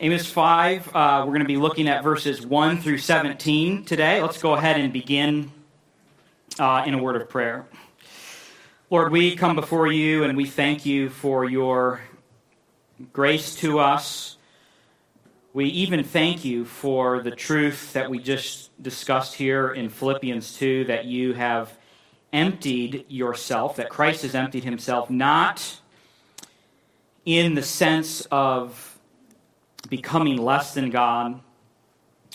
Amos 0.00 0.26
5, 0.26 0.96
uh, 0.96 1.22
we're 1.26 1.32
going 1.32 1.40
to 1.40 1.44
be 1.44 1.58
looking 1.58 1.86
at 1.86 2.02
verses 2.02 2.46
1 2.46 2.80
through 2.80 2.96
17 2.96 3.84
today. 3.84 4.22
Let's 4.22 4.40
go 4.40 4.54
ahead 4.54 4.80
and 4.80 4.90
begin 4.90 5.52
uh, 6.58 6.84
in 6.86 6.94
a 6.94 6.98
word 7.02 7.20
of 7.20 7.28
prayer. 7.28 7.66
Lord, 8.88 9.12
we 9.12 9.36
come 9.36 9.54
before 9.54 9.88
you 9.88 10.24
and 10.24 10.34
we 10.34 10.46
thank 10.46 10.86
you 10.86 11.10
for 11.10 11.44
your 11.44 12.00
grace 13.12 13.54
to 13.56 13.80
us. 13.80 14.38
We 15.52 15.66
even 15.66 16.02
thank 16.04 16.42
you 16.42 16.64
for 16.64 17.22
the 17.22 17.30
truth 17.30 17.92
that 17.92 18.08
we 18.08 18.18
just 18.18 18.70
discussed 18.82 19.34
here 19.34 19.72
in 19.72 19.90
Philippians 19.90 20.56
2 20.56 20.86
that 20.86 21.04
you 21.04 21.34
have 21.34 21.76
emptied 22.32 23.04
yourself, 23.08 23.76
that 23.76 23.90
Christ 23.90 24.22
has 24.22 24.34
emptied 24.34 24.64
himself, 24.64 25.10
not 25.10 25.80
in 27.26 27.54
the 27.54 27.62
sense 27.62 28.26
of 28.30 28.91
becoming 29.88 30.36
less 30.36 30.74
than 30.74 30.90
God, 30.90 31.40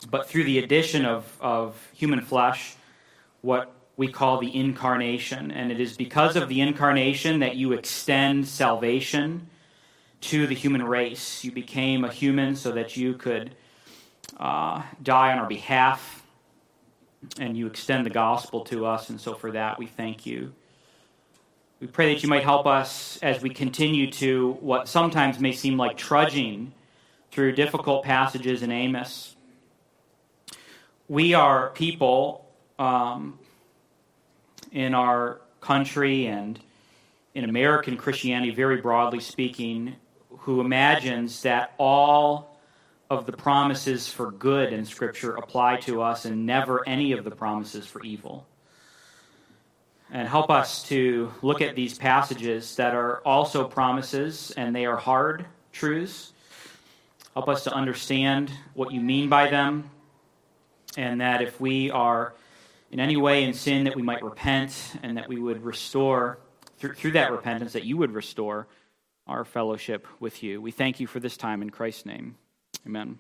but 0.10 0.28
through 0.28 0.44
the 0.44 0.60
addition 0.60 1.06
of, 1.06 1.26
of 1.42 1.90
human 1.94 2.22
flesh, 2.22 2.76
what 3.42 3.74
we 3.96 4.08
call 4.08 4.40
the 4.40 4.56
incarnation. 4.56 5.52
And 5.52 5.72
it 5.72 5.80
is 5.80 5.98
because 5.98 6.36
of 6.36 6.50
the 6.50 6.62
incarnation 6.62 7.40
that 7.40 7.56
you 7.56 7.74
extend 7.74 8.48
salvation 8.48 9.48
to 10.22 10.48
the 10.48 10.56
human 10.56 10.84
race. 10.84 11.44
You 11.44 11.52
became 11.52 12.04
a 12.04 12.12
human 12.12 12.56
so 12.56 12.72
that 12.72 12.96
you 12.96 13.16
could 13.16 13.56
uh, 14.40 14.84
die 15.02 15.32
on 15.32 15.40
our 15.40 15.48
behalf, 15.48 16.24
and 17.40 17.58
you 17.58 17.66
extend 17.66 18.06
the 18.06 18.12
gospel 18.12 18.62
to 18.66 18.86
us. 18.86 19.10
And 19.10 19.20
so 19.20 19.34
for 19.34 19.52
that, 19.52 19.80
we 19.80 19.88
thank 19.88 20.26
you. 20.26 20.54
We 21.80 21.88
pray 21.88 22.14
that 22.14 22.24
you 22.24 22.30
might 22.30 22.44
help 22.44 22.66
us 22.66 23.18
as 23.22 23.42
we 23.42 23.50
continue 23.50 24.10
to 24.12 24.58
what 24.62 24.88
sometimes 24.88 25.40
may 25.40 25.52
seem 25.52 25.78
like 25.78 25.98
trudging 25.98 26.74
through 27.32 27.54
difficult 27.54 28.04
passages 28.04 28.64
in 28.64 28.72
Amos. 28.72 29.36
We 31.08 31.34
are 31.34 31.70
people 31.70 32.50
um, 32.78 33.40
in 34.72 34.94
our 34.94 35.42
country 35.62 36.28
and 36.28 36.60
in 37.34 37.44
American 37.44 37.98
Christianity, 37.98 38.52
very 38.52 38.82
broadly 38.82 39.20
speaking, 39.20 39.96
who 40.40 40.62
imagines 40.62 41.42
that 41.44 41.74
all 41.78 42.58
of 43.10 43.26
the 43.26 43.32
promises 43.32 44.12
for 44.12 44.32
good 44.32 44.74
in 44.74 44.86
Scripture 44.86 45.36
apply 45.36 45.78
to 45.78 46.02
us 46.02 46.26
and 46.26 46.46
never 46.46 46.88
any 46.88 47.12
of 47.12 47.24
the 47.24 47.32
promises 47.32 47.86
for 47.86 48.04
evil 48.04 48.46
and 50.12 50.28
help 50.28 50.50
us 50.50 50.84
to 50.84 51.32
look 51.42 51.62
at 51.62 51.76
these 51.76 51.98
passages 51.98 52.76
that 52.78 52.96
are 52.96 53.18
also 53.26 53.68
promises 53.68 54.52
and 54.52 54.76
they 54.76 54.86
are 54.86 54.96
hard 54.96 55.46
truths. 55.72 56.34
Help 57.38 57.50
us 57.50 57.66
to 57.66 57.72
understand 57.72 58.52
what 58.74 58.92
you 58.92 59.00
mean 59.00 59.30
by 59.30 59.48
them, 59.48 59.92
and 60.98 61.22
that 61.22 61.44
if 61.44 61.62
we 61.62 61.92
are 61.92 62.34
in 62.90 63.00
any 63.00 63.16
way 63.16 63.44
in 63.44 63.54
sin, 63.54 63.84
that 63.84 63.96
we 63.96 64.02
might 64.02 64.24
repent 64.24 64.96
and 65.04 65.18
that 65.18 65.30
we 65.30 65.40
would 65.40 65.64
restore, 65.64 66.40
through, 66.80 66.96
through 66.96 67.12
that 67.12 67.32
repentance, 67.32 67.74
that 67.74 67.84
you 67.84 67.96
would 67.96 68.12
restore 68.12 68.66
our 69.28 69.46
fellowship 69.46 70.08
with 70.20 70.42
you. 70.42 70.60
We 70.60 70.72
thank 70.72 71.00
you 71.00 71.06
for 71.06 71.20
this 71.20 71.38
time 71.38 71.62
in 71.62 71.70
Christ's 71.70 72.08
name. 72.08 72.38
Amen. 72.88 73.20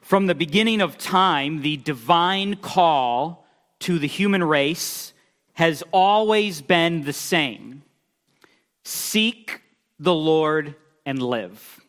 From 0.00 0.26
the 0.26 0.34
beginning 0.34 0.80
of 0.80 0.98
time, 0.98 1.62
the 1.62 1.76
divine 1.76 2.56
call 2.56 3.46
to 3.78 4.00
the 4.00 4.08
human 4.08 4.42
race 4.42 5.12
has 5.52 5.84
always 5.92 6.62
been 6.62 7.04
the 7.04 7.12
same 7.12 7.84
seek 8.82 9.62
the 10.00 10.12
Lord 10.12 10.74
and 11.04 11.22
live. 11.22 11.85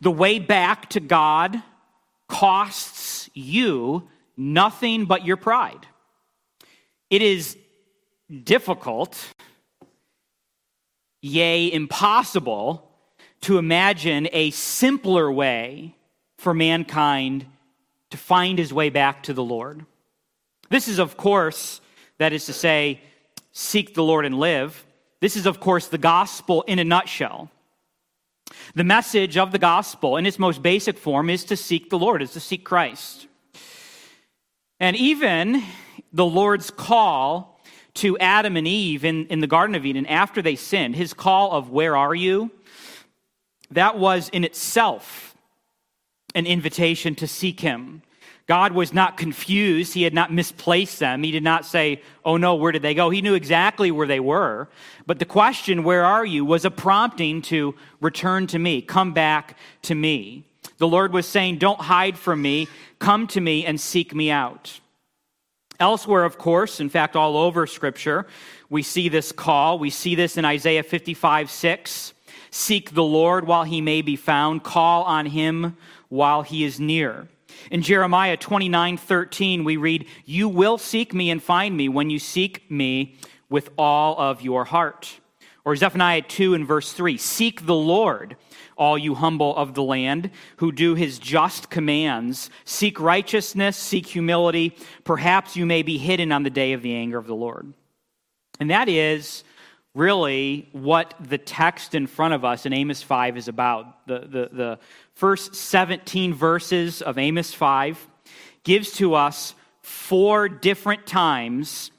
The 0.00 0.10
way 0.10 0.38
back 0.38 0.90
to 0.90 1.00
God 1.00 1.62
costs 2.28 3.28
you 3.34 4.08
nothing 4.36 5.04
but 5.04 5.24
your 5.24 5.36
pride. 5.36 5.86
It 7.10 7.22
is 7.22 7.58
difficult, 8.44 9.18
yea, 11.20 11.72
impossible, 11.72 12.88
to 13.42 13.58
imagine 13.58 14.28
a 14.32 14.50
simpler 14.50 15.30
way 15.30 15.96
for 16.38 16.54
mankind 16.54 17.46
to 18.10 18.16
find 18.16 18.58
his 18.58 18.72
way 18.72 18.90
back 18.90 19.24
to 19.24 19.32
the 19.32 19.44
Lord. 19.44 19.84
This 20.68 20.88
is, 20.88 20.98
of 20.98 21.16
course, 21.16 21.80
that 22.18 22.32
is 22.32 22.46
to 22.46 22.52
say, 22.52 23.00
seek 23.52 23.94
the 23.94 24.04
Lord 24.04 24.24
and 24.24 24.38
live. 24.38 24.86
This 25.20 25.36
is, 25.36 25.46
of 25.46 25.60
course, 25.60 25.88
the 25.88 25.98
gospel 25.98 26.62
in 26.62 26.78
a 26.78 26.84
nutshell. 26.84 27.50
The 28.74 28.84
message 28.84 29.36
of 29.36 29.52
the 29.52 29.58
gospel 29.58 30.16
in 30.16 30.26
its 30.26 30.38
most 30.38 30.62
basic 30.62 30.98
form 30.98 31.30
is 31.30 31.44
to 31.44 31.56
seek 31.56 31.90
the 31.90 31.98
Lord, 31.98 32.22
is 32.22 32.32
to 32.32 32.40
seek 32.40 32.64
Christ. 32.64 33.26
And 34.78 34.96
even 34.96 35.62
the 36.12 36.24
Lord's 36.24 36.70
call 36.70 37.60
to 37.94 38.18
Adam 38.18 38.56
and 38.56 38.66
Eve 38.66 39.04
in, 39.04 39.26
in 39.26 39.40
the 39.40 39.46
Garden 39.46 39.74
of 39.74 39.84
Eden 39.84 40.06
after 40.06 40.40
they 40.40 40.56
sinned, 40.56 40.96
his 40.96 41.12
call 41.12 41.52
of, 41.52 41.70
Where 41.70 41.96
are 41.96 42.14
you? 42.14 42.50
That 43.70 43.98
was 43.98 44.28
in 44.30 44.44
itself 44.44 45.36
an 46.34 46.46
invitation 46.46 47.14
to 47.16 47.26
seek 47.26 47.60
him. 47.60 48.02
God 48.50 48.72
was 48.72 48.92
not 48.92 49.16
confused. 49.16 49.94
He 49.94 50.02
had 50.02 50.12
not 50.12 50.32
misplaced 50.32 50.98
them. 50.98 51.22
He 51.22 51.30
did 51.30 51.44
not 51.44 51.64
say, 51.64 52.02
Oh 52.24 52.36
no, 52.36 52.56
where 52.56 52.72
did 52.72 52.82
they 52.82 52.94
go? 52.94 53.08
He 53.08 53.22
knew 53.22 53.34
exactly 53.34 53.92
where 53.92 54.08
they 54.08 54.18
were. 54.18 54.68
But 55.06 55.20
the 55.20 55.24
question, 55.24 55.84
Where 55.84 56.04
are 56.04 56.26
you? 56.26 56.44
was 56.44 56.64
a 56.64 56.70
prompting 56.72 57.42
to 57.42 57.76
return 58.00 58.48
to 58.48 58.58
me, 58.58 58.82
come 58.82 59.12
back 59.12 59.56
to 59.82 59.94
me. 59.94 60.46
The 60.78 60.88
Lord 60.88 61.12
was 61.12 61.28
saying, 61.28 61.58
Don't 61.58 61.80
hide 61.80 62.18
from 62.18 62.42
me, 62.42 62.66
come 62.98 63.28
to 63.28 63.40
me 63.40 63.64
and 63.64 63.80
seek 63.80 64.16
me 64.16 64.32
out. 64.32 64.80
Elsewhere, 65.78 66.24
of 66.24 66.36
course, 66.36 66.80
in 66.80 66.88
fact, 66.88 67.14
all 67.14 67.36
over 67.36 67.68
Scripture, 67.68 68.26
we 68.68 68.82
see 68.82 69.08
this 69.08 69.30
call. 69.30 69.78
We 69.78 69.90
see 69.90 70.16
this 70.16 70.36
in 70.36 70.44
Isaiah 70.44 70.82
55 70.82 71.52
6. 71.52 72.14
Seek 72.50 72.94
the 72.94 73.04
Lord 73.04 73.46
while 73.46 73.62
he 73.62 73.80
may 73.80 74.02
be 74.02 74.16
found, 74.16 74.64
call 74.64 75.04
on 75.04 75.26
him 75.26 75.76
while 76.10 76.42
he 76.42 76.64
is 76.64 76.78
near. 76.78 77.28
In 77.70 77.80
Jeremiah 77.82 78.36
29 78.36 78.98
13, 78.98 79.64
we 79.64 79.78
read, 79.78 80.06
You 80.26 80.48
will 80.48 80.76
seek 80.76 81.14
me 81.14 81.30
and 81.30 81.42
find 81.42 81.76
me 81.76 81.88
when 81.88 82.10
you 82.10 82.18
seek 82.18 82.70
me 82.70 83.16
with 83.48 83.70
all 83.78 84.18
of 84.18 84.42
your 84.42 84.66
heart. 84.66 85.20
Or 85.64 85.76
Zephaniah 85.76 86.22
2 86.22 86.54
and 86.54 86.66
verse 86.66 86.92
3 86.92 87.16
Seek 87.16 87.66
the 87.66 87.74
Lord, 87.74 88.36
all 88.76 88.96
you 88.96 89.14
humble 89.14 89.56
of 89.56 89.74
the 89.74 89.82
land, 89.82 90.30
who 90.56 90.72
do 90.72 90.94
his 90.94 91.18
just 91.18 91.70
commands. 91.70 92.50
Seek 92.64 93.00
righteousness, 93.00 93.76
seek 93.76 94.06
humility. 94.06 94.76
Perhaps 95.04 95.56
you 95.56 95.66
may 95.66 95.82
be 95.82 95.98
hidden 95.98 96.32
on 96.32 96.42
the 96.42 96.50
day 96.50 96.72
of 96.72 96.82
the 96.82 96.94
anger 96.94 97.18
of 97.18 97.26
the 97.26 97.34
Lord. 97.34 97.72
And 98.58 98.70
that 98.70 98.88
is 98.88 99.44
really 99.94 100.68
what 100.72 101.14
the 101.20 101.38
text 101.38 101.94
in 101.94 102.06
front 102.06 102.34
of 102.34 102.44
us 102.44 102.66
in 102.66 102.72
Amos 102.72 103.02
5 103.02 103.36
is 103.36 103.48
about. 103.48 104.06
The, 104.06 104.20
the, 104.20 104.48
the 104.52 104.78
first 105.14 105.54
17 105.54 106.34
verses 106.34 107.02
of 107.02 107.18
Amos 107.18 107.52
5 107.52 108.08
gives 108.62 108.92
to 108.92 109.14
us 109.14 109.54
four 109.82 110.48
different 110.48 111.06
times 111.06 111.90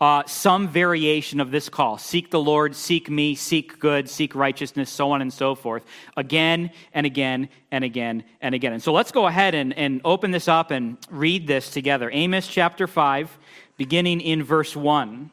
uh, 0.00 0.22
some 0.26 0.66
variation 0.66 1.40
of 1.40 1.50
this 1.50 1.68
call 1.68 1.98
seek 1.98 2.30
the 2.30 2.40
Lord, 2.40 2.74
seek 2.74 3.10
me, 3.10 3.34
seek 3.34 3.78
good, 3.78 4.08
seek 4.08 4.34
righteousness, 4.34 4.88
so 4.88 5.10
on 5.10 5.20
and 5.20 5.30
so 5.30 5.54
forth, 5.54 5.84
again 6.16 6.70
and 6.94 7.04
again 7.04 7.50
and 7.70 7.84
again 7.84 8.24
and 8.40 8.54
again. 8.54 8.72
And 8.72 8.82
so 8.82 8.94
let's 8.94 9.12
go 9.12 9.26
ahead 9.26 9.54
and, 9.54 9.76
and 9.76 10.00
open 10.04 10.30
this 10.30 10.48
up 10.48 10.70
and 10.70 10.96
read 11.10 11.46
this 11.46 11.70
together. 11.70 12.08
Amos 12.10 12.46
chapter 12.46 12.86
5, 12.86 13.38
beginning 13.76 14.22
in 14.22 14.42
verse 14.42 14.74
1. 14.74 15.30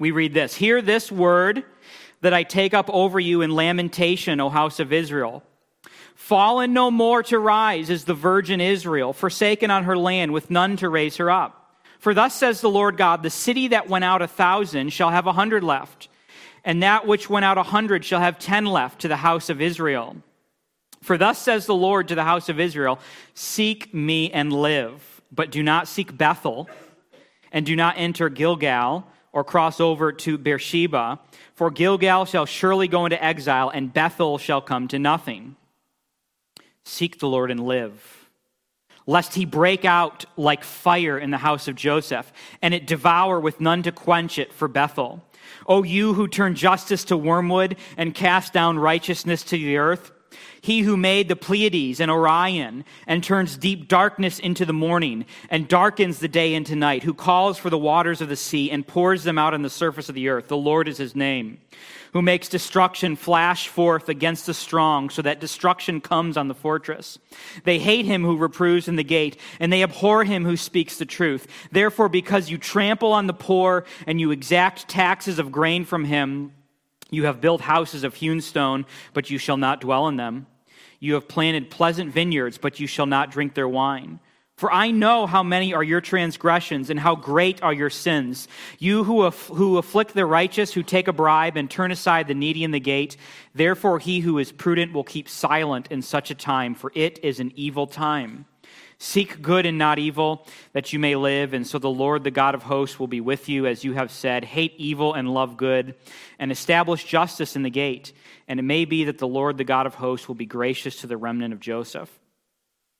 We 0.00 0.12
read 0.12 0.32
this 0.32 0.54
Hear 0.54 0.80
this 0.82 1.12
word 1.12 1.62
that 2.22 2.34
I 2.34 2.42
take 2.42 2.74
up 2.74 2.88
over 2.90 3.20
you 3.20 3.42
in 3.42 3.54
lamentation, 3.54 4.40
O 4.40 4.48
house 4.48 4.80
of 4.80 4.92
Israel. 4.94 5.44
Fallen 6.14 6.72
no 6.72 6.90
more 6.90 7.22
to 7.24 7.38
rise 7.38 7.90
is 7.90 8.04
the 8.04 8.14
virgin 8.14 8.60
Israel, 8.60 9.12
forsaken 9.12 9.70
on 9.70 9.84
her 9.84 9.96
land 9.96 10.32
with 10.32 10.50
none 10.50 10.76
to 10.78 10.88
raise 10.88 11.18
her 11.18 11.30
up. 11.30 11.76
For 11.98 12.14
thus 12.14 12.34
says 12.34 12.62
the 12.62 12.70
Lord 12.70 12.96
God, 12.96 13.22
the 13.22 13.30
city 13.30 13.68
that 13.68 13.88
went 13.90 14.04
out 14.04 14.22
a 14.22 14.26
thousand 14.26 14.90
shall 14.90 15.10
have 15.10 15.26
a 15.26 15.32
hundred 15.32 15.62
left, 15.62 16.08
and 16.64 16.82
that 16.82 17.06
which 17.06 17.28
went 17.28 17.44
out 17.44 17.58
a 17.58 17.62
hundred 17.62 18.02
shall 18.02 18.20
have 18.20 18.38
ten 18.38 18.64
left 18.64 19.02
to 19.02 19.08
the 19.08 19.16
house 19.16 19.50
of 19.50 19.60
Israel. 19.60 20.16
For 21.02 21.18
thus 21.18 21.38
says 21.38 21.66
the 21.66 21.74
Lord 21.74 22.08
to 22.08 22.14
the 22.14 22.24
house 22.24 22.48
of 22.48 22.58
Israel, 22.58 22.98
Seek 23.34 23.92
me 23.92 24.30
and 24.30 24.50
live, 24.50 25.20
but 25.30 25.50
do 25.50 25.62
not 25.62 25.88
seek 25.88 26.16
Bethel, 26.16 26.70
and 27.52 27.66
do 27.66 27.76
not 27.76 27.96
enter 27.98 28.30
Gilgal, 28.30 29.06
or 29.32 29.44
cross 29.44 29.80
over 29.80 30.12
to 30.12 30.38
Beersheba, 30.38 31.20
for 31.54 31.70
Gilgal 31.70 32.24
shall 32.24 32.46
surely 32.46 32.88
go 32.88 33.04
into 33.04 33.22
exile, 33.22 33.70
and 33.70 33.92
Bethel 33.92 34.38
shall 34.38 34.60
come 34.60 34.88
to 34.88 34.98
nothing. 34.98 35.56
Seek 36.84 37.18
the 37.18 37.28
Lord 37.28 37.50
and 37.50 37.60
live, 37.60 38.30
lest 39.06 39.34
he 39.34 39.44
break 39.44 39.84
out 39.84 40.24
like 40.36 40.64
fire 40.64 41.18
in 41.18 41.30
the 41.30 41.38
house 41.38 41.68
of 41.68 41.76
Joseph, 41.76 42.32
and 42.60 42.74
it 42.74 42.86
devour 42.86 43.38
with 43.38 43.60
none 43.60 43.82
to 43.84 43.92
quench 43.92 44.38
it 44.38 44.52
for 44.52 44.66
Bethel. 44.66 45.22
O 45.66 45.82
you 45.82 46.14
who 46.14 46.26
turn 46.26 46.54
justice 46.54 47.04
to 47.04 47.16
wormwood 47.16 47.76
and 47.96 48.14
cast 48.14 48.52
down 48.52 48.78
righteousness 48.78 49.42
to 49.44 49.56
the 49.56 49.76
earth, 49.76 50.10
He 50.60 50.80
who 50.80 50.96
made 50.96 51.28
the 51.28 51.36
Pleiades 51.36 52.00
and 52.00 52.10
Orion 52.10 52.84
and 53.06 53.24
turns 53.24 53.56
deep 53.56 53.88
darkness 53.88 54.38
into 54.38 54.64
the 54.64 54.72
morning 54.72 55.24
and 55.48 55.68
darkens 55.68 56.18
the 56.18 56.28
day 56.28 56.54
into 56.54 56.76
night, 56.76 57.02
who 57.02 57.14
calls 57.14 57.58
for 57.58 57.70
the 57.70 57.78
waters 57.78 58.20
of 58.20 58.28
the 58.28 58.36
sea 58.36 58.70
and 58.70 58.86
pours 58.86 59.24
them 59.24 59.38
out 59.38 59.54
on 59.54 59.62
the 59.62 59.70
surface 59.70 60.08
of 60.08 60.14
the 60.14 60.28
earth. 60.28 60.48
The 60.48 60.56
Lord 60.56 60.88
is 60.88 60.98
his 60.98 61.16
name. 61.16 61.58
Who 62.12 62.22
makes 62.22 62.48
destruction 62.48 63.14
flash 63.14 63.68
forth 63.68 64.08
against 64.08 64.46
the 64.46 64.54
strong, 64.54 65.10
so 65.10 65.22
that 65.22 65.40
destruction 65.40 66.00
comes 66.00 66.36
on 66.36 66.48
the 66.48 66.54
fortress. 66.54 67.18
They 67.64 67.78
hate 67.78 68.04
him 68.04 68.24
who 68.24 68.36
reproves 68.36 68.88
in 68.88 68.96
the 68.96 69.04
gate, 69.04 69.38
and 69.60 69.72
they 69.72 69.82
abhor 69.82 70.24
him 70.24 70.44
who 70.44 70.56
speaks 70.56 70.98
the 70.98 71.06
truth. 71.06 71.46
Therefore, 71.70 72.08
because 72.08 72.50
you 72.50 72.58
trample 72.58 73.12
on 73.12 73.28
the 73.28 73.32
poor 73.32 73.84
and 74.08 74.20
you 74.20 74.32
exact 74.32 74.88
taxes 74.88 75.38
of 75.38 75.52
grain 75.52 75.84
from 75.84 76.04
him, 76.04 76.52
you 77.10 77.24
have 77.24 77.40
built 77.40 77.60
houses 77.60 78.04
of 78.04 78.14
hewn 78.14 78.40
stone, 78.40 78.86
but 79.12 79.30
you 79.30 79.38
shall 79.38 79.56
not 79.56 79.80
dwell 79.80 80.08
in 80.08 80.16
them. 80.16 80.46
You 80.98 81.14
have 81.14 81.28
planted 81.28 81.70
pleasant 81.70 82.12
vineyards, 82.12 82.58
but 82.58 82.78
you 82.78 82.86
shall 82.86 83.06
not 83.06 83.30
drink 83.30 83.54
their 83.54 83.68
wine. 83.68 84.20
For 84.60 84.70
I 84.70 84.90
know 84.90 85.26
how 85.26 85.42
many 85.42 85.72
are 85.72 85.82
your 85.82 86.02
transgressions 86.02 86.90
and 86.90 87.00
how 87.00 87.16
great 87.16 87.62
are 87.62 87.72
your 87.72 87.88
sins. 87.88 88.46
You 88.78 89.04
who, 89.04 89.22
aff- 89.22 89.48
who 89.48 89.78
afflict 89.78 90.12
the 90.12 90.26
righteous, 90.26 90.74
who 90.74 90.82
take 90.82 91.08
a 91.08 91.14
bribe 91.14 91.56
and 91.56 91.70
turn 91.70 91.90
aside 91.90 92.28
the 92.28 92.34
needy 92.34 92.62
in 92.62 92.70
the 92.70 92.78
gate. 92.78 93.16
Therefore, 93.54 93.98
he 93.98 94.20
who 94.20 94.38
is 94.38 94.52
prudent 94.52 94.92
will 94.92 95.02
keep 95.02 95.30
silent 95.30 95.88
in 95.90 96.02
such 96.02 96.30
a 96.30 96.34
time, 96.34 96.74
for 96.74 96.92
it 96.94 97.18
is 97.22 97.40
an 97.40 97.52
evil 97.56 97.86
time. 97.86 98.44
Seek 99.02 99.40
good 99.40 99.64
and 99.64 99.78
not 99.78 99.98
evil, 99.98 100.46
that 100.74 100.92
you 100.92 100.98
may 100.98 101.16
live, 101.16 101.54
and 101.54 101.66
so 101.66 101.78
the 101.78 101.88
Lord, 101.88 102.22
the 102.22 102.30
God 102.30 102.54
of 102.54 102.62
hosts, 102.62 103.00
will 103.00 103.06
be 103.06 103.22
with 103.22 103.48
you, 103.48 103.66
as 103.66 103.82
you 103.82 103.94
have 103.94 104.10
said. 104.10 104.44
Hate 104.44 104.74
evil 104.76 105.14
and 105.14 105.32
love 105.32 105.56
good, 105.56 105.94
and 106.38 106.52
establish 106.52 107.04
justice 107.04 107.56
in 107.56 107.62
the 107.62 107.70
gate. 107.70 108.12
And 108.46 108.60
it 108.60 108.62
may 108.62 108.84
be 108.84 109.04
that 109.04 109.16
the 109.16 109.26
Lord, 109.26 109.56
the 109.56 109.64
God 109.64 109.86
of 109.86 109.94
hosts, 109.94 110.28
will 110.28 110.34
be 110.34 110.44
gracious 110.44 111.00
to 111.00 111.06
the 111.06 111.16
remnant 111.16 111.54
of 111.54 111.60
Joseph. 111.60 112.10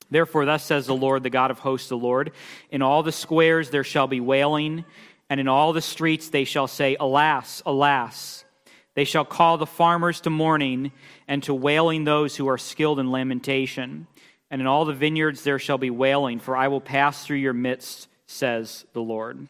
Therefore, 0.09 0.43
thus 0.43 0.63
says 0.63 0.87
the 0.87 0.95
Lord, 0.95 1.21
the 1.21 1.29
God 1.29 1.51
of 1.51 1.59
hosts, 1.59 1.89
the 1.89 1.97
Lord 1.97 2.31
In 2.71 2.81
all 2.81 3.03
the 3.03 3.11
squares 3.11 3.69
there 3.69 3.83
shall 3.83 4.07
be 4.07 4.19
wailing, 4.19 4.85
and 5.29 5.39
in 5.39 5.47
all 5.47 5.71
the 5.71 5.81
streets 5.81 6.29
they 6.29 6.45
shall 6.45 6.67
say, 6.67 6.97
Alas, 6.99 7.61
alas. 7.63 8.43
They 8.95 9.03
shall 9.05 9.23
call 9.23 9.59
the 9.59 9.67
farmers 9.67 10.21
to 10.21 10.31
mourning, 10.31 10.93
and 11.27 11.43
to 11.43 11.53
wailing 11.53 12.05
those 12.05 12.35
who 12.35 12.49
are 12.49 12.57
skilled 12.57 12.99
in 12.99 13.11
lamentation. 13.11 14.07
And 14.51 14.61
in 14.61 14.67
all 14.67 14.85
the 14.85 14.93
vineyards 14.93 15.43
there 15.43 15.57
shall 15.57 15.77
be 15.77 15.89
wailing, 15.89 16.39
for 16.39 16.55
I 16.55 16.67
will 16.67 16.81
pass 16.81 17.25
through 17.25 17.37
your 17.37 17.53
midst, 17.53 18.07
says 18.27 18.85
the 18.93 19.01
Lord. 19.01 19.47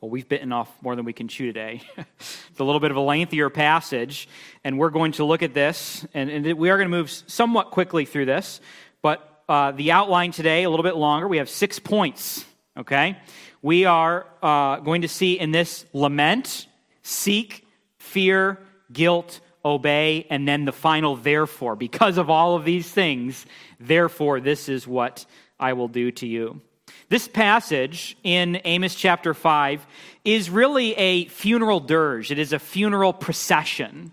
Well, 0.00 0.10
we've 0.10 0.28
bitten 0.28 0.52
off 0.52 0.68
more 0.82 0.96
than 0.96 1.04
we 1.04 1.12
can 1.12 1.28
chew 1.28 1.46
today. 1.46 1.80
it's 1.96 2.58
a 2.58 2.64
little 2.64 2.80
bit 2.80 2.90
of 2.90 2.96
a 2.96 3.00
lengthier 3.00 3.48
passage, 3.48 4.28
and 4.64 4.76
we're 4.76 4.90
going 4.90 5.12
to 5.12 5.24
look 5.24 5.44
at 5.44 5.54
this, 5.54 6.04
and, 6.12 6.28
and 6.28 6.58
we 6.58 6.70
are 6.70 6.76
going 6.76 6.90
to 6.90 6.96
move 6.96 7.08
somewhat 7.10 7.70
quickly 7.70 8.04
through 8.04 8.26
this, 8.26 8.60
but 9.00 9.44
uh, 9.48 9.70
the 9.70 9.92
outline 9.92 10.32
today, 10.32 10.64
a 10.64 10.70
little 10.70 10.82
bit 10.82 10.96
longer. 10.96 11.28
We 11.28 11.36
have 11.36 11.48
six 11.48 11.78
points, 11.78 12.44
okay? 12.76 13.18
We 13.60 13.84
are 13.84 14.26
uh, 14.42 14.78
going 14.78 15.02
to 15.02 15.08
see 15.08 15.38
in 15.38 15.52
this 15.52 15.84
lament, 15.92 16.66
seek, 17.02 17.64
fear, 17.98 18.58
guilt, 18.92 19.40
obey, 19.64 20.26
and 20.30 20.46
then 20.46 20.64
the 20.64 20.72
final 20.72 21.16
therefore. 21.16 21.76
Because 21.76 22.18
of 22.18 22.30
all 22.30 22.56
of 22.56 22.64
these 22.64 22.90
things, 22.90 23.46
therefore, 23.78 24.40
this 24.40 24.68
is 24.68 24.86
what 24.86 25.24
I 25.58 25.72
will 25.74 25.88
do 25.88 26.10
to 26.12 26.26
you. 26.26 26.60
This 27.08 27.28
passage 27.28 28.16
in 28.22 28.60
Amos 28.64 28.94
chapter 28.94 29.34
5 29.34 29.86
is 30.24 30.50
really 30.50 30.94
a 30.94 31.26
funeral 31.26 31.80
dirge, 31.80 32.30
it 32.30 32.38
is 32.38 32.52
a 32.52 32.58
funeral 32.58 33.12
procession. 33.12 34.12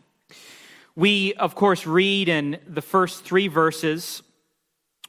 We, 0.96 1.34
of 1.36 1.56
course, 1.56 1.88
read 1.88 2.28
in 2.28 2.60
the 2.68 2.82
first 2.82 3.24
three 3.24 3.48
verses 3.48 4.22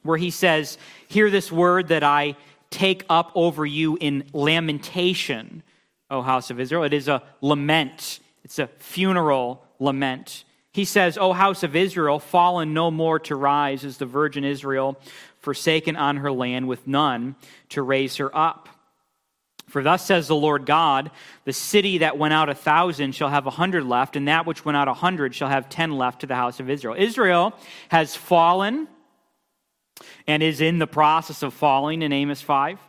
where 0.03 0.17
he 0.17 0.29
says, 0.29 0.77
Hear 1.09 1.29
this 1.29 1.51
word 1.51 1.89
that 1.89 2.03
I 2.03 2.37
take 2.69 3.03
up 3.09 3.31
over 3.35 3.65
you 3.65 3.97
in 3.99 4.23
lamentation, 4.31 5.63
O 6.09 6.21
house 6.21 6.49
of 6.49 6.59
Israel. 6.59 6.83
It 6.83 6.93
is 6.93 7.07
a 7.09 7.21
lament, 7.41 8.21
it's 8.43 8.57
a 8.57 8.67
funeral 8.67 9.65
lament. 9.81 10.45
He 10.71 10.85
says, 10.85 11.17
O 11.17 11.33
house 11.33 11.63
of 11.63 11.75
Israel, 11.75 12.19
fallen 12.19 12.73
no 12.73 12.91
more 12.91 13.19
to 13.19 13.35
rise 13.35 13.83
is 13.83 13.97
the 13.97 14.05
virgin 14.05 14.45
Israel, 14.45 14.97
forsaken 15.39 15.97
on 15.97 16.17
her 16.17 16.31
land 16.31 16.67
with 16.67 16.87
none 16.87 17.35
to 17.69 17.81
raise 17.81 18.15
her 18.17 18.35
up. 18.35 18.69
For 19.67 19.81
thus 19.81 20.05
says 20.05 20.27
the 20.27 20.35
Lord 20.35 20.65
God, 20.65 21.11
the 21.45 21.53
city 21.53 21.99
that 21.99 22.17
went 22.17 22.33
out 22.33 22.49
a 22.49 22.53
thousand 22.53 23.15
shall 23.15 23.29
have 23.29 23.47
a 23.47 23.51
hundred 23.51 23.85
left, 23.85 24.15
and 24.15 24.27
that 24.27 24.45
which 24.45 24.63
went 24.63 24.77
out 24.77 24.87
a 24.87 24.93
hundred 24.93 25.33
shall 25.33 25.49
have 25.49 25.69
ten 25.69 25.97
left 25.97 26.21
to 26.21 26.27
the 26.27 26.35
house 26.35 26.59
of 26.59 26.69
Israel. 26.69 26.95
Israel 26.97 27.53
has 27.89 28.15
fallen 28.15 28.87
and 30.27 30.43
is 30.43 30.61
in 30.61 30.79
the 30.79 30.87
process 30.87 31.43
of 31.43 31.53
falling 31.53 32.01
in 32.01 32.11
Amos 32.11 32.41
5. 32.41 32.79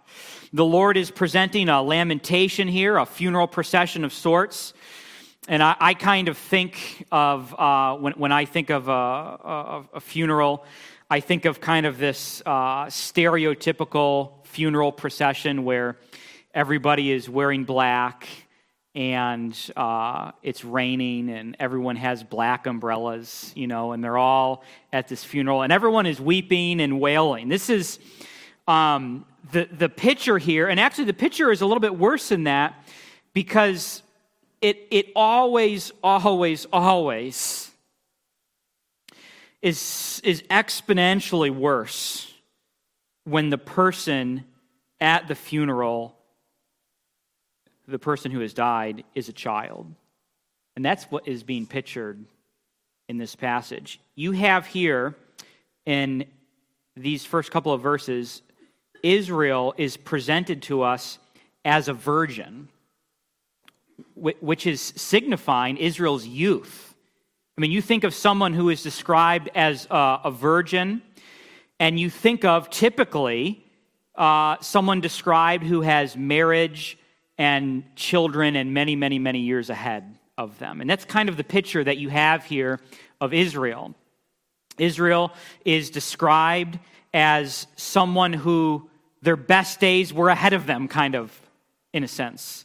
The 0.53 0.65
Lord 0.65 0.97
is 0.97 1.11
presenting 1.11 1.69
a 1.69 1.83
lamentation 1.83 2.69
here, 2.69 2.97
a 2.97 3.07
funeral 3.07 3.47
procession 3.47 4.05
of 4.05 4.13
sorts. 4.13 4.75
And 5.49 5.61
I, 5.61 5.75
I 5.81 5.95
kind 5.95 6.29
of 6.29 6.39
think 6.39 7.05
of, 7.11 7.53
uh, 7.59 7.97
when, 7.97 8.13
when 8.13 8.31
I 8.31 8.45
think 8.45 8.71
of 8.71 8.87
a, 8.87 8.93
a, 8.93 9.85
a, 9.95 10.01
funeral, 10.01 10.65
I 11.11 11.19
think 11.19 11.47
of 11.47 11.61
kind 11.61 11.85
of 11.85 11.99
this 11.99 12.43
uh, 12.47 12.87
stereotypical 12.87 14.47
funeral 14.47 14.93
procession 14.93 15.65
where 15.65 15.97
everybody 16.55 17.11
is 17.11 17.29
wearing 17.29 17.65
black 17.65 18.29
and 18.95 19.59
uh, 19.77 20.31
it's 20.45 20.65
raining 20.65 21.29
and 21.29 21.57
everyone 21.59 21.97
has 21.97 22.23
black 22.23 22.69
umbrellas, 22.69 23.51
you 23.57 23.67
know, 23.67 23.91
and 23.91 24.05
they're 24.05 24.19
all 24.19 24.63
at 24.93 25.09
this 25.09 25.25
funeral 25.25 25.63
and 25.63 25.73
everyone 25.73 26.07
is 26.07 26.21
weeping 26.21 26.81
and 26.81 27.01
wailing. 27.01 27.49
This 27.49 27.69
is 27.69 27.99
um, 28.69 29.27
the, 29.51 29.69
the 29.73 29.89
picture 29.89 30.39
here, 30.39 30.69
and 30.69 30.79
actually 30.79 31.07
the 31.07 31.15
picture 31.15 31.51
is 31.51 31.63
a 31.63 31.67
little 31.67 31.81
bit 31.81 31.99
worse 31.99 32.29
than 32.29 32.45
that 32.45 32.87
because 33.35 34.05
it, 34.63 34.87
it 34.91 35.07
always, 35.15 35.93
always, 36.03 36.67
always 36.73 37.71
is, 39.61 40.21
is 40.25 40.43
exponentially 40.43 41.51
worse 41.51 42.33
when 43.25 43.51
the 43.51 43.59
person 43.59 44.45
at 45.01 45.29
the 45.29 45.35
funeral 45.35 46.17
the 47.89 47.99
person 47.99 48.31
who 48.31 48.41
has 48.41 48.55
died 48.55 49.05
is 49.15 49.29
a 49.29 49.33
child. 49.33 49.93
And 50.77 50.85
that's 50.85 51.05
what 51.05 51.27
is 51.27 51.43
being 51.43 51.67
pictured 51.67 52.25
in 53.09 53.19
this 53.19 53.35
passage. 53.35 54.01
You 54.15 54.33
have 54.33 54.67
here 54.67 55.17
in 55.85 56.25
these 56.97 57.25
first 57.25 57.51
couple 57.51 57.73
of 57.73 57.83
verses, 57.83 58.43
Israel 59.03 59.75
is 59.77 59.97
presented 59.97 60.63
to 60.63 60.83
us 60.83 61.19
as 61.65 61.89
a 61.89 61.93
virgin, 61.93 62.69
which 64.15 64.67
is 64.67 64.81
signifying 64.81 65.77
Israel's 65.77 66.27
youth. 66.27 66.95
I 67.57 67.61
mean, 67.61 67.71
you 67.71 67.83
think 67.83 68.05
of 68.05 68.15
someone 68.15 68.55
who 68.55 68.71
is 68.71 68.83
described 68.83 69.51
as 69.55 69.87
a, 69.91 70.31
virgin, 70.31 71.03
and 71.79 72.01
you 72.01 72.09
think 72.09 72.45
of 72.45 72.71
typically 72.71 73.65
uh, 74.15 74.57
someone 74.61 75.01
described 75.01 75.65
who 75.65 75.83
has 75.83 76.17
marriage 76.17 76.99
and 77.39 77.85
children 77.97 78.57
and 78.57 78.73
many, 78.73 78.97
many, 78.97 79.19
many 79.19 79.41
years 79.41 79.69
ahead 79.69 80.19
of 80.39 80.59
them. 80.59 80.81
And 80.81 80.89
that's 80.89 81.05
kind 81.05 81.29
of 81.29 81.37
the 81.37 81.45
picture 81.45 81.83
that 81.85 81.99
you 81.99 82.09
have 82.09 82.45
here 82.45 82.81
of 83.21 83.35
Israel. 83.35 83.95
Israel 84.79 85.33
is 85.65 85.91
described 85.91 86.79
as 87.13 87.67
someone 87.77 88.33
who 88.33 88.89
their 89.21 89.37
best 89.37 89.79
days 89.79 90.13
were 90.13 90.29
ahead 90.29 90.53
of 90.53 90.67
them, 90.67 90.89
kind 90.89 91.15
of, 91.15 91.39
in 91.93 92.03
a 92.03 92.09
sense. 92.09 92.65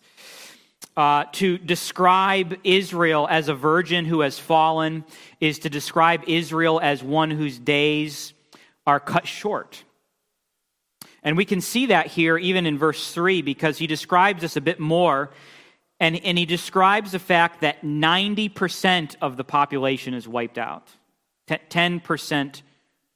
Uh, 0.98 1.26
to 1.32 1.60
describe 1.60 2.58
Israel 2.64 3.28
as 3.30 3.50
a 3.50 3.54
virgin 3.54 4.04
who 4.04 4.22
has 4.22 4.40
fallen 4.40 5.06
is 5.40 5.60
to 5.60 5.70
describe 5.70 6.24
Israel 6.26 6.80
as 6.82 7.04
one 7.04 7.30
whose 7.30 7.60
days 7.60 8.34
are 8.88 9.00
cut 9.00 9.28
short. 9.28 9.84
And 11.22 11.38
we 11.38 11.46
can 11.46 11.62
see 11.62 11.88
that 11.88 12.08
here 12.08 12.38
even 12.38 12.66
in 12.66 12.80
verse 12.80 13.14
3 13.14 13.44
because 13.44 13.78
he 13.78 13.86
describes 13.86 14.42
this 14.42 14.56
a 14.56 14.62
bit 14.62 14.80
more. 14.80 15.30
And, 16.00 16.16
and 16.24 16.38
he 16.38 16.46
describes 16.46 17.12
the 17.12 17.20
fact 17.20 17.62
that 17.62 17.84
90% 17.84 19.18
of 19.22 19.38
the 19.38 19.44
population 19.44 20.14
is 20.14 20.28
wiped 20.28 20.58
out, 20.58 20.88
10% 21.48 22.62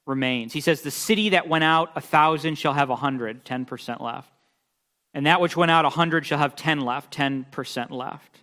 remains. 0.06 0.52
He 0.52 0.60
says, 0.60 0.82
The 0.82 0.90
city 0.90 1.30
that 1.30 1.48
went 1.48 1.64
out 1.64 1.90
a 1.96 2.00
thousand 2.00 2.56
shall 2.56 2.74
have 2.74 2.90
a 2.90 2.96
hundred, 2.96 3.44
10% 3.44 4.00
left. 4.00 4.31
And 5.14 5.26
that 5.26 5.40
which 5.40 5.56
went 5.56 5.70
out 5.70 5.84
a 5.84 5.90
hundred 5.90 6.24
shall 6.26 6.38
have 6.38 6.56
10 6.56 6.80
left, 6.80 7.14
10% 7.14 7.90
left. 7.90 8.40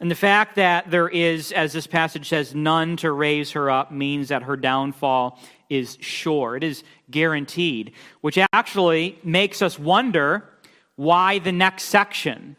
And 0.00 0.10
the 0.10 0.16
fact 0.16 0.56
that 0.56 0.90
there 0.90 1.08
is, 1.08 1.52
as 1.52 1.72
this 1.72 1.86
passage 1.86 2.28
says, 2.28 2.54
none 2.54 2.96
to 2.98 3.12
raise 3.12 3.52
her 3.52 3.70
up 3.70 3.92
means 3.92 4.28
that 4.28 4.42
her 4.42 4.56
downfall 4.56 5.38
is 5.68 5.96
sure. 6.00 6.56
It 6.56 6.64
is 6.64 6.82
guaranteed, 7.10 7.92
which 8.20 8.38
actually 8.52 9.18
makes 9.22 9.62
us 9.62 9.78
wonder 9.78 10.48
why 10.96 11.38
the 11.38 11.52
next 11.52 11.84
section. 11.84 12.56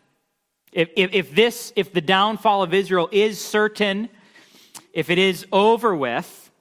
If, 0.72 0.90
if, 0.96 1.14
if 1.14 1.36
this, 1.36 1.74
if 1.76 1.94
the 1.94 2.02
downfall 2.02 2.64
of 2.64 2.74
Israel 2.74 3.10
is 3.12 3.44
certain, 3.44 4.10
if 4.94 5.10
it 5.10 5.18
is 5.18 5.46
over 5.52 5.96
with, 5.96 6.52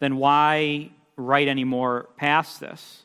then 0.00 0.16
why 0.16 0.90
write 1.16 1.48
any 1.48 1.64
more 1.64 2.08
past 2.16 2.60
this? 2.60 3.03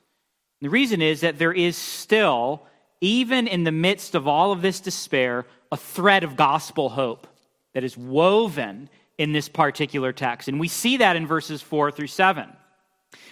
The 0.61 0.69
reason 0.69 1.01
is 1.01 1.21
that 1.21 1.39
there 1.39 1.53
is 1.53 1.77
still, 1.77 2.65
even 3.01 3.47
in 3.47 3.63
the 3.63 3.71
midst 3.71 4.15
of 4.15 4.27
all 4.27 4.51
of 4.51 4.61
this 4.61 4.79
despair, 4.79 5.45
a 5.71 5.77
thread 5.77 6.23
of 6.23 6.35
gospel 6.35 6.89
hope 6.89 7.27
that 7.73 7.83
is 7.83 7.97
woven 7.97 8.89
in 9.17 9.31
this 9.31 9.47
particular 9.47 10.11
text. 10.11 10.47
And 10.47 10.59
we 10.59 10.67
see 10.67 10.97
that 10.97 11.15
in 11.15 11.27
verses 11.27 11.61
4 11.61 11.91
through 11.91 12.07
7. 12.07 12.49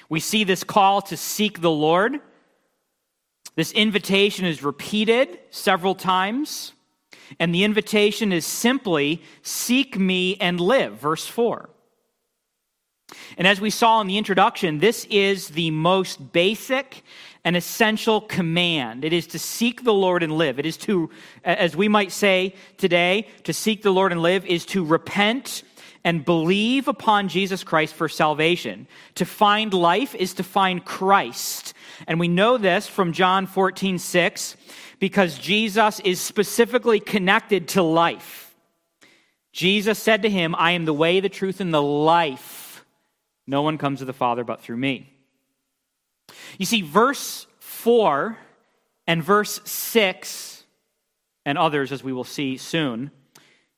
We 0.10 0.20
see 0.20 0.44
this 0.44 0.64
call 0.64 1.02
to 1.04 1.18
seek 1.18 1.62
the 1.62 1.72
Lord. 1.72 2.20
This 3.56 3.72
invitation 3.72 4.46
is 4.46 4.64
repeated 4.64 5.40
several 5.50 5.96
times. 5.96 6.74
And 7.40 7.54
the 7.54 7.66
invitation 7.66 8.32
is 8.32 8.46
simply 8.46 9.22
seek 9.42 9.98
me 9.98 10.38
and 10.40 10.60
live, 10.60 11.00
verse 11.00 11.26
4. 11.26 11.70
And 13.38 13.48
as 13.48 13.62
we 13.62 13.70
saw 13.70 14.02
in 14.02 14.08
the 14.08 14.18
introduction, 14.18 14.80
this 14.80 15.06
is 15.06 15.50
the 15.50 15.72
most 15.72 16.34
basic 16.34 17.04
and 17.46 17.56
essential 17.56 18.20
command. 18.20 19.06
It 19.06 19.14
is 19.14 19.28
to 19.28 19.40
seek 19.40 19.84
the 19.84 19.94
Lord 19.94 20.24
and 20.24 20.34
live. 20.38 20.60
It 20.60 20.66
is 20.66 20.76
to, 20.78 21.10
as 21.46 21.76
we 21.76 21.88
might 21.88 22.12
say 22.12 22.54
today, 22.78 23.28
to 23.44 23.54
seek 23.54 23.82
the 23.82 23.94
Lord 23.94 24.12
and 24.12 24.22
live 24.22 24.46
is 24.46 24.66
to 24.68 24.84
repent 24.84 25.64
and 26.04 26.26
believe 26.26 26.88
upon 26.88 27.30
Jesus 27.30 27.64
Christ 27.64 27.94
for 27.94 28.10
salvation. 28.10 28.88
To 29.16 29.26
find 29.26 29.74
life 29.74 30.14
is 30.16 30.34
to 30.36 30.44
find 30.44 30.84
Christ. 30.84 31.74
And 32.08 32.20
we 32.20 32.28
know 32.28 32.58
this 32.58 32.88
from 32.88 33.14
John 33.14 33.46
14, 33.46 33.98
6, 33.98 34.58
because 35.00 35.38
Jesus 35.38 36.00
is 36.02 36.20
specifically 36.20 37.00
connected 37.00 37.70
to 37.70 37.84
life. 37.84 38.56
Jesus 39.54 39.98
said 39.98 40.22
to 40.24 40.30
him, 40.30 40.56
I 40.58 40.72
am 40.72 40.86
the 40.86 40.94
way, 40.94 41.20
the 41.20 41.30
truth, 41.30 41.62
and 41.62 41.74
the 41.74 41.82
life. 41.82 42.67
No 43.48 43.62
one 43.62 43.78
comes 43.78 44.00
to 44.00 44.06
the 44.06 44.14
Father 44.14 44.44
but 44.44 44.62
through 44.62 44.78
me. 44.78 45.14
You 46.58 46.66
see, 46.66 46.82
verse 46.82 47.48
4 47.60 48.38
and 49.08 49.24
verse 49.24 49.62
6, 49.64 50.66
and 51.46 51.58
others, 51.58 51.94
as 51.94 52.04
we 52.04 52.12
will 52.12 52.26
see 52.26 52.58
soon, 52.58 53.10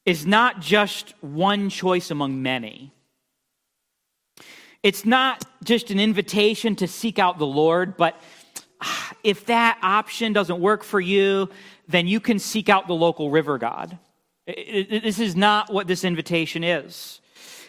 is 0.05 0.25
not 0.25 0.59
just 0.59 1.13
one 1.21 1.69
choice 1.69 2.09
among 2.09 2.41
many. 2.41 2.91
It's 4.81 5.05
not 5.05 5.45
just 5.63 5.91
an 5.91 5.99
invitation 5.99 6.75
to 6.77 6.87
seek 6.87 7.19
out 7.19 7.37
the 7.37 7.45
Lord, 7.45 7.95
but 7.95 8.19
ah, 8.81 9.11
if 9.23 9.45
that 9.45 9.77
option 9.83 10.33
doesn't 10.33 10.59
work 10.59 10.83
for 10.83 10.99
you, 10.99 11.49
then 11.87 12.07
you 12.07 12.19
can 12.19 12.39
seek 12.39 12.69
out 12.69 12.87
the 12.87 12.93
local 12.93 13.29
river 13.29 13.59
god. 13.59 13.99
This 14.47 15.19
is 15.19 15.35
not 15.35 15.71
what 15.71 15.85
this 15.85 16.03
invitation 16.03 16.63
is. 16.63 17.21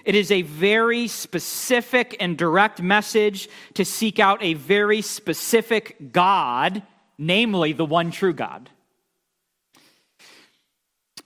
It 0.04 0.14
is 0.14 0.30
a 0.30 0.42
very 0.42 1.08
specific 1.08 2.16
and 2.20 2.36
direct 2.36 2.80
message 2.80 3.48
to 3.74 3.84
seek 3.84 4.18
out 4.18 4.42
a 4.42 4.54
very 4.54 5.02
specific 5.02 6.12
God, 6.12 6.82
namely 7.18 7.72
the 7.72 7.84
one 7.84 8.10
true 8.10 8.32
God. 8.32 8.70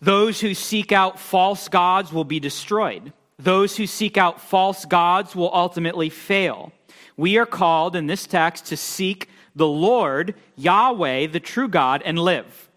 Those 0.00 0.40
who 0.40 0.54
seek 0.54 0.92
out 0.92 1.18
false 1.18 1.68
gods 1.68 2.12
will 2.12 2.24
be 2.24 2.40
destroyed. 2.40 3.12
Those 3.38 3.76
who 3.76 3.86
seek 3.86 4.16
out 4.16 4.40
false 4.40 4.84
gods 4.84 5.34
will 5.34 5.50
ultimately 5.54 6.10
fail. 6.10 6.72
We 7.16 7.38
are 7.38 7.46
called 7.46 7.96
in 7.96 8.06
this 8.06 8.26
text 8.26 8.66
to 8.66 8.76
seek 8.76 9.28
the 9.54 9.66
Lord, 9.66 10.34
Yahweh, 10.56 11.28
the 11.28 11.40
true 11.40 11.68
God, 11.68 12.02
and 12.04 12.18
live. 12.18 12.70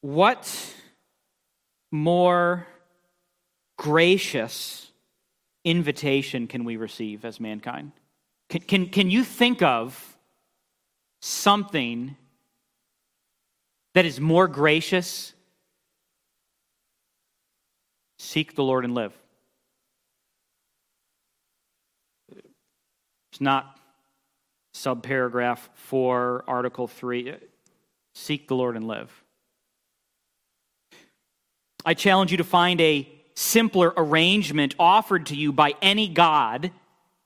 What 0.00 0.74
more 1.94 2.66
gracious 3.78 4.90
invitation 5.64 6.48
can 6.48 6.64
we 6.64 6.76
receive 6.76 7.24
as 7.24 7.38
mankind? 7.38 7.92
Can, 8.50 8.62
can, 8.62 8.86
can 8.88 9.10
you 9.10 9.22
think 9.22 9.62
of 9.62 10.18
something 11.22 12.16
that 13.94 14.04
is 14.04 14.20
more 14.20 14.48
gracious? 14.48 15.34
Seek 18.18 18.56
the 18.56 18.64
Lord 18.64 18.84
and 18.84 18.94
live. 18.96 19.16
It's 23.30 23.40
not 23.40 23.78
subparagraph 24.74 25.60
4, 25.74 26.44
article 26.48 26.88
3. 26.88 27.36
Seek 28.16 28.48
the 28.48 28.56
Lord 28.56 28.74
and 28.74 28.88
live. 28.88 29.23
I 31.84 31.94
challenge 31.94 32.30
you 32.30 32.38
to 32.38 32.44
find 32.44 32.80
a 32.80 33.08
simpler 33.34 33.92
arrangement 33.96 34.74
offered 34.78 35.26
to 35.26 35.36
you 35.36 35.52
by 35.52 35.74
any 35.82 36.08
God, 36.08 36.70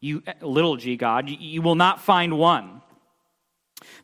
you 0.00 0.22
eh, 0.26 0.32
little 0.40 0.76
g 0.76 0.96
God, 0.96 1.28
you 1.28 1.62
will 1.62 1.74
not 1.74 2.00
find 2.00 2.38
one. 2.38 2.82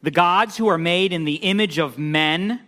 The 0.03 0.11
gods 0.11 0.57
who 0.57 0.69
are 0.69 0.79
made 0.79 1.13
in 1.13 1.25
the 1.25 1.37
image 1.37 1.79
of 1.79 1.99
men, 1.99 2.61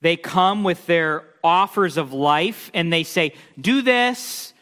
they 0.00 0.16
come 0.16 0.64
with 0.64 0.84
their 0.86 1.24
offers 1.44 1.96
of 1.96 2.12
life 2.12 2.70
and 2.74 2.92
they 2.92 3.04
say, 3.04 3.34
Do 3.60 3.82
this, 3.82 4.52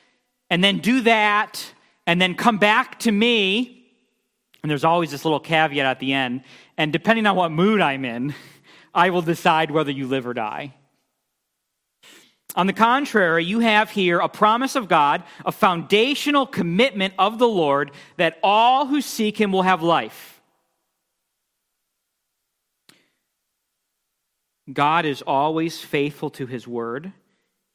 and 0.51 0.63
then 0.63 0.79
do 0.79 1.03
that, 1.03 1.73
and 2.07 2.21
then 2.21 2.35
come 2.35 2.59
back 2.59 2.99
to 3.01 3.13
me. 3.13 3.87
And 4.63 4.71
there's 4.71 4.85
always 4.85 5.11
this 5.11 5.25
little 5.25 5.41
caveat 5.41 5.87
at 5.87 6.01
the 6.01 6.13
end. 6.13 6.43
And 6.77 6.93
depending 6.93 7.27
on 7.27 7.37
what 7.37 7.53
mood 7.53 7.81
I'm 7.81 8.05
in, 8.05 8.35
I 8.95 9.11
will 9.11 9.23
decide 9.23 9.71
whether 9.71 9.93
you 9.93 10.07
live 10.09 10.27
or 10.27 10.35
die. 10.35 10.75
On 12.59 12.67
the 12.67 12.73
contrary, 12.73 13.45
you 13.45 13.61
have 13.61 13.89
here 13.89 14.19
a 14.19 14.29
promise 14.29 14.75
of 14.75 14.89
God, 14.89 15.23
a 15.47 15.53
foundational 15.53 16.45
commitment 16.45 17.15
of 17.17 17.39
the 17.39 17.47
Lord 17.47 17.93
that 18.17 18.37
all 18.43 18.87
who 18.87 19.01
seek 19.01 19.41
him 19.41 19.53
will 19.53 19.63
have 19.63 19.81
life. 19.81 20.43
God 24.73 25.07
is 25.07 25.23
always 25.23 25.81
faithful 25.81 26.31
to 26.31 26.47
his 26.47 26.67
word. 26.67 27.13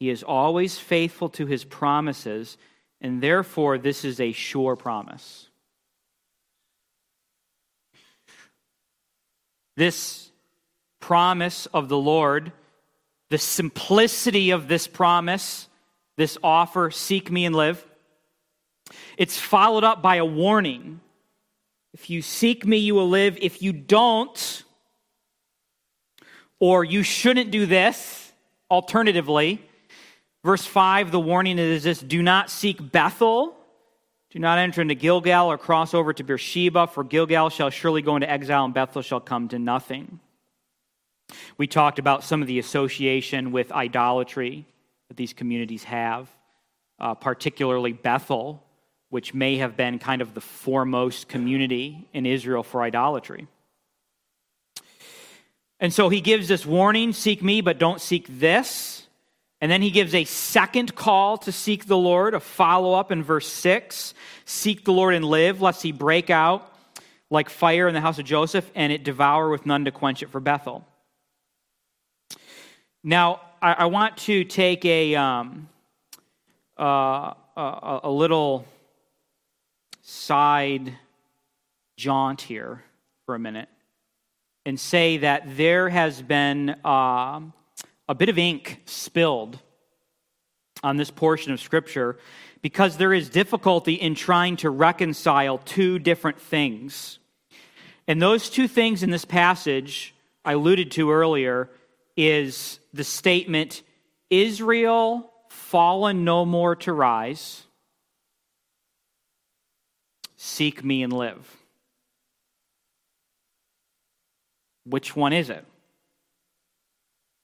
He 0.01 0.09
is 0.09 0.21
always 0.21 0.77
faithful 0.77 1.29
to 1.29 1.45
his 1.45 1.63
promises, 1.63 2.57
and 2.99 3.23
therefore 3.23 3.77
this 3.77 4.03
is 4.03 4.19
a 4.19 4.33
sure 4.33 4.75
promise. 4.75 5.47
This 9.77 10.29
promise 10.99 11.67
of 11.67 11.87
the 11.87 11.97
Lord 11.97 12.51
the 13.33 13.39
simplicity 13.39 14.51
of 14.51 14.67
this 14.67 14.85
promise, 14.85 15.67
this 16.17 16.37
offer, 16.43 16.91
seek 16.91 17.31
me 17.31 17.45
and 17.45 17.55
live. 17.55 17.83
It's 19.17 19.39
followed 19.39 19.83
up 19.83 20.03
by 20.03 20.17
a 20.17 20.25
warning. 20.25 21.01
If 21.95 22.11
you 22.11 22.21
seek 22.21 22.63
me, 22.63 22.77
you 22.77 22.93
will 22.93 23.09
live. 23.09 23.35
If 23.41 23.63
you 23.63 23.73
don't, 23.73 24.63
or 26.59 26.83
you 26.83 27.01
shouldn't 27.01 27.49
do 27.49 27.65
this, 27.65 28.31
alternatively, 28.69 29.59
verse 30.45 30.63
5, 30.63 31.09
the 31.09 31.19
warning 31.19 31.57
is 31.57 31.81
this 31.81 32.01
do 32.01 32.21
not 32.21 32.51
seek 32.51 32.91
Bethel. 32.91 33.57
Do 34.29 34.37
not 34.37 34.59
enter 34.59 34.83
into 34.83 34.93
Gilgal 34.93 35.51
or 35.51 35.57
cross 35.57 35.95
over 35.95 36.13
to 36.13 36.23
Beersheba, 36.23 36.85
for 36.85 37.03
Gilgal 37.03 37.49
shall 37.49 37.71
surely 37.71 38.03
go 38.03 38.15
into 38.15 38.29
exile, 38.29 38.65
and 38.65 38.75
Bethel 38.75 39.01
shall 39.01 39.19
come 39.19 39.47
to 39.47 39.57
nothing. 39.57 40.19
We 41.57 41.67
talked 41.67 41.99
about 41.99 42.23
some 42.23 42.41
of 42.41 42.47
the 42.47 42.59
association 42.59 43.51
with 43.51 43.71
idolatry 43.71 44.65
that 45.07 45.17
these 45.17 45.33
communities 45.33 45.83
have, 45.83 46.29
uh, 46.99 47.13
particularly 47.15 47.93
Bethel, 47.93 48.63
which 49.09 49.33
may 49.33 49.57
have 49.57 49.77
been 49.77 49.99
kind 49.99 50.21
of 50.21 50.33
the 50.33 50.41
foremost 50.41 51.27
community 51.27 52.07
in 52.13 52.25
Israel 52.25 52.63
for 52.63 52.81
idolatry. 52.81 53.47
And 55.79 55.93
so 55.93 56.09
he 56.09 56.21
gives 56.21 56.47
this 56.47 56.65
warning 56.65 57.13
seek 57.13 57.43
me, 57.43 57.61
but 57.61 57.77
don't 57.77 58.01
seek 58.01 58.25
this. 58.39 59.05
And 59.61 59.71
then 59.71 59.81
he 59.81 59.91
gives 59.91 60.13
a 60.13 60.25
second 60.25 60.95
call 60.95 61.37
to 61.39 61.51
seek 61.51 61.85
the 61.85 61.97
Lord, 61.97 62.33
a 62.33 62.39
follow 62.39 62.93
up 62.93 63.11
in 63.11 63.23
verse 63.23 63.47
6 63.47 64.13
Seek 64.45 64.83
the 64.83 64.91
Lord 64.91 65.13
and 65.13 65.23
live, 65.23 65.61
lest 65.61 65.81
he 65.81 65.91
break 65.91 66.29
out 66.29 66.69
like 67.29 67.49
fire 67.49 67.87
in 67.87 67.93
the 67.93 68.01
house 68.01 68.19
of 68.19 68.25
Joseph 68.25 68.69
and 68.75 68.93
it 68.93 69.03
devour 69.03 69.49
with 69.49 69.65
none 69.65 69.85
to 69.85 69.91
quench 69.91 70.21
it 70.21 70.29
for 70.29 70.39
Bethel. 70.39 70.85
Now, 73.05 73.41
I, 73.61 73.73
I 73.73 73.85
want 73.87 74.15
to 74.19 74.45
take 74.45 74.85
a, 74.85 75.13
um, 75.15 75.67
uh, 76.79 77.33
a, 77.57 77.99
a 78.03 78.09
little 78.09 78.65
side 80.01 80.93
jaunt 81.97 82.41
here 82.41 82.81
for 83.25 83.35
a 83.35 83.39
minute 83.39 83.67
and 84.65 84.79
say 84.79 85.17
that 85.17 85.57
there 85.57 85.89
has 85.89 86.21
been 86.21 86.77
uh, 86.85 87.41
a 88.07 88.15
bit 88.15 88.29
of 88.29 88.37
ink 88.37 88.81
spilled 88.85 89.59
on 90.81 90.95
this 90.95 91.11
portion 91.11 91.51
of 91.51 91.59
Scripture 91.59 92.17
because 92.61 92.95
there 92.95 93.13
is 93.13 93.29
difficulty 93.29 93.95
in 93.95 94.15
trying 94.15 94.55
to 94.55 94.69
reconcile 94.69 95.57
two 95.57 95.99
different 95.99 96.39
things. 96.39 97.19
And 98.07 98.21
those 98.21 98.49
two 98.49 98.69
things 98.69 99.03
in 99.03 99.09
this 99.09 99.25
passage 99.25 100.15
I 100.45 100.53
alluded 100.53 100.91
to 100.91 101.11
earlier 101.11 101.69
is 102.15 102.79
the 102.93 103.03
statement 103.03 103.81
Israel 104.29 105.31
fallen 105.49 106.23
no 106.23 106.45
more 106.45 106.75
to 106.77 106.93
rise, 106.93 107.63
seek 110.37 110.83
me 110.83 111.03
and 111.03 111.13
live. 111.13 111.57
Which 114.85 115.15
one 115.15 115.33
is 115.33 115.49
it? 115.49 115.65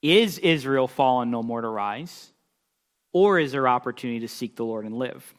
Is 0.02 0.38
Israel 0.38 0.88
fallen 0.88 1.32
no 1.32 1.44
more 1.44 1.62
to 1.62 1.68
rise? 1.68 2.32
Or 3.12 3.40
is 3.40 3.52
there 3.52 3.68
opportunity 3.68 4.22
to 4.22 4.28
seek 4.28 4.56
the 4.56 4.66
Lord 4.66 4.86
and 4.86 4.96
live? 4.96 5.34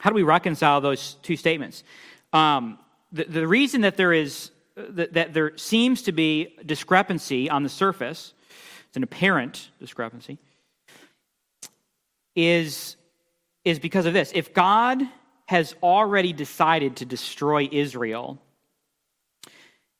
How 0.00 0.10
do 0.10 0.14
we 0.14 0.22
reconcile 0.22 0.80
those 0.80 1.14
two 1.22 1.36
statements? 1.36 1.82
Um, 2.32 2.78
the, 3.10 3.24
the 3.24 3.46
reason 3.46 3.80
that 3.82 3.96
there 3.96 4.12
is 4.12 4.50
that, 4.76 5.14
that 5.14 5.34
there 5.34 5.56
seems 5.56 6.02
to 6.02 6.12
be 6.12 6.54
discrepancy 6.64 7.50
on 7.50 7.62
the 7.62 7.68
surface, 7.68 8.32
an 8.98 9.04
apparent 9.04 9.70
discrepancy, 9.78 10.38
is, 12.34 12.96
is 13.64 13.78
because 13.78 14.06
of 14.06 14.12
this. 14.12 14.32
If 14.34 14.52
God 14.52 15.00
has 15.46 15.74
already 15.82 16.32
decided 16.32 16.96
to 16.96 17.04
destroy 17.04 17.68
Israel, 17.70 18.42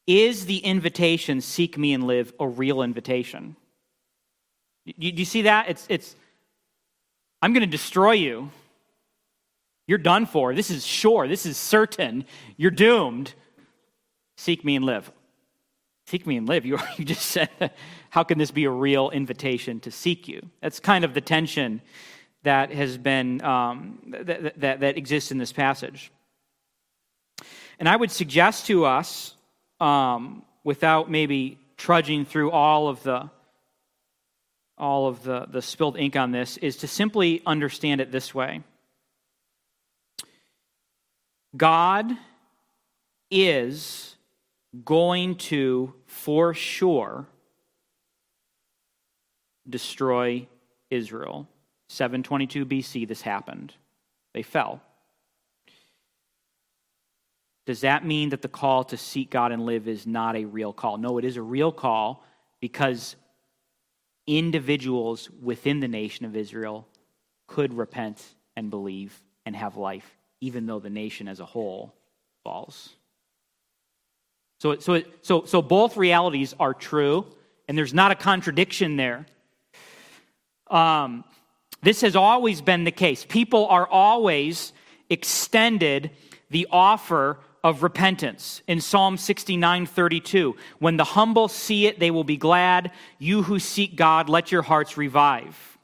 is 0.09 0.47
the 0.47 0.59
invitation, 0.59 1.41
seek 1.41 1.79
me 1.79 1.95
and 1.95 2.09
live, 2.09 2.33
a 2.41 2.49
real 2.49 2.83
invitation? 2.83 3.55
Do 4.85 4.95
you, 4.97 5.13
you 5.13 5.25
see 5.25 5.43
that? 5.43 5.69
It's, 5.69 5.87
it's 5.89 6.17
I'm 7.41 7.53
going 7.53 7.61
to 7.61 7.71
destroy 7.71 8.13
you. 8.13 8.51
You're 9.87 9.99
done 9.99 10.27
for. 10.27 10.55
This 10.55 10.71
is 10.71 10.85
sure. 10.85 11.29
This 11.29 11.47
is 11.47 11.57
certain. 11.57 12.25
You're 12.57 12.73
doomed. 12.73 13.33
Seek 14.37 14.65
me 14.65 14.75
and 14.75 14.85
live. 14.85 15.11
Seek 16.07 16.27
me 16.27 16.39
and 16.39 16.49
live. 16.49 16.65
You, 16.65 16.79
you 16.97 17.05
just 17.05 17.27
said, 17.27 17.51
how 18.11 18.25
can 18.25 18.39
this 18.39 18.51
be 18.51 18.65
a 18.65 18.71
real 18.71 19.11
invitation 19.11 19.81
to 19.81 19.91
seek 19.91 20.29
you? 20.29 20.41
That's 20.61 20.81
kind 20.81 21.05
of 21.05 21.15
the 21.15 21.21
tension 21.21 21.83
that 22.43 22.73
has 22.73 22.97
been, 22.97 23.43
um, 23.43 23.99
that, 24.09 24.61
that, 24.61 24.81
that 24.81 24.97
exists 24.97 25.31
in 25.31 25.39
this 25.39 25.53
passage. 25.53 26.11
And 27.79 27.89
I 27.89 27.97
would 27.97 28.11
suggest 28.11 28.67
to 28.67 28.85
us 28.85 29.35
um, 29.81 30.43
without 30.65 31.11
maybe 31.11 31.59
trudging 31.77 32.25
through 32.25 32.51
all 32.51 32.89
of 32.89 33.03
the 33.03 33.31
all 34.77 35.09
of 35.09 35.25
the, 35.25 35.45
the 35.51 35.61
spilled 35.61 35.99
ink 35.99 36.15
on 36.15 36.31
this 36.31 36.57
is 36.59 36.77
to 36.77 36.87
simply 36.87 37.43
understand 37.45 38.01
it 38.01 38.13
this 38.13 38.33
way 38.33 38.63
God 41.57 42.13
is 43.31 44.17
going 44.85 45.37
to, 45.37 45.95
for 46.07 46.55
sure, 46.55 47.27
destroy 49.69 50.47
Israel. 50.91 51.49
722 51.89 52.67
BC, 52.67 53.09
this 53.09 53.23
happened. 53.23 53.75
They 54.35 54.43
fell. 54.43 54.83
Does 57.67 57.83
that 57.83 58.05
mean 58.05 58.31
that 58.31 58.41
the 58.41 58.49
call 58.49 58.85
to 58.85 58.97
seek 58.97 59.31
God 59.31 59.53
and 59.53 59.67
live 59.67 59.89
is 59.89 60.07
not 60.07 60.37
a 60.37 60.45
real 60.47 60.73
call? 60.73 60.97
No, 60.97 61.19
it 61.19 61.25
is 61.25 61.37
a 61.37 61.43
real 61.43 61.71
call 61.71 62.25
because 62.61 63.15
individuals 64.27 65.29
within 65.43 65.81
the 65.81 65.89
nation 65.89 66.25
of 66.25 66.35
Israel 66.35 66.87
could 67.47 67.75
repent 67.75 68.23
and 68.57 68.71
believe 68.71 69.21
and 69.45 69.55
have 69.55 69.77
life, 69.77 70.17
even 70.41 70.67
though 70.67 70.79
the 70.79 70.91
nation 70.91 71.29
as 71.29 71.41
a 71.41 71.47
whole 71.47 71.95
falls. 72.43 72.95
So, 74.61 74.79
so, 74.79 75.03
so, 75.23 75.45
so 75.45 75.63
both 75.63 75.97
realities 75.97 76.55
are 76.59 76.75
true, 76.75 77.27
and 77.69 77.79
there's 77.79 77.95
not 77.95 78.11
a 78.11 78.15
contradiction 78.15 78.97
there. 78.97 79.27
Um, 80.71 81.25
this 81.83 82.01
has 82.01 82.17
always 82.17 82.61
been 82.61 82.85
the 82.85 82.91
case. 82.91 83.25
People 83.25 83.67
are 83.69 83.87
always 83.87 84.73
extended 85.11 86.11
the 86.51 86.67
offer 86.71 87.39
of 87.63 87.83
repentance 87.83 88.63
in 88.67 88.81
Psalm 88.81 89.17
69 89.17 89.87
32. 89.87 90.57
When 90.79 90.97
the 90.97 91.05
humble 91.05 91.49
see 91.49 91.87
it, 91.87 91.99
they 91.99 92.11
will 92.11 92.25
be 92.25 92.37
glad. 92.37 92.93
You 93.19 93.43
who 93.43 93.59
seek 93.59 93.97
God, 93.97 94.29
let 94.29 94.53
your 94.53 94.63
hearts 94.63 94.97
revive. 94.97 95.79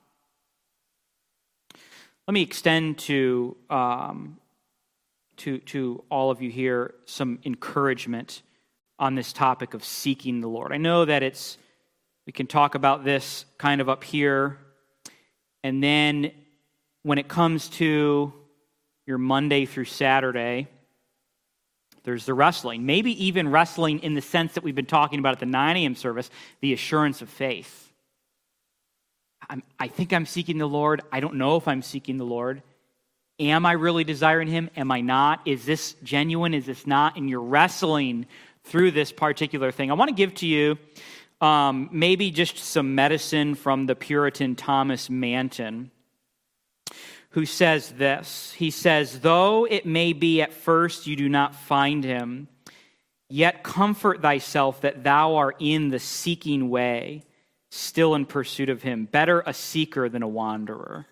Let 2.26 2.32
me 2.32 2.42
extend 2.42 2.98
to, 3.00 3.56
um, 3.68 4.38
to, 5.38 5.58
to 5.58 6.02
all 6.10 6.30
of 6.30 6.40
you 6.40 6.50
here 6.50 6.94
some 7.04 7.38
encouragement 7.44 8.42
on 8.98 9.14
this 9.14 9.32
topic 9.32 9.74
of 9.74 9.84
seeking 9.84 10.40
the 10.40 10.48
Lord. 10.48 10.72
I 10.72 10.78
know 10.78 11.04
that 11.04 11.22
it's, 11.22 11.58
we 12.26 12.32
can 12.32 12.46
talk 12.46 12.74
about 12.74 13.04
this 13.04 13.44
kind 13.58 13.80
of 13.80 13.88
up 13.88 14.04
here, 14.04 14.58
and 15.64 15.82
then 15.82 16.30
when 17.02 17.18
it 17.18 17.26
comes 17.26 17.68
to 17.70 18.32
your 19.06 19.18
Monday 19.18 19.64
through 19.64 19.86
Saturday, 19.86 20.68
there's 22.04 22.26
the 22.26 22.34
wrestling. 22.34 22.84
Maybe 22.84 23.24
even 23.24 23.50
wrestling 23.50 24.00
in 24.00 24.14
the 24.14 24.20
sense 24.20 24.54
that 24.54 24.62
we've 24.62 24.74
been 24.74 24.84
talking 24.84 25.18
about 25.18 25.32
at 25.32 25.40
the 25.40 25.46
9 25.46 25.76
a.m. 25.78 25.96
service, 25.96 26.30
the 26.60 26.74
assurance 26.74 27.22
of 27.22 27.30
faith. 27.30 27.92
I'm, 29.48 29.62
I 29.78 29.88
think 29.88 30.12
I'm 30.12 30.26
seeking 30.26 30.58
the 30.58 30.68
Lord. 30.68 31.00
I 31.10 31.20
don't 31.20 31.36
know 31.36 31.56
if 31.56 31.66
I'm 31.66 31.82
seeking 31.82 32.18
the 32.18 32.24
Lord. 32.24 32.62
Am 33.40 33.64
I 33.64 33.72
really 33.72 34.04
desiring 34.04 34.48
Him? 34.48 34.68
Am 34.76 34.90
I 34.90 35.00
not? 35.00 35.40
Is 35.46 35.64
this 35.64 35.94
genuine? 36.04 36.52
Is 36.52 36.66
this 36.66 36.86
not? 36.86 37.16
And 37.16 37.28
you're 37.28 37.40
wrestling 37.40 38.26
through 38.64 38.90
this 38.90 39.12
particular 39.12 39.72
thing. 39.72 39.90
I 39.90 39.94
want 39.94 40.10
to 40.10 40.14
give 40.14 40.34
to 40.36 40.46
you 40.46 40.78
um, 41.40 41.88
maybe 41.92 42.30
just 42.30 42.58
some 42.58 42.94
medicine 42.94 43.54
from 43.54 43.86
the 43.86 43.94
Puritan 43.94 44.54
Thomas 44.54 45.10
Manton 45.10 45.90
who 47.34 47.44
says 47.44 47.90
this. 47.90 48.52
He 48.52 48.70
says, 48.70 49.18
Though 49.18 49.66
it 49.68 49.84
may 49.84 50.12
be 50.12 50.40
at 50.40 50.52
first 50.52 51.08
you 51.08 51.16
do 51.16 51.28
not 51.28 51.56
find 51.56 52.04
him, 52.04 52.46
yet 53.28 53.64
comfort 53.64 54.22
thyself 54.22 54.82
that 54.82 55.02
thou 55.02 55.34
art 55.34 55.56
in 55.58 55.88
the 55.88 55.98
seeking 55.98 56.70
way, 56.70 57.24
still 57.72 58.14
in 58.14 58.24
pursuit 58.24 58.68
of 58.68 58.82
him. 58.82 59.06
Better 59.06 59.42
a 59.44 59.52
seeker 59.52 60.08
than 60.08 60.22
a 60.22 60.28
wanderer. 60.28 61.06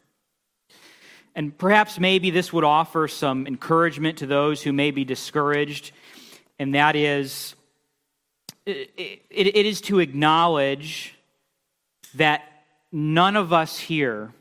And 1.35 1.59
perhaps 1.59 1.99
maybe 1.99 2.31
this 2.31 2.53
would 2.53 2.63
offer 2.63 3.09
some 3.09 3.49
encouragement 3.49 4.19
to 4.19 4.27
those 4.27 4.63
who 4.63 4.73
may 4.73 4.93
be 4.93 5.05
discouraged, 5.05 5.91
and 6.57 6.77
that 6.77 6.95
is 6.95 7.57
it, 8.67 9.23
it, 9.31 9.67
is 9.67 9.81
to 9.83 9.99
acknowledge 9.99 11.15
that 12.15 12.43
none 12.91 13.37
of 13.37 13.53
us 13.53 13.79
here 13.79 14.33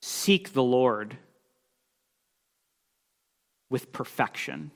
seek 0.00 0.52
the 0.52 0.62
Lord 0.62 1.16
with 3.68 3.92
perfection. 3.92 4.70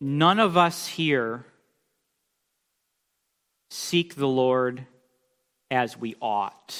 None 0.00 0.38
of 0.38 0.56
us 0.56 0.86
here 0.86 1.46
seek 3.70 4.14
the 4.14 4.28
Lord 4.28 4.86
as 5.70 5.96
we 5.96 6.16
ought. 6.20 6.78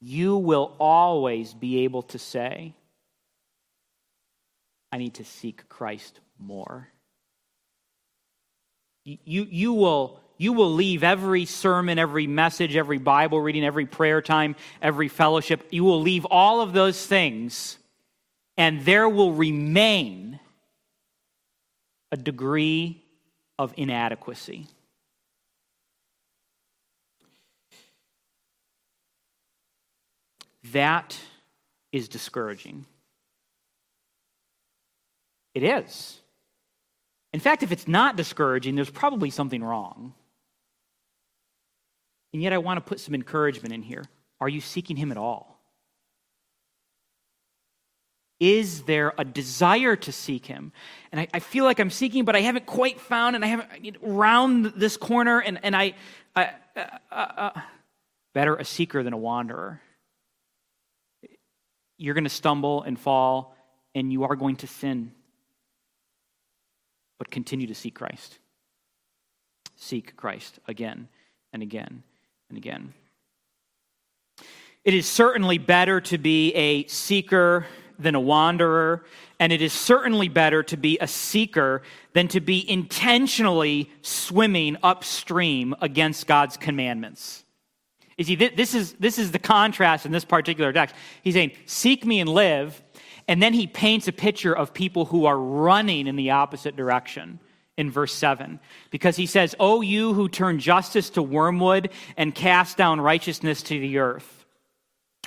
You 0.00 0.36
will 0.36 0.74
always 0.78 1.52
be 1.52 1.84
able 1.84 2.02
to 2.02 2.18
say, 2.18 2.74
I 4.92 4.98
need 4.98 5.14
to 5.14 5.24
seek 5.24 5.68
Christ 5.68 6.20
more. 6.38 6.88
You, 9.04 9.46
you 9.50 9.72
will 9.72 10.20
you 10.38 10.52
will 10.52 10.72
leave 10.72 11.04
every 11.04 11.44
sermon, 11.44 11.98
every 12.00 12.26
message, 12.26 12.74
every 12.74 12.98
Bible 12.98 13.40
reading, 13.40 13.64
every 13.64 13.86
prayer 13.86 14.20
time, 14.20 14.56
every 14.80 15.06
fellowship. 15.08 15.66
You 15.70 15.84
will 15.84 16.00
leave 16.00 16.24
all 16.24 16.60
of 16.60 16.72
those 16.72 17.06
things, 17.06 17.78
and 18.56 18.84
there 18.84 19.08
will 19.08 19.32
remain 19.32 20.40
a 22.10 22.16
degree 22.16 23.04
of 23.56 23.72
inadequacy. 23.76 24.66
That 30.72 31.16
is 31.92 32.08
discouraging. 32.08 32.86
It 35.54 35.62
is. 35.62 36.18
In 37.32 37.40
fact, 37.40 37.62
if 37.62 37.72
it's 37.72 37.88
not 37.88 38.16
discouraging, 38.16 38.74
there's 38.74 38.90
probably 38.90 39.30
something 39.30 39.62
wrong. 39.62 40.14
And 42.32 42.42
yet, 42.42 42.52
I 42.52 42.58
want 42.58 42.78
to 42.78 42.80
put 42.80 43.00
some 43.00 43.14
encouragement 43.14 43.74
in 43.74 43.82
here. 43.82 44.04
Are 44.40 44.48
you 44.48 44.60
seeking 44.60 44.96
Him 44.96 45.10
at 45.10 45.18
all? 45.18 45.58
Is 48.40 48.82
there 48.82 49.12
a 49.16 49.24
desire 49.24 49.94
to 49.96 50.12
seek 50.12 50.46
Him? 50.46 50.72
And 51.12 51.20
I, 51.20 51.28
I 51.32 51.38
feel 51.38 51.64
like 51.64 51.78
I'm 51.78 51.90
seeking, 51.90 52.24
but 52.24 52.34
I 52.34 52.40
haven't 52.40 52.66
quite 52.66 53.00
found, 53.00 53.36
and 53.36 53.44
I 53.44 53.48
haven't 53.48 53.68
I 53.72 53.92
round 54.00 54.66
this 54.76 54.96
corner, 54.96 55.40
and, 55.40 55.60
and 55.62 55.76
I, 55.76 55.94
I 56.34 56.50
uh, 56.74 56.80
uh, 57.10 57.14
uh, 57.14 57.60
better 58.34 58.56
a 58.56 58.64
seeker 58.64 59.02
than 59.02 59.12
a 59.12 59.18
wanderer. 59.18 59.80
You're 61.98 62.14
going 62.14 62.24
to 62.24 62.30
stumble 62.30 62.82
and 62.82 62.98
fall, 62.98 63.54
and 63.94 64.12
you 64.12 64.24
are 64.24 64.34
going 64.34 64.56
to 64.56 64.66
sin, 64.66 65.12
but 67.22 67.30
continue 67.30 67.68
to 67.68 67.74
seek 67.74 67.94
Christ. 67.94 68.40
seek 69.76 70.16
Christ 70.16 70.58
again 70.66 71.06
and 71.52 71.62
again 71.62 72.02
and 72.48 72.58
again. 72.58 72.94
It 74.84 74.92
is 74.92 75.06
certainly 75.06 75.56
better 75.56 76.00
to 76.00 76.18
be 76.18 76.52
a 76.54 76.84
seeker 76.88 77.66
than 77.96 78.16
a 78.16 78.20
wanderer, 78.20 79.04
and 79.38 79.52
it 79.52 79.62
is 79.62 79.72
certainly 79.72 80.26
better 80.26 80.64
to 80.64 80.76
be 80.76 80.98
a 81.00 81.06
seeker 81.06 81.82
than 82.12 82.26
to 82.26 82.40
be 82.40 82.68
intentionally 82.68 83.88
swimming 84.02 84.76
upstream 84.82 85.76
against 85.80 86.26
God's 86.26 86.56
commandments. 86.56 87.44
You 88.18 88.24
see, 88.24 88.34
this 88.34 88.74
is, 88.74 88.94
this 88.94 89.16
is 89.16 89.30
the 89.30 89.38
contrast 89.38 90.06
in 90.06 90.10
this 90.10 90.24
particular 90.24 90.72
text. 90.72 90.96
He's 91.22 91.34
saying, 91.34 91.52
Seek 91.66 92.04
me 92.04 92.18
and 92.18 92.28
live. 92.28 92.82
And 93.28 93.42
then 93.42 93.52
he 93.52 93.66
paints 93.66 94.08
a 94.08 94.12
picture 94.12 94.54
of 94.54 94.74
people 94.74 95.06
who 95.06 95.26
are 95.26 95.38
running 95.38 96.06
in 96.06 96.16
the 96.16 96.30
opposite 96.30 96.76
direction 96.76 97.38
in 97.76 97.90
verse 97.90 98.12
7. 98.12 98.60
Because 98.90 99.16
he 99.16 99.26
says, 99.26 99.54
O 99.60 99.80
you 99.80 100.12
who 100.14 100.28
turn 100.28 100.58
justice 100.58 101.10
to 101.10 101.22
wormwood 101.22 101.90
and 102.16 102.34
cast 102.34 102.76
down 102.76 103.00
righteousness 103.00 103.62
to 103.64 103.78
the 103.78 103.98
earth. 103.98 104.44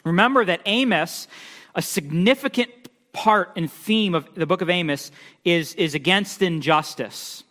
Remember 0.04 0.46
that 0.46 0.62
Amos, 0.66 1.28
a 1.74 1.82
significant 1.82 2.70
part 3.14 3.54
and 3.56 3.72
theme 3.72 4.14
of 4.14 4.28
the 4.36 4.46
book 4.46 4.62
of 4.62 4.70
Amos, 4.70 5.12
is, 5.44 5.74
is 5.76 5.96
against 5.96 6.42
injustice. 6.42 7.44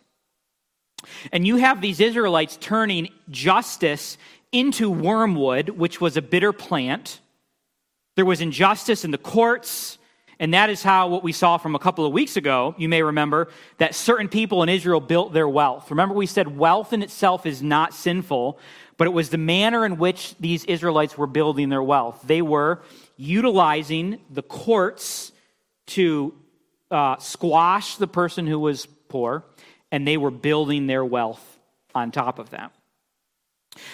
And 1.31 1.45
you 1.45 1.57
have 1.57 1.81
these 1.81 1.99
Israelites 1.99 2.57
turning 2.59 3.09
justice 3.29 4.17
into 4.51 4.89
wormwood, 4.89 5.69
which 5.69 5.99
was 5.99 6.17
a 6.17 6.21
bitter 6.21 6.53
plant. 6.53 7.19
There 8.15 8.25
was 8.25 8.41
injustice 8.41 9.03
in 9.03 9.11
the 9.11 9.17
courts. 9.17 9.97
And 10.39 10.53
that 10.53 10.69
is 10.69 10.83
how 10.83 11.07
what 11.07 11.23
we 11.23 11.31
saw 11.31 11.57
from 11.57 11.75
a 11.75 11.79
couple 11.79 12.05
of 12.05 12.11
weeks 12.11 12.35
ago, 12.35 12.75
you 12.77 12.89
may 12.89 13.01
remember, 13.01 13.49
that 13.77 13.95
certain 13.95 14.27
people 14.27 14.63
in 14.63 14.69
Israel 14.69 14.99
built 14.99 15.33
their 15.33 15.47
wealth. 15.47 15.89
Remember, 15.89 16.13
we 16.13 16.25
said 16.25 16.57
wealth 16.57 16.93
in 16.93 17.01
itself 17.01 17.45
is 17.45 17.63
not 17.63 17.93
sinful, 17.93 18.59
but 18.97 19.07
it 19.07 19.11
was 19.11 19.29
the 19.29 19.37
manner 19.37 19.85
in 19.85 19.97
which 19.97 20.35
these 20.39 20.65
Israelites 20.65 21.17
were 21.17 21.27
building 21.27 21.69
their 21.69 21.83
wealth. 21.83 22.21
They 22.25 22.41
were 22.41 22.81
utilizing 23.17 24.19
the 24.29 24.43
courts 24.43 25.31
to 25.87 26.33
uh, 26.91 27.17
squash 27.17 27.95
the 27.95 28.07
person 28.07 28.47
who 28.47 28.59
was 28.59 28.85
poor, 29.07 29.45
and 29.91 30.07
they 30.07 30.17
were 30.17 30.31
building 30.31 30.87
their 30.87 31.05
wealth 31.05 31.59
on 31.93 32.11
top 32.11 32.39
of 32.39 32.49
that. 32.49 32.71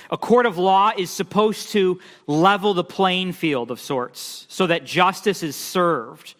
A 0.09 0.17
court 0.17 0.45
of 0.45 0.57
law 0.57 0.91
is 0.97 1.09
supposed 1.09 1.69
to 1.69 1.99
level 2.27 2.73
the 2.73 2.83
playing 2.83 3.33
field 3.33 3.71
of 3.71 3.79
sorts 3.79 4.45
so 4.49 4.67
that 4.67 4.85
justice 4.85 5.43
is 5.43 5.55
served. 5.55 6.35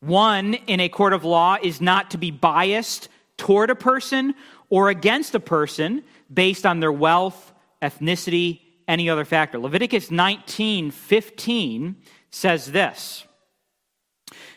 One 0.00 0.54
in 0.54 0.80
a 0.80 0.88
court 0.88 1.12
of 1.12 1.24
law 1.24 1.56
is 1.62 1.80
not 1.80 2.10
to 2.10 2.18
be 2.18 2.30
biased 2.30 3.08
toward 3.36 3.70
a 3.70 3.74
person 3.74 4.34
or 4.68 4.88
against 4.88 5.34
a 5.34 5.40
person 5.40 6.02
based 6.32 6.66
on 6.66 6.80
their 6.80 6.92
wealth, 6.92 7.52
ethnicity, 7.80 8.60
any 8.88 9.08
other 9.08 9.24
factor. 9.24 9.58
Leviticus 9.58 10.10
19 10.10 10.90
15 10.90 11.96
says 12.30 12.72
this 12.72 13.24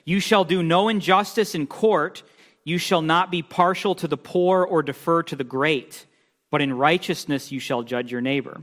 You 0.03 0.19
shall 0.19 0.43
do 0.43 0.63
no 0.63 0.89
injustice 0.89 1.55
in 1.55 1.67
court, 1.67 2.23
you 2.63 2.77
shall 2.77 3.01
not 3.01 3.29
be 3.29 3.41
partial 3.41 3.95
to 3.95 4.07
the 4.07 4.17
poor 4.17 4.63
or 4.63 4.81
defer 4.81 5.21
to 5.23 5.35
the 5.35 5.43
great 5.43 6.05
but 6.51 6.61
in 6.61 6.73
righteousness 6.73 7.51
you 7.51 7.59
shall 7.59 7.83
judge 7.83 8.11
your 8.11 8.21
neighbor. 8.21 8.61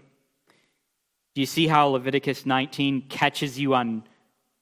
Do 1.34 1.40
you 1.40 1.46
see 1.46 1.66
how 1.66 1.88
Leviticus 1.88 2.44
19 2.44 3.08
catches 3.08 3.58
you 3.58 3.74
on 3.74 4.04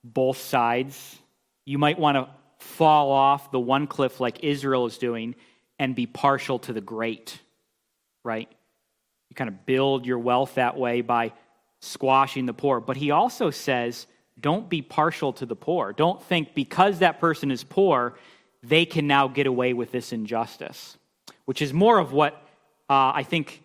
both 0.05 0.39
sides? 0.39 1.19
You 1.65 1.79
might 1.79 1.99
want 1.99 2.17
to 2.17 2.29
fall 2.65 3.11
off 3.11 3.51
the 3.51 3.61
one 3.61 3.87
cliff 3.87 4.21
like 4.21 4.45
Israel 4.45 4.87
is 4.87 4.99
doing 4.99 5.35
and 5.79 5.95
be 5.95 6.07
partial 6.07 6.59
to 6.61 6.73
the 6.73 6.81
great, 6.81 7.39
right? 8.23 8.49
You 9.31 9.35
kind 9.35 9.49
of 9.49 9.65
build 9.67 10.07
your 10.07 10.19
wealth 10.19 10.55
that 10.57 10.77
way 10.77 11.01
by 11.01 11.33
squashing 11.81 12.47
the 12.47 12.53
poor. 12.53 12.81
But 12.81 12.97
he 12.97 13.11
also 13.11 13.51
says, 13.51 14.07
don't 14.39 14.69
be 14.69 14.83
partial 14.83 15.33
to 15.35 15.47
the 15.47 15.57
poor. 15.57 15.93
Don't 15.93 16.23
think 16.23 16.55
because 16.55 16.99
that 17.01 17.21
person 17.21 17.51
is 17.51 17.65
poor, 17.65 18.17
they 18.63 18.85
can 18.85 19.07
now 19.07 19.29
get 19.29 19.47
away 19.47 19.73
with 19.73 19.91
this 19.91 20.13
injustice, 20.13 20.97
which 21.47 21.63
is 21.63 21.73
more 21.73 21.99
of 21.99 22.13
what 22.13 22.43
uh, 22.91 23.13
I 23.15 23.23
think 23.23 23.63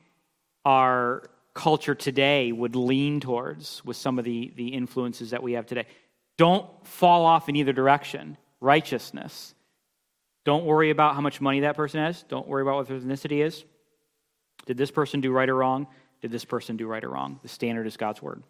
our 0.64 1.24
culture 1.56 1.96
today 1.96 2.52
would 2.52 2.76
lean 2.76 3.20
towards 3.20 3.84
with 3.84 3.98
some 3.98 4.20
of 4.20 4.26
the, 4.26 4.54
the 4.56 4.68
influences 4.68 5.32
that 5.32 5.42
we 5.42 5.54
have 5.54 5.66
today. 5.66 5.88
Don't 6.38 6.68
fall 6.86 7.26
off 7.26 7.50
in 7.50 7.56
either 7.56 7.74
direction. 7.74 8.38
Righteousness. 8.62 9.56
Don't 10.44 10.66
worry 10.66 10.92
about 10.92 11.16
how 11.16 11.22
much 11.22 11.42
money 11.42 11.62
that 11.62 11.76
person 11.76 12.02
has. 12.02 12.24
Don't 12.24 12.48
worry 12.48 12.62
about 12.62 12.76
what 12.76 12.88
their 12.88 13.00
ethnicity 13.00 13.44
is. 13.44 13.64
Did 14.68 14.78
this 14.78 14.92
person 14.92 15.22
do 15.22 15.32
right 15.32 15.50
or 15.50 15.56
wrong? 15.56 15.88
Did 16.22 16.32
this 16.32 16.46
person 16.46 16.78
do 16.78 16.88
right 16.88 17.04
or 17.04 17.10
wrong? 17.10 17.40
The 17.42 17.50
standard 17.50 17.88
is 17.88 17.98
God's 17.98 18.22
word. 18.22 18.44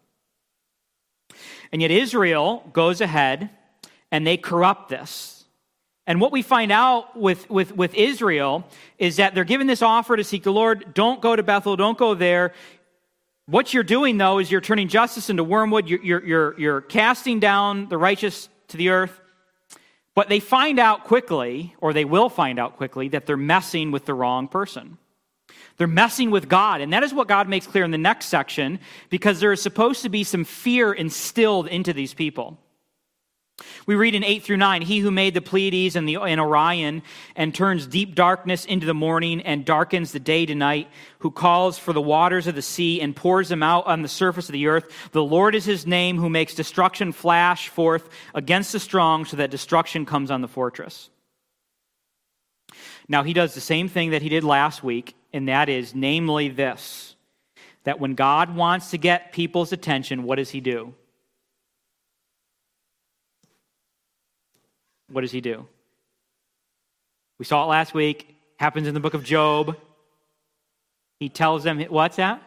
And 1.72 1.80
yet 1.80 1.90
Israel 1.90 2.68
goes 2.72 3.00
ahead 3.00 3.50
and 4.10 4.26
they 4.26 4.36
corrupt 4.36 4.88
this. 4.88 5.35
And 6.06 6.20
what 6.20 6.30
we 6.30 6.42
find 6.42 6.70
out 6.70 7.16
with, 7.16 7.50
with, 7.50 7.74
with 7.76 7.92
Israel 7.94 8.64
is 8.98 9.16
that 9.16 9.34
they're 9.34 9.44
given 9.44 9.66
this 9.66 9.82
offer 9.82 10.16
to 10.16 10.22
seek 10.22 10.44
the 10.44 10.52
Lord. 10.52 10.94
Don't 10.94 11.20
go 11.20 11.34
to 11.34 11.42
Bethel, 11.42 11.76
don't 11.76 11.98
go 11.98 12.14
there. 12.14 12.52
What 13.46 13.72
you're 13.72 13.82
doing, 13.84 14.18
though, 14.18 14.38
is 14.38 14.50
you're 14.50 14.60
turning 14.60 14.88
justice 14.88 15.30
into 15.30 15.44
wormwood. 15.44 15.88
You're, 15.88 16.02
you're, 16.02 16.24
you're, 16.24 16.60
you're 16.60 16.80
casting 16.80 17.38
down 17.38 17.88
the 17.88 17.98
righteous 17.98 18.48
to 18.68 18.76
the 18.76 18.88
earth. 18.88 19.20
But 20.16 20.28
they 20.28 20.40
find 20.40 20.78
out 20.78 21.04
quickly, 21.04 21.74
or 21.78 21.92
they 21.92 22.04
will 22.04 22.28
find 22.28 22.58
out 22.58 22.76
quickly, 22.76 23.08
that 23.08 23.26
they're 23.26 23.36
messing 23.36 23.90
with 23.92 24.04
the 24.04 24.14
wrong 24.14 24.48
person. 24.48 24.98
They're 25.76 25.86
messing 25.86 26.30
with 26.30 26.48
God. 26.48 26.80
And 26.80 26.92
that 26.92 27.02
is 27.02 27.12
what 27.12 27.28
God 27.28 27.48
makes 27.48 27.66
clear 27.66 27.84
in 27.84 27.90
the 27.90 27.98
next 27.98 28.26
section, 28.26 28.80
because 29.10 29.40
there 29.40 29.52
is 29.52 29.60
supposed 29.60 30.02
to 30.02 30.08
be 30.08 30.24
some 30.24 30.44
fear 30.44 30.92
instilled 30.92 31.68
into 31.68 31.92
these 31.92 32.14
people. 32.14 32.58
We 33.86 33.94
read 33.94 34.14
in 34.14 34.22
8 34.22 34.42
through 34.42 34.58
9 34.58 34.82
He 34.82 34.98
who 34.98 35.10
made 35.10 35.32
the 35.32 35.40
Pleiades 35.40 35.96
and, 35.96 36.08
the, 36.08 36.16
and 36.18 36.40
Orion 36.40 37.02
and 37.34 37.54
turns 37.54 37.86
deep 37.86 38.14
darkness 38.14 38.64
into 38.64 38.86
the 38.86 38.94
morning 38.94 39.40
and 39.40 39.64
darkens 39.64 40.12
the 40.12 40.20
day 40.20 40.44
to 40.44 40.54
night, 40.54 40.88
who 41.20 41.30
calls 41.30 41.78
for 41.78 41.92
the 41.92 42.00
waters 42.00 42.46
of 42.46 42.54
the 42.54 42.62
sea 42.62 43.00
and 43.00 43.16
pours 43.16 43.48
them 43.48 43.62
out 43.62 43.86
on 43.86 44.02
the 44.02 44.08
surface 44.08 44.48
of 44.48 44.52
the 44.52 44.66
earth. 44.66 45.10
The 45.12 45.24
Lord 45.24 45.54
is 45.54 45.64
his 45.64 45.86
name, 45.86 46.18
who 46.18 46.28
makes 46.28 46.54
destruction 46.54 47.12
flash 47.12 47.68
forth 47.68 48.08
against 48.34 48.72
the 48.72 48.80
strong 48.80 49.24
so 49.24 49.38
that 49.38 49.50
destruction 49.50 50.04
comes 50.04 50.30
on 50.30 50.42
the 50.42 50.48
fortress. 50.48 51.08
Now, 53.08 53.22
he 53.22 53.32
does 53.32 53.54
the 53.54 53.60
same 53.60 53.88
thing 53.88 54.10
that 54.10 54.22
he 54.22 54.28
did 54.28 54.44
last 54.44 54.82
week, 54.82 55.14
and 55.32 55.48
that 55.48 55.68
is, 55.68 55.94
namely, 55.94 56.48
this 56.48 57.14
that 57.84 58.00
when 58.00 58.16
God 58.16 58.56
wants 58.56 58.90
to 58.90 58.98
get 58.98 59.30
people's 59.30 59.72
attention, 59.72 60.24
what 60.24 60.36
does 60.36 60.50
he 60.50 60.60
do? 60.60 60.92
What 65.08 65.20
does 65.22 65.32
he 65.32 65.40
do? 65.40 65.66
We 67.38 67.44
saw 67.44 67.64
it 67.64 67.66
last 67.66 67.94
week. 67.94 68.34
Happens 68.58 68.86
in 68.86 68.94
the 68.94 69.00
book 69.00 69.14
of 69.14 69.24
Job. 69.24 69.76
He 71.18 71.28
tells 71.28 71.62
them, 71.62 71.80
what's 71.82 72.16
that? 72.16 72.42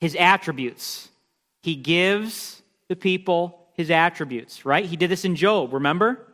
His 0.00 0.16
attributes. 0.16 1.08
He 1.62 1.74
gives 1.74 2.62
the 2.88 2.96
people 2.96 3.66
his 3.74 3.90
attributes, 3.90 4.64
right? 4.64 4.84
He 4.84 4.96
did 4.96 5.10
this 5.10 5.24
in 5.24 5.36
Job, 5.36 5.72
remember? 5.72 6.26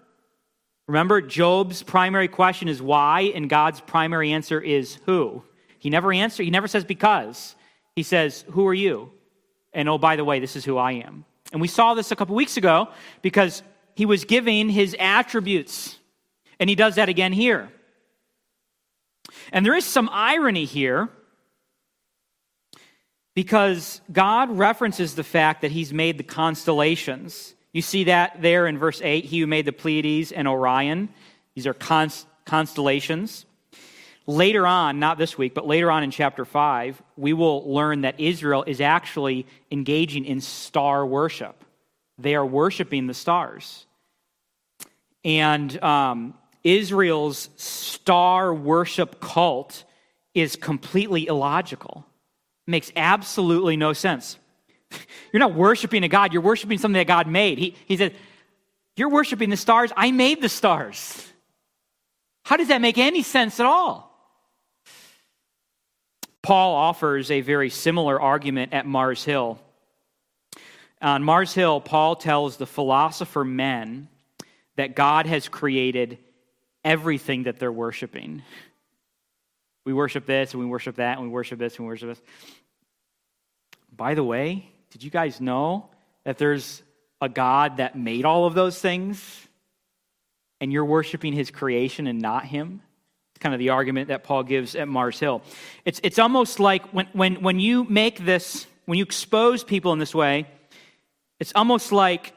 Remember, 0.87 1.20
Job's 1.20 1.83
primary 1.83 2.28
question 2.28 2.68
is 2.68 2.83
why, 2.83 3.33
and 3.35 3.48
God's 3.48 3.81
primary 3.81 4.33
answer 4.33 4.61
is 4.61 4.98
who. 5.07 5.42
He 5.78 5.90
never 5.90 6.12
answers, 6.12 6.44
he 6.44 6.50
never 6.50 6.68
says 6.68 6.85
because. 6.85 7.57
He 7.96 8.02
says, 8.02 8.44
Who 8.50 8.66
are 8.66 8.74
you? 8.74 9.11
And 9.72 9.88
oh, 9.88 9.98
by 9.98 10.16
the 10.16 10.24
way, 10.24 10.38
this 10.38 10.57
is 10.57 10.64
who 10.64 10.76
I 10.76 10.92
am. 10.92 11.24
And 11.53 11.61
we 11.61 11.69
saw 11.69 11.95
this 11.95 12.11
a 12.11 12.17
couple 12.17 12.35
weeks 12.35 12.57
ago 12.57 12.88
because 13.21 13.62
he 13.95 14.07
was 14.07 14.25
giving 14.25 14.69
his 14.71 14.97
attributes. 14.99 15.99
And 16.59 16.69
he 16.69 16.77
does 16.77 16.97
that 16.97 17.09
again 17.09 17.33
here. 17.33 17.71
And 19.53 19.65
there 19.65 19.75
is 19.75 19.85
some 19.85 20.09
irony 20.12 20.65
here 20.65 21.09
because 23.35 24.01
God 24.11 24.51
references 24.57 25.15
the 25.15 25.25
fact 25.25 25.62
that 25.62 25.71
he's 25.71 25.93
made 25.93 26.19
the 26.19 26.25
constellations. 26.25 27.55
You 27.73 27.83
see 27.83 28.05
that 28.05 28.41
there 28.41 28.67
in 28.67 28.79
verse 28.79 29.01
8 29.03 29.25
He 29.25 29.41
who 29.41 29.47
made 29.47 29.67
the 29.67 29.73
Pleiades 29.73 30.33
and 30.33 30.47
Orion. 30.49 31.09
These 31.55 31.67
are 31.67 31.75
constellations. 32.45 33.47
Later 34.26 34.66
on, 34.66 35.00
not 35.00 35.18
this 35.18 35.37
week, 35.37 35.52
but 35.54 35.66
later 35.66 35.90
on 35.90 36.04
in 36.04 36.11
chapter 36.11 36.44
5, 36.44 37.02
we 37.16 37.32
will 37.32 37.72
learn 37.72 38.02
that 38.02 38.20
Israel 38.20 38.62
is 38.66 38.80
actually 38.80 39.46
engaging 39.70 40.24
in 40.24 40.40
star 40.40 41.04
worship. 41.04 41.64
They 42.18 42.37
are 42.37 42.46
worshiping 42.46 43.08
the 43.08 43.14
stars. 43.14 43.85
And 45.24 45.82
um, 45.82 46.35
Israel's 46.62 47.48
star 47.56 48.54
worship 48.54 49.20
cult 49.20 49.85
is 50.35 50.54
completely 50.54 51.26
illogical. 51.26 52.04
It 52.66 52.70
makes 52.70 52.92
absolutely 52.94 53.76
no 53.76 53.92
sense. 53.92 54.38
You're 55.32 55.40
not 55.40 55.54
worshiping 55.54 56.04
a 56.04 56.08
God, 56.08 56.32
you're 56.32 56.42
worshiping 56.42 56.78
something 56.78 56.98
that 56.98 57.06
God 57.06 57.26
made. 57.26 57.58
He, 57.58 57.74
he 57.87 57.96
said, 57.96 58.14
You're 58.94 59.08
worshiping 59.08 59.48
the 59.50 59.56
stars. 59.56 59.90
I 59.96 60.11
made 60.11 60.42
the 60.42 60.50
stars. 60.50 61.26
How 62.44 62.56
does 62.56 62.68
that 62.68 62.80
make 62.80 62.98
any 62.98 63.22
sense 63.22 63.58
at 63.58 63.66
all? 63.66 64.12
Paul 66.42 66.74
offers 66.74 67.31
a 67.31 67.40
very 67.40 67.70
similar 67.70 68.20
argument 68.20 68.72
at 68.72 68.87
Mars 68.87 69.24
Hill. 69.24 69.61
On 71.00 71.22
Mars 71.22 71.55
Hill, 71.55 71.81
Paul 71.81 72.16
tells 72.16 72.57
the 72.57 72.66
philosopher 72.66 73.44
men 73.44 74.09
that 74.76 74.96
God 74.96 75.26
has 75.26 75.48
created 75.48 76.18
everything 76.85 77.44
that 77.44 77.59
they're 77.59 77.72
worshiping. 77.72 78.42
We 79.85 79.92
worship 79.92 80.26
this 80.26 80.52
and 80.52 80.61
we 80.61 80.66
worship 80.66 80.96
that 80.96 81.18
and 81.18 81.26
we 81.26 81.33
worship 81.33 81.59
this 81.59 81.76
and 81.76 81.87
we 81.87 81.90
worship 81.90 82.09
this. 82.09 82.22
By 83.94 84.14
the 84.14 84.24
way, 84.24 84.68
did 84.90 85.02
you 85.02 85.11
guys 85.11 85.40
know 85.40 85.90
that 86.24 86.38
there's 86.38 86.83
a 87.20 87.28
God 87.28 87.76
that 87.76 87.96
made 87.96 88.24
all 88.24 88.46
of 88.46 88.55
those 88.55 88.78
things 88.78 89.48
and 90.61 90.72
you're 90.72 90.85
worshiping 90.85 91.33
his 91.33 91.50
creation 91.50 92.07
and 92.07 92.20
not 92.20 92.46
him? 92.46 92.83
Kind 93.42 93.57
of 93.57 93.59
the 93.59 93.70
argument 93.70 94.07
that 94.07 94.22
Paul 94.22 94.44
gives 94.44 94.76
at 94.76 94.87
Mars 94.87 95.18
Hill. 95.18 95.42
It's, 95.85 96.00
it's 96.05 96.20
almost 96.20 96.61
like 96.61 96.87
when, 96.90 97.09
when, 97.12 97.42
when 97.42 97.59
you 97.59 97.83
make 97.83 98.24
this, 98.24 98.68
when 98.85 98.98
you 98.98 99.05
expose 99.05 99.64
people 99.64 99.92
in 99.92 99.98
this 99.98 100.14
way, 100.14 100.46
it's 101.40 101.52
almost 101.57 101.90
like 101.90 102.35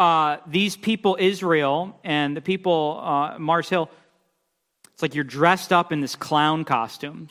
uh, 0.00 0.38
these 0.48 0.74
people, 0.76 1.16
Israel, 1.20 1.96
and 2.02 2.36
the 2.36 2.40
people, 2.40 3.00
uh, 3.00 3.38
Mars 3.38 3.68
Hill, 3.68 3.88
it's 4.92 5.00
like 5.00 5.14
you're 5.14 5.22
dressed 5.22 5.72
up 5.72 5.92
in 5.92 6.00
this 6.00 6.16
clown 6.16 6.64
costume. 6.64 7.28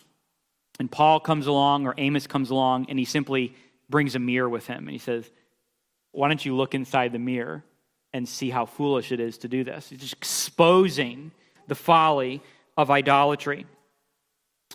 And 0.80 0.90
Paul 0.90 1.20
comes 1.20 1.48
along, 1.48 1.86
or 1.86 1.96
Amos 1.98 2.28
comes 2.28 2.50
along, 2.50 2.86
and 2.88 2.98
he 2.98 3.04
simply 3.04 3.54
brings 3.90 4.16
a 4.16 4.20
mirror 4.20 4.48
with 4.48 4.68
him. 4.68 4.86
And 4.86 4.92
he 4.92 5.00
says, 5.00 5.30
Why 6.14 6.30
don't 6.30 6.46
you 6.46 6.56
look 6.56 6.74
inside 6.74 7.12
the 7.12 7.20
mirror 7.20 7.66
and 8.14 8.26
see 8.26 8.50
how 8.50 8.66
foolish 8.66 9.12
it 9.12 9.20
is 9.20 9.40
to 9.40 9.50
do 9.50 9.66
this? 9.66 9.90
He's 9.90 10.00
just 10.00 10.14
exposing 10.14 11.32
the 11.68 11.76
folly 11.76 12.42
of 12.78 12.92
idolatry. 12.92 13.66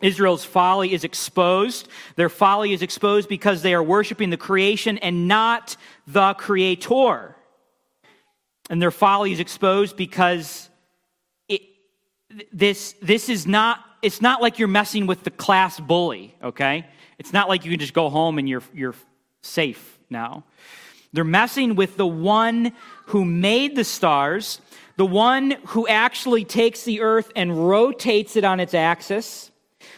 Israel's 0.00 0.44
folly 0.44 0.92
is 0.92 1.04
exposed. 1.04 1.88
Their 2.16 2.28
folly 2.28 2.72
is 2.72 2.82
exposed 2.82 3.28
because 3.28 3.62
they 3.62 3.74
are 3.74 3.82
worshiping 3.82 4.30
the 4.30 4.36
creation 4.36 4.98
and 4.98 5.28
not 5.28 5.76
the 6.06 6.34
creator. 6.34 7.36
And 8.70 8.80
their 8.80 8.90
folly 8.90 9.32
is 9.32 9.40
exposed 9.40 9.96
because 9.96 10.70
it, 11.48 11.62
this, 12.52 12.94
this 13.02 13.28
is 13.28 13.46
not, 13.46 13.80
it's 14.00 14.22
not 14.22 14.40
like 14.40 14.58
you're 14.58 14.68
messing 14.68 15.06
with 15.06 15.24
the 15.24 15.30
class 15.30 15.78
bully, 15.78 16.34
okay? 16.42 16.86
It's 17.18 17.32
not 17.32 17.48
like 17.48 17.64
you 17.64 17.70
can 17.70 17.80
just 17.80 17.94
go 17.94 18.08
home 18.08 18.38
and 18.38 18.48
you're, 18.48 18.62
you're 18.72 18.94
safe 19.42 19.98
now. 20.08 20.44
They're 21.12 21.24
messing 21.24 21.74
with 21.76 21.98
the 21.98 22.06
one 22.06 22.72
who 23.08 23.24
made 23.26 23.76
the 23.76 23.84
stars, 23.84 24.61
the 24.96 25.06
one 25.06 25.52
who 25.68 25.86
actually 25.88 26.44
takes 26.44 26.84
the 26.84 27.00
earth 27.00 27.30
and 27.34 27.68
rotates 27.68 28.36
it 28.36 28.44
on 28.44 28.60
its 28.60 28.74
axis, 28.74 29.50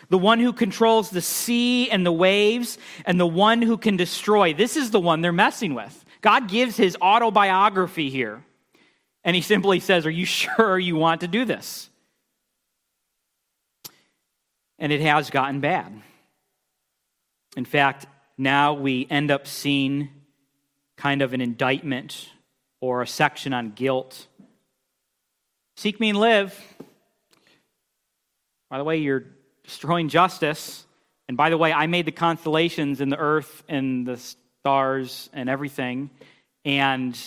the 0.08 0.18
one 0.18 0.38
who 0.38 0.52
controls 0.52 1.10
the 1.10 1.20
sea 1.20 1.90
and 1.90 2.06
the 2.06 2.12
waves, 2.12 2.78
and 3.04 3.18
the 3.18 3.26
one 3.26 3.62
who 3.62 3.76
can 3.76 3.96
destroy. 3.96 4.54
This 4.54 4.76
is 4.76 4.90
the 4.90 5.00
one 5.00 5.20
they're 5.20 5.32
messing 5.32 5.74
with. 5.74 6.04
God 6.20 6.48
gives 6.48 6.76
his 6.76 6.96
autobiography 7.02 8.10
here, 8.10 8.42
and 9.24 9.34
he 9.34 9.42
simply 9.42 9.80
says, 9.80 10.06
Are 10.06 10.10
you 10.10 10.26
sure 10.26 10.78
you 10.78 10.96
want 10.96 11.22
to 11.22 11.28
do 11.28 11.44
this? 11.44 11.88
And 14.78 14.92
it 14.92 15.00
has 15.00 15.30
gotten 15.30 15.60
bad. 15.60 15.92
In 17.56 17.64
fact, 17.64 18.06
now 18.36 18.74
we 18.74 19.06
end 19.08 19.30
up 19.30 19.46
seeing 19.46 20.08
kind 20.96 21.22
of 21.22 21.32
an 21.32 21.40
indictment 21.40 22.30
or 22.80 23.02
a 23.02 23.06
section 23.06 23.52
on 23.52 23.70
guilt. 23.70 24.26
Seek 25.76 25.98
me 25.98 26.10
and 26.10 26.18
live. 26.18 26.58
By 28.70 28.78
the 28.78 28.84
way, 28.84 28.98
you're 28.98 29.24
destroying 29.64 30.08
justice. 30.08 30.86
And 31.28 31.36
by 31.36 31.50
the 31.50 31.58
way, 31.58 31.72
I 31.72 31.86
made 31.86 32.06
the 32.06 32.12
constellations 32.12 33.00
and 33.00 33.10
the 33.10 33.18
earth 33.18 33.62
and 33.68 34.06
the 34.06 34.16
stars 34.16 35.30
and 35.32 35.48
everything. 35.48 36.10
And 36.64 37.18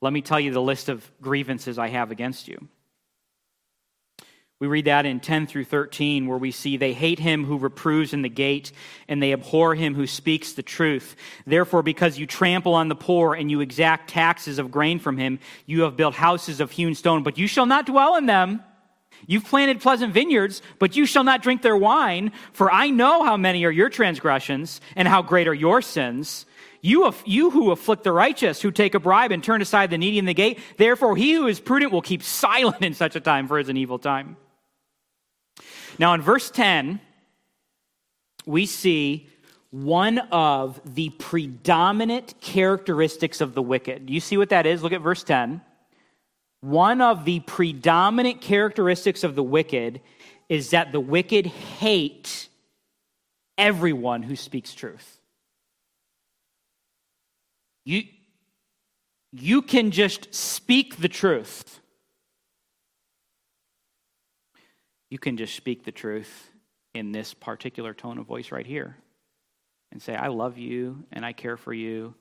let 0.00 0.12
me 0.12 0.22
tell 0.22 0.38
you 0.38 0.52
the 0.52 0.62
list 0.62 0.88
of 0.88 1.10
grievances 1.20 1.78
I 1.78 1.88
have 1.88 2.10
against 2.10 2.46
you. 2.46 2.68
We 4.60 4.66
read 4.66 4.86
that 4.86 5.06
in 5.06 5.20
10 5.20 5.46
through 5.46 5.66
13, 5.66 6.26
where 6.26 6.36
we 6.36 6.50
see 6.50 6.76
they 6.76 6.92
hate 6.92 7.20
him 7.20 7.44
who 7.44 7.58
reproves 7.58 8.12
in 8.12 8.22
the 8.22 8.28
gate, 8.28 8.72
and 9.06 9.22
they 9.22 9.32
abhor 9.32 9.76
him 9.76 9.94
who 9.94 10.08
speaks 10.08 10.54
the 10.54 10.64
truth. 10.64 11.14
Therefore, 11.46 11.84
because 11.84 12.18
you 12.18 12.26
trample 12.26 12.74
on 12.74 12.88
the 12.88 12.96
poor 12.96 13.34
and 13.34 13.52
you 13.52 13.60
exact 13.60 14.10
taxes 14.10 14.58
of 14.58 14.72
grain 14.72 14.98
from 14.98 15.16
him, 15.16 15.38
you 15.66 15.82
have 15.82 15.96
built 15.96 16.16
houses 16.16 16.58
of 16.58 16.72
hewn 16.72 16.96
stone, 16.96 17.22
but 17.22 17.38
you 17.38 17.46
shall 17.46 17.66
not 17.66 17.86
dwell 17.86 18.16
in 18.16 18.26
them. 18.26 18.60
You've 19.28 19.44
planted 19.44 19.80
pleasant 19.80 20.12
vineyards, 20.12 20.60
but 20.80 20.96
you 20.96 21.06
shall 21.06 21.24
not 21.24 21.40
drink 21.40 21.62
their 21.62 21.76
wine, 21.76 22.32
for 22.52 22.70
I 22.70 22.90
know 22.90 23.22
how 23.24 23.36
many 23.36 23.64
are 23.64 23.70
your 23.70 23.90
transgressions 23.90 24.80
and 24.96 25.06
how 25.06 25.22
great 25.22 25.46
are 25.46 25.54
your 25.54 25.82
sins. 25.82 26.46
You, 26.80 27.12
you 27.24 27.50
who 27.50 27.70
afflict 27.70 28.02
the 28.02 28.12
righteous, 28.12 28.60
who 28.60 28.72
take 28.72 28.96
a 28.96 29.00
bribe 29.00 29.30
and 29.30 29.42
turn 29.42 29.62
aside 29.62 29.90
the 29.90 29.98
needy 29.98 30.18
in 30.18 30.24
the 30.24 30.34
gate, 30.34 30.58
therefore 30.78 31.16
he 31.16 31.34
who 31.34 31.46
is 31.46 31.60
prudent 31.60 31.92
will 31.92 32.02
keep 32.02 32.24
silent 32.24 32.82
in 32.82 32.94
such 32.94 33.14
a 33.14 33.20
time, 33.20 33.46
for 33.46 33.58
it 33.58 33.62
is 33.62 33.68
an 33.68 33.76
evil 33.76 34.00
time. 34.00 34.36
Now, 35.98 36.14
in 36.14 36.22
verse 36.22 36.50
10, 36.50 37.00
we 38.46 38.66
see 38.66 39.28
one 39.70 40.18
of 40.18 40.80
the 40.94 41.10
predominant 41.10 42.34
characteristics 42.40 43.40
of 43.40 43.54
the 43.54 43.62
wicked. 43.62 44.06
Do 44.06 44.12
you 44.12 44.20
see 44.20 44.36
what 44.36 44.48
that 44.48 44.66
is? 44.66 44.82
Look 44.82 44.92
at 44.92 45.02
verse 45.02 45.22
10. 45.22 45.60
One 46.60 47.00
of 47.00 47.24
the 47.24 47.40
predominant 47.40 48.40
characteristics 48.40 49.22
of 49.22 49.34
the 49.34 49.42
wicked 49.42 50.00
is 50.48 50.70
that 50.70 50.92
the 50.92 51.00
wicked 51.00 51.46
hate 51.46 52.48
everyone 53.56 54.22
who 54.22 54.34
speaks 54.36 54.74
truth. 54.74 55.20
You, 57.84 58.04
you 59.32 59.62
can 59.62 59.90
just 59.90 60.34
speak 60.34 60.96
the 60.96 61.08
truth 61.08 61.80
you 65.10 65.18
can 65.18 65.36
just 65.36 65.54
speak 65.54 65.84
the 65.84 65.92
truth 65.92 66.50
in 66.94 67.12
this 67.12 67.34
particular 67.34 67.94
tone 67.94 68.18
of 68.18 68.26
voice 68.26 68.52
right 68.52 68.66
here 68.66 68.96
and 69.92 70.02
say, 70.02 70.14
I 70.14 70.28
love 70.28 70.58
you 70.58 71.04
and 71.12 71.24
I 71.24 71.32
care 71.32 71.56
for 71.56 71.72
you. 71.72 72.14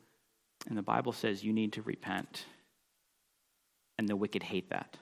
And 0.67 0.77
the 0.77 0.83
Bible 0.83 1.11
says 1.11 1.43
you 1.43 1.53
need 1.53 1.73
to 1.73 1.81
repent. 1.81 2.45
And 3.97 4.07
the 4.07 4.15
wicked 4.15 4.43
hate 4.43 4.69
that, 4.69 4.95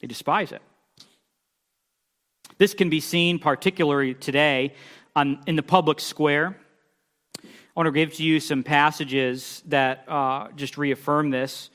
they 0.00 0.06
despise 0.06 0.52
it. 0.52 0.62
This 2.58 2.72
can 2.72 2.88
be 2.88 3.00
seen 3.00 3.38
particularly 3.38 4.14
today 4.14 4.74
on, 5.14 5.40
in 5.46 5.56
the 5.56 5.62
public 5.62 6.00
square. 6.00 6.56
I 7.44 7.48
want 7.74 7.88
to 7.88 7.92
give 7.92 8.14
to 8.14 8.22
you 8.22 8.40
some 8.40 8.62
passages 8.62 9.62
that 9.66 10.04
uh, 10.08 10.48
just 10.56 10.78
reaffirm 10.78 11.30
this. 11.30 11.68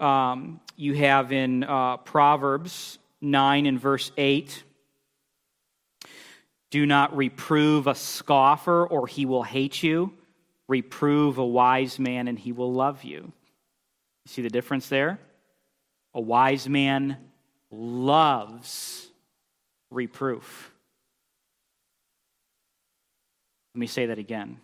Um, 0.00 0.60
you 0.76 0.94
have 0.94 1.30
in 1.30 1.62
uh, 1.62 1.98
Proverbs 1.98 2.98
9 3.24 3.66
and 3.66 3.80
verse 3.80 4.12
8. 4.16 4.62
Do 6.70 6.86
not 6.86 7.16
reprove 7.16 7.86
a 7.86 7.94
scoffer, 7.94 8.86
or 8.86 9.06
he 9.06 9.26
will 9.26 9.42
hate 9.42 9.82
you. 9.82 10.12
Reprove 10.68 11.38
a 11.38 11.44
wise 11.44 11.98
man, 11.98 12.28
and 12.28 12.38
he 12.38 12.52
will 12.52 12.72
love 12.72 13.04
you. 13.04 13.32
You 14.24 14.28
see 14.28 14.42
the 14.42 14.50
difference 14.50 14.88
there? 14.88 15.18
A 16.14 16.20
wise 16.20 16.68
man 16.68 17.16
loves 17.70 19.08
reproof. 19.90 20.70
Let 23.74 23.80
me 23.80 23.86
say 23.86 24.06
that 24.06 24.18
again. 24.18 24.60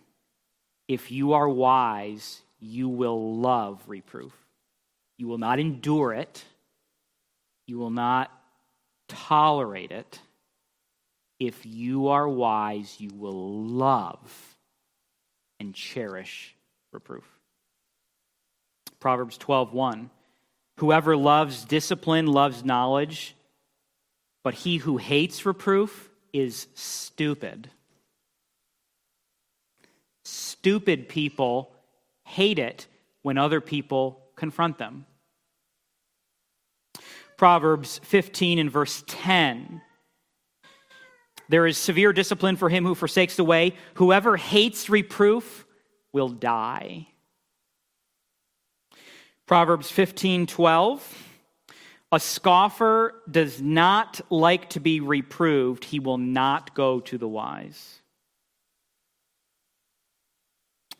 If 0.87 1.11
you 1.11 1.33
are 1.33 1.47
wise, 1.47 2.41
you 2.59 2.89
will 2.89 3.37
love 3.37 3.81
reproof. 3.87 4.33
You 5.17 5.27
will 5.27 5.37
not 5.37 5.59
endure 5.59 6.13
it. 6.13 6.43
You 7.67 7.77
will 7.77 7.89
not 7.89 8.31
tolerate 9.11 9.91
it. 9.91 10.19
If 11.39 11.65
you 11.65 12.09
are 12.09 12.27
wise, 12.27 12.97
you 12.99 13.09
will 13.13 13.63
love 13.63 14.55
and 15.59 15.73
cherish 15.73 16.55
reproof. 16.91 17.25
Proverbs 18.99 19.37
12:1 19.37 20.09
Whoever 20.77 21.15
loves 21.15 21.65
discipline 21.65 22.27
loves 22.27 22.63
knowledge, 22.63 23.35
but 24.43 24.53
he 24.53 24.77
who 24.77 24.97
hates 24.97 25.45
reproof 25.45 26.09
is 26.33 26.67
stupid. 26.73 27.69
Stupid 30.23 31.09
people 31.09 31.71
hate 32.23 32.59
it 32.59 32.87
when 33.21 33.37
other 33.37 33.61
people 33.61 34.21
confront 34.35 34.77
them. 34.77 35.05
Proverbs 37.41 37.99
15 38.03 38.59
and 38.59 38.69
verse 38.69 39.03
10. 39.07 39.81
There 41.49 41.65
is 41.65 41.75
severe 41.75 42.13
discipline 42.13 42.55
for 42.55 42.69
him 42.69 42.85
who 42.85 42.93
forsakes 42.93 43.35
the 43.35 43.43
way. 43.43 43.73
Whoever 43.95 44.37
hates 44.37 44.91
reproof 44.91 45.65
will 46.13 46.29
die. 46.29 47.07
Proverbs 49.47 49.89
15 49.89 50.45
12. 50.45 51.27
A 52.11 52.19
scoffer 52.19 53.15
does 53.27 53.59
not 53.59 54.21
like 54.29 54.69
to 54.69 54.79
be 54.79 54.99
reproved, 54.99 55.83
he 55.83 55.99
will 55.99 56.19
not 56.19 56.75
go 56.75 56.99
to 56.99 57.17
the 57.17 57.27
wise. 57.27 58.01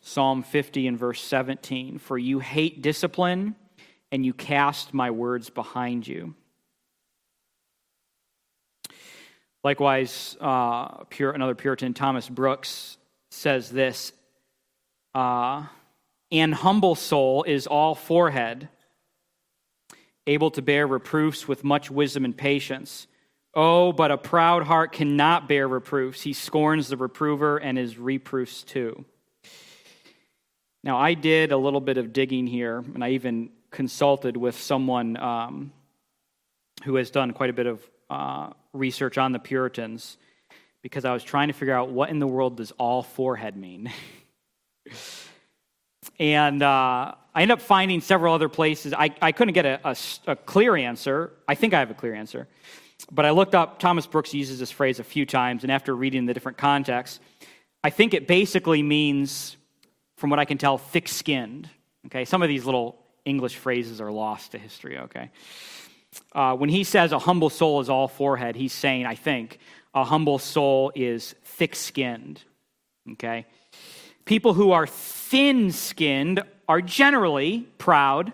Psalm 0.01 0.41
50 0.41 0.87
and 0.87 0.97
verse 0.97 1.21
17 1.21 1.99
For 1.99 2.17
you 2.17 2.39
hate 2.39 2.81
discipline, 2.81 3.55
and 4.11 4.25
you 4.25 4.33
cast 4.33 4.93
my 4.93 5.11
words 5.11 5.49
behind 5.49 6.07
you. 6.07 6.35
Likewise, 9.63 10.35
uh, 10.41 11.03
pure, 11.05 11.31
another 11.31 11.55
Puritan, 11.55 11.93
Thomas 11.93 12.27
Brooks, 12.27 12.97
says 13.29 13.69
this 13.69 14.11
uh, 15.13 15.65
An 16.31 16.51
humble 16.51 16.95
soul 16.95 17.43
is 17.43 17.67
all 17.67 17.93
forehead, 17.93 18.69
able 20.25 20.51
to 20.51 20.61
bear 20.61 20.87
reproofs 20.87 21.47
with 21.47 21.63
much 21.63 21.91
wisdom 21.91 22.25
and 22.25 22.35
patience. 22.35 23.07
Oh, 23.53 23.91
but 23.91 24.11
a 24.11 24.17
proud 24.17 24.63
heart 24.63 24.93
cannot 24.93 25.47
bear 25.47 25.67
reproofs. 25.67 26.21
He 26.21 26.33
scorns 26.33 26.87
the 26.87 26.97
reprover 26.97 27.57
and 27.57 27.77
his 27.77 27.97
reproofs 27.97 28.63
too. 28.63 29.05
Now, 30.83 30.97
I 30.97 31.13
did 31.13 31.51
a 31.51 31.57
little 31.57 31.81
bit 31.81 31.97
of 31.97 32.13
digging 32.13 32.47
here, 32.47 32.77
and 32.79 33.03
I 33.03 33.11
even 33.11 33.51
consulted 33.71 34.37
with 34.37 34.59
someone 34.59 35.17
um, 35.17 35.71
who 36.83 36.95
has 36.95 37.09
done 37.09 37.31
quite 37.31 37.49
a 37.49 37.53
bit 37.53 37.67
of 37.67 37.89
uh, 38.09 38.49
research 38.73 39.17
on 39.17 39.31
the 39.31 39.39
Puritans 39.39 40.17
because 40.81 41.05
I 41.05 41.13
was 41.13 41.23
trying 41.23 41.47
to 41.47 41.53
figure 41.53 41.73
out 41.73 41.89
what 41.89 42.09
in 42.09 42.19
the 42.19 42.27
world 42.27 42.57
does 42.57 42.71
all 42.71 43.03
forehead 43.03 43.55
mean. 43.55 43.91
and 46.19 46.61
uh, 46.61 47.13
I 47.33 47.41
ended 47.41 47.57
up 47.57 47.61
finding 47.61 48.01
several 48.01 48.33
other 48.33 48.49
places. 48.49 48.93
I, 48.93 49.15
I 49.21 49.31
couldn't 49.31 49.53
get 49.53 49.65
a, 49.65 49.79
a, 49.83 49.95
a 50.27 50.35
clear 50.35 50.75
answer. 50.75 51.31
I 51.47 51.55
think 51.55 51.73
I 51.73 51.79
have 51.79 51.91
a 51.91 51.95
clear 51.95 52.13
answer. 52.13 52.47
But 53.11 53.25
I 53.25 53.31
looked 53.31 53.55
up, 53.55 53.79
Thomas 53.79 54.05
Brooks 54.05 54.33
uses 54.33 54.59
this 54.59 54.71
phrase 54.71 54.99
a 54.99 55.03
few 55.03 55.25
times, 55.25 55.63
and 55.63 55.71
after 55.71 55.95
reading 55.95 56.25
the 56.25 56.33
different 56.33 56.57
contexts, 56.57 57.19
I 57.83 57.89
think 57.89 58.13
it 58.13 58.27
basically 58.27 58.83
means, 58.83 59.57
from 60.17 60.29
what 60.29 60.39
I 60.39 60.45
can 60.45 60.57
tell, 60.57 60.77
thick 60.77 61.07
skinned. 61.07 61.69
Okay, 62.07 62.25
some 62.25 62.43
of 62.43 62.49
these 62.49 62.65
little 62.65 63.00
English 63.25 63.55
phrases 63.55 64.01
are 64.01 64.11
lost 64.11 64.51
to 64.51 64.57
history, 64.57 64.97
okay? 64.97 65.29
Uh, 66.33 66.55
when 66.55 66.69
he 66.69 66.83
says 66.83 67.11
a 67.11 67.19
humble 67.19 67.49
soul 67.49 67.79
is 67.81 67.89
all 67.89 68.07
forehead, 68.07 68.55
he's 68.55 68.73
saying, 68.73 69.05
I 69.05 69.15
think, 69.15 69.59
a 69.93 70.03
humble 70.03 70.39
soul 70.39 70.91
is 70.95 71.35
thick 71.43 71.75
skinned, 71.75 72.41
okay? 73.13 73.45
People 74.25 74.53
who 74.53 74.71
are 74.71 74.87
thin 74.87 75.71
skinned 75.71 76.43
are 76.67 76.81
generally 76.81 77.67
proud 77.77 78.33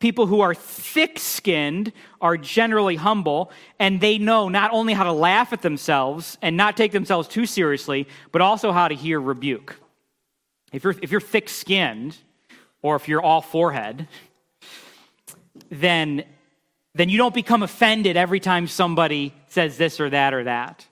People 0.00 0.28
who 0.28 0.40
are 0.40 0.54
thick 0.54 1.18
skinned 1.18 1.92
are 2.20 2.36
generally 2.36 2.94
humble, 2.94 3.50
and 3.80 4.00
they 4.00 4.16
know 4.16 4.48
not 4.48 4.70
only 4.72 4.92
how 4.92 5.02
to 5.02 5.12
laugh 5.12 5.52
at 5.52 5.62
themselves 5.62 6.38
and 6.40 6.56
not 6.56 6.76
take 6.76 6.92
themselves 6.92 7.26
too 7.26 7.46
seriously, 7.46 8.06
but 8.30 8.40
also 8.40 8.70
how 8.70 8.86
to 8.86 8.94
hear 8.94 9.20
rebuke. 9.20 9.76
If 10.72 10.84
you're, 10.84 10.94
if 11.02 11.10
you're 11.10 11.20
thick 11.20 11.48
skinned, 11.48 12.16
or 12.80 12.94
if 12.94 13.08
you're 13.08 13.22
all 13.22 13.40
forehead, 13.40 14.06
then, 15.70 16.24
then 16.94 17.08
you 17.08 17.18
don't 17.18 17.34
become 17.34 17.62
offended 17.62 18.16
every 18.16 18.40
time 18.40 18.66
somebody 18.66 19.34
says 19.48 19.76
this 19.76 20.00
or 20.00 20.10
that 20.10 20.34
or 20.34 20.44
that. 20.44 20.86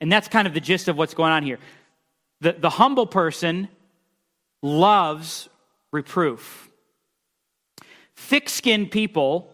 And 0.00 0.10
that's 0.10 0.28
kind 0.28 0.46
of 0.46 0.54
the 0.54 0.60
gist 0.60 0.88
of 0.88 0.96
what's 0.96 1.14
going 1.14 1.32
on 1.32 1.42
here. 1.42 1.58
The, 2.40 2.52
the 2.52 2.70
humble 2.70 3.06
person 3.06 3.68
loves 4.62 5.48
reproof. 5.92 6.68
Thick 8.16 8.48
skinned 8.48 8.90
people, 8.90 9.50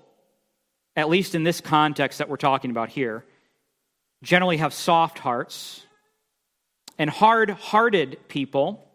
at 0.96 1.08
least 1.08 1.34
in 1.34 1.44
this 1.44 1.60
context 1.60 2.18
that 2.18 2.28
we're 2.28 2.36
talking 2.36 2.70
about 2.70 2.88
here, 2.88 3.24
generally 4.22 4.58
have 4.58 4.72
soft 4.72 5.18
hearts. 5.18 5.84
And 6.98 7.08
hard 7.08 7.50
hearted 7.50 8.18
people 8.28 8.86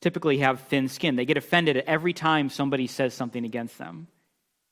typically 0.00 0.38
have 0.38 0.60
thin 0.62 0.88
skin. 0.88 1.16
They 1.16 1.24
get 1.24 1.36
offended 1.36 1.76
every 1.86 2.12
time 2.12 2.50
somebody 2.50 2.86
says 2.86 3.14
something 3.14 3.44
against 3.44 3.78
them. 3.78 4.08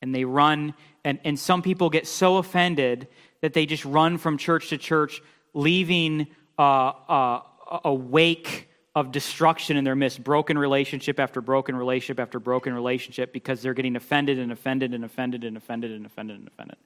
And 0.02 0.14
they 0.14 0.24
run, 0.24 0.74
and, 1.04 1.18
and 1.24 1.38
some 1.38 1.62
people 1.62 1.90
get 1.90 2.06
so 2.06 2.36
offended 2.36 3.08
that 3.40 3.54
they 3.54 3.66
just 3.66 3.84
run 3.84 4.18
from 4.18 4.38
church 4.38 4.68
to 4.68 4.78
church, 4.78 5.22
leaving 5.54 6.26
uh, 6.58 6.62
uh, 6.62 7.40
a 7.84 7.94
wake 7.94 8.68
of 8.94 9.12
destruction 9.12 9.76
in 9.76 9.84
their 9.84 9.94
midst, 9.94 10.22
broken 10.24 10.56
relationship 10.56 11.20
after 11.20 11.40
broken 11.40 11.76
relationship 11.76 12.18
after 12.18 12.40
broken 12.40 12.72
relationship, 12.72 13.32
because 13.32 13.60
they're 13.62 13.74
getting 13.74 13.96
offended 13.96 14.38
and 14.38 14.52
offended 14.52 14.94
and 14.94 15.04
offended 15.04 15.44
and 15.44 15.56
offended 15.56 15.92
and 15.92 16.06
offended 16.06 16.38
and 16.38 16.48
offended. 16.48 16.76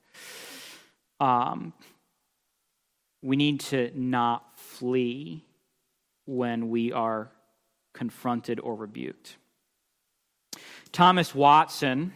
Um, 1.20 1.72
we 3.22 3.36
need 3.36 3.60
to 3.60 3.90
not 3.94 4.58
flee 4.58 5.44
when 6.26 6.70
we 6.70 6.92
are 6.92 7.30
confronted 7.92 8.60
or 8.60 8.74
rebuked. 8.74 9.36
Thomas 10.92 11.34
Watson 11.34 12.12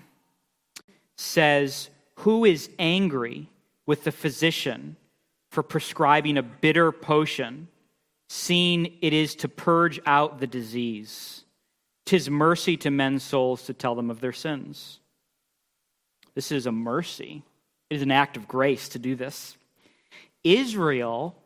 says, 1.17 1.91
Who 2.17 2.45
is 2.45 2.71
angry 2.79 3.49
with 3.87 4.05
the 4.05 4.13
physician 4.13 4.97
for 5.51 5.63
prescribing 5.63 6.37
a 6.39 6.43
bitter 6.43 6.93
potion? 6.93 7.69
seeing 8.29 8.93
it 9.01 9.13
is 9.13 9.35
to 9.37 9.49
purge 9.49 10.01
out 10.07 10.41
the 10.41 10.47
disease. 10.47 11.45
Tis 12.05 12.29
mercy 12.29 12.77
to 12.79 12.91
men's 12.91 13.23
souls 13.23 13.63
to 13.65 13.75
tell 13.75 13.95
them 13.95 14.11
of 14.11 14.21
their 14.21 14.33
sins. 14.33 14.99
This 16.35 16.51
is 16.51 16.67
a 16.67 16.73
mercy. 16.73 17.43
It 17.91 17.97
is 17.97 18.03
an 18.03 18.11
act 18.11 18.37
of 18.37 18.49
grace 18.49 18.89
to 18.91 18.99
do 18.99 19.15
this. 19.15 19.57
Israel, 20.43 21.37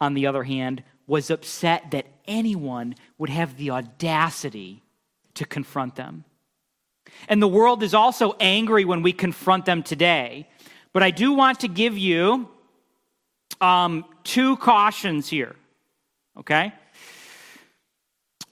on 0.00 0.14
the 0.14 0.26
other 0.26 0.44
hand, 0.44 0.82
was 1.06 1.30
upset 1.30 1.90
that 1.90 2.06
anyone 2.26 2.94
would 3.18 3.30
have 3.30 3.56
the 3.56 3.70
audacity 3.70 4.82
to 5.34 5.44
confront 5.44 5.96
them. 5.96 6.24
And 7.28 7.42
the 7.42 7.48
world 7.48 7.82
is 7.82 7.94
also 7.94 8.34
angry 8.40 8.84
when 8.84 9.02
we 9.02 9.12
confront 9.12 9.64
them 9.64 9.82
today. 9.82 10.48
But 10.92 11.02
I 11.02 11.10
do 11.10 11.32
want 11.32 11.60
to 11.60 11.68
give 11.68 11.96
you 11.96 12.48
um, 13.60 14.04
two 14.24 14.56
cautions 14.56 15.28
here. 15.28 15.56
Okay? 16.38 16.72
I 16.72 16.74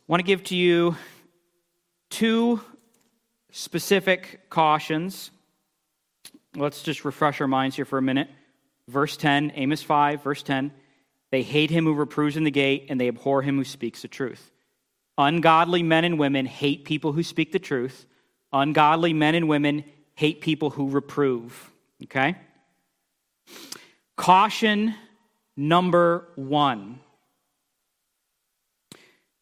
want 0.06 0.20
to 0.20 0.26
give 0.26 0.44
to 0.44 0.56
you 0.56 0.96
two 2.10 2.60
specific 3.52 4.48
cautions. 4.50 5.30
Let's 6.56 6.82
just 6.82 7.04
refresh 7.04 7.40
our 7.40 7.48
minds 7.48 7.76
here 7.76 7.84
for 7.84 7.98
a 7.98 8.02
minute. 8.02 8.28
Verse 8.88 9.16
10, 9.16 9.52
Amos 9.54 9.82
5, 9.82 10.22
verse 10.22 10.42
10. 10.42 10.72
They 11.30 11.42
hate 11.42 11.70
him 11.70 11.84
who 11.84 11.94
reproves 11.94 12.36
in 12.36 12.44
the 12.44 12.50
gate, 12.50 12.86
and 12.88 13.00
they 13.00 13.08
abhor 13.08 13.42
him 13.42 13.56
who 13.56 13.64
speaks 13.64 14.02
the 14.02 14.08
truth. 14.08 14.50
Ungodly 15.16 15.82
men 15.82 16.04
and 16.04 16.18
women 16.18 16.46
hate 16.46 16.84
people 16.84 17.12
who 17.12 17.22
speak 17.22 17.52
the 17.52 17.58
truth. 17.58 18.06
Ungodly 18.52 19.12
men 19.12 19.34
and 19.34 19.48
women 19.48 19.84
hate 20.14 20.40
people 20.40 20.70
who 20.70 20.90
reprove. 20.90 21.70
Okay? 22.02 22.36
Caution 24.16 24.94
number 25.56 26.28
one 26.36 27.00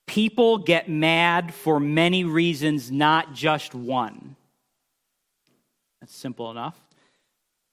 People 0.09 0.57
get 0.57 0.89
mad 0.89 1.53
for 1.53 1.79
many 1.79 2.25
reasons, 2.25 2.91
not 2.91 3.35
just 3.35 3.75
one. 3.75 4.37
That's 6.01 6.17
simple 6.17 6.51
enough. 6.51 6.81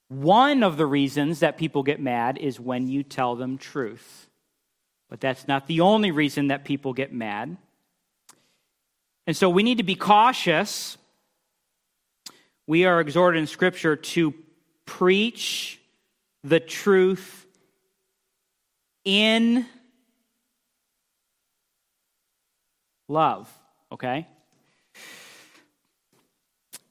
One 0.08 0.62
of 0.62 0.76
the 0.76 0.84
reasons 0.84 1.40
that 1.40 1.56
people 1.56 1.82
get 1.82 1.98
mad 1.98 2.36
is 2.36 2.60
when 2.60 2.88
you 2.88 3.02
tell 3.02 3.36
them 3.36 3.56
truth. 3.56 4.28
But 5.08 5.20
that's 5.20 5.48
not 5.48 5.66
the 5.66 5.80
only 5.80 6.10
reason 6.10 6.48
that 6.48 6.64
people 6.64 6.92
get 6.92 7.10
mad. 7.10 7.56
And 9.26 9.34
so 9.34 9.48
we 9.48 9.62
need 9.62 9.78
to 9.78 9.82
be 9.82 9.94
cautious. 9.94 10.98
We 12.66 12.84
are 12.84 13.00
exhorted 13.00 13.38
in 13.38 13.46
Scripture 13.46 13.94
to 13.96 14.34
preach 14.86 15.80
the 16.42 16.58
truth 16.58 17.46
in 19.04 19.66
love, 23.08 23.48
okay? 23.92 24.26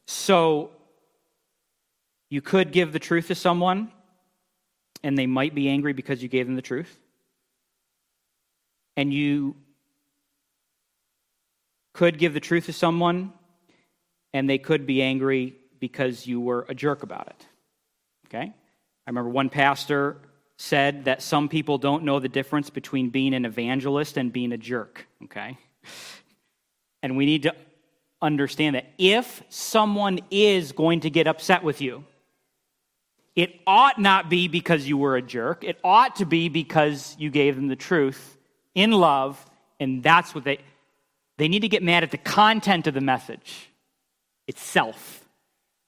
So 0.05 0.71
you 2.29 2.41
could 2.41 2.71
give 2.71 2.93
the 2.93 2.99
truth 2.99 3.27
to 3.27 3.35
someone 3.35 3.91
and 5.03 5.17
they 5.17 5.27
might 5.27 5.53
be 5.53 5.69
angry 5.69 5.93
because 5.93 6.23
you 6.23 6.29
gave 6.29 6.47
them 6.47 6.55
the 6.55 6.61
truth. 6.61 6.99
And 8.97 9.13
you 9.13 9.55
could 11.93 12.17
give 12.17 12.33
the 12.33 12.39
truth 12.39 12.65
to 12.67 12.73
someone 12.73 13.33
and 14.33 14.49
they 14.49 14.57
could 14.57 14.85
be 14.85 15.01
angry 15.01 15.55
because 15.87 16.25
you 16.25 16.41
were 16.41 16.65
a 16.67 16.73
jerk 16.73 17.03
about 17.03 17.27
it. 17.27 17.45
Okay? 18.25 18.47
I 18.47 19.09
remember 19.09 19.29
one 19.29 19.49
pastor 19.49 20.17
said 20.57 21.05
that 21.05 21.21
some 21.21 21.47
people 21.47 21.77
don't 21.77 22.03
know 22.03 22.19
the 22.19 22.29
difference 22.39 22.71
between 22.71 23.11
being 23.11 23.35
an 23.35 23.45
evangelist 23.45 24.17
and 24.17 24.33
being 24.33 24.51
a 24.51 24.57
jerk. 24.57 25.05
Okay? 25.25 25.57
And 27.03 27.15
we 27.17 27.25
need 27.25 27.43
to 27.43 27.53
understand 28.19 28.75
that 28.75 28.87
if 28.97 29.43
someone 29.49 30.19
is 30.31 30.71
going 30.71 31.01
to 31.01 31.09
get 31.11 31.27
upset 31.27 31.61
with 31.63 31.81
you, 31.81 32.03
it 33.35 33.59
ought 33.67 33.99
not 33.99 34.27
be 34.27 34.47
because 34.47 34.87
you 34.87 34.97
were 34.97 35.17
a 35.17 35.21
jerk. 35.21 35.63
It 35.63 35.77
ought 35.83 36.15
to 36.15 36.25
be 36.25 36.49
because 36.49 37.15
you 37.19 37.29
gave 37.29 37.55
them 37.55 37.67
the 37.67 37.75
truth 37.75 38.37
in 38.73 38.91
love, 38.91 39.45
and 39.79 40.01
that's 40.01 40.33
what 40.33 40.45
they 40.45 40.57
They 41.37 41.47
need 41.49 41.61
to 41.61 41.67
get 41.67 41.83
mad 41.83 42.03
at 42.03 42.11
the 42.11 42.17
content 42.17 42.87
of 42.87 42.93
the 42.93 43.01
message 43.01 43.69
itself. 44.47 45.24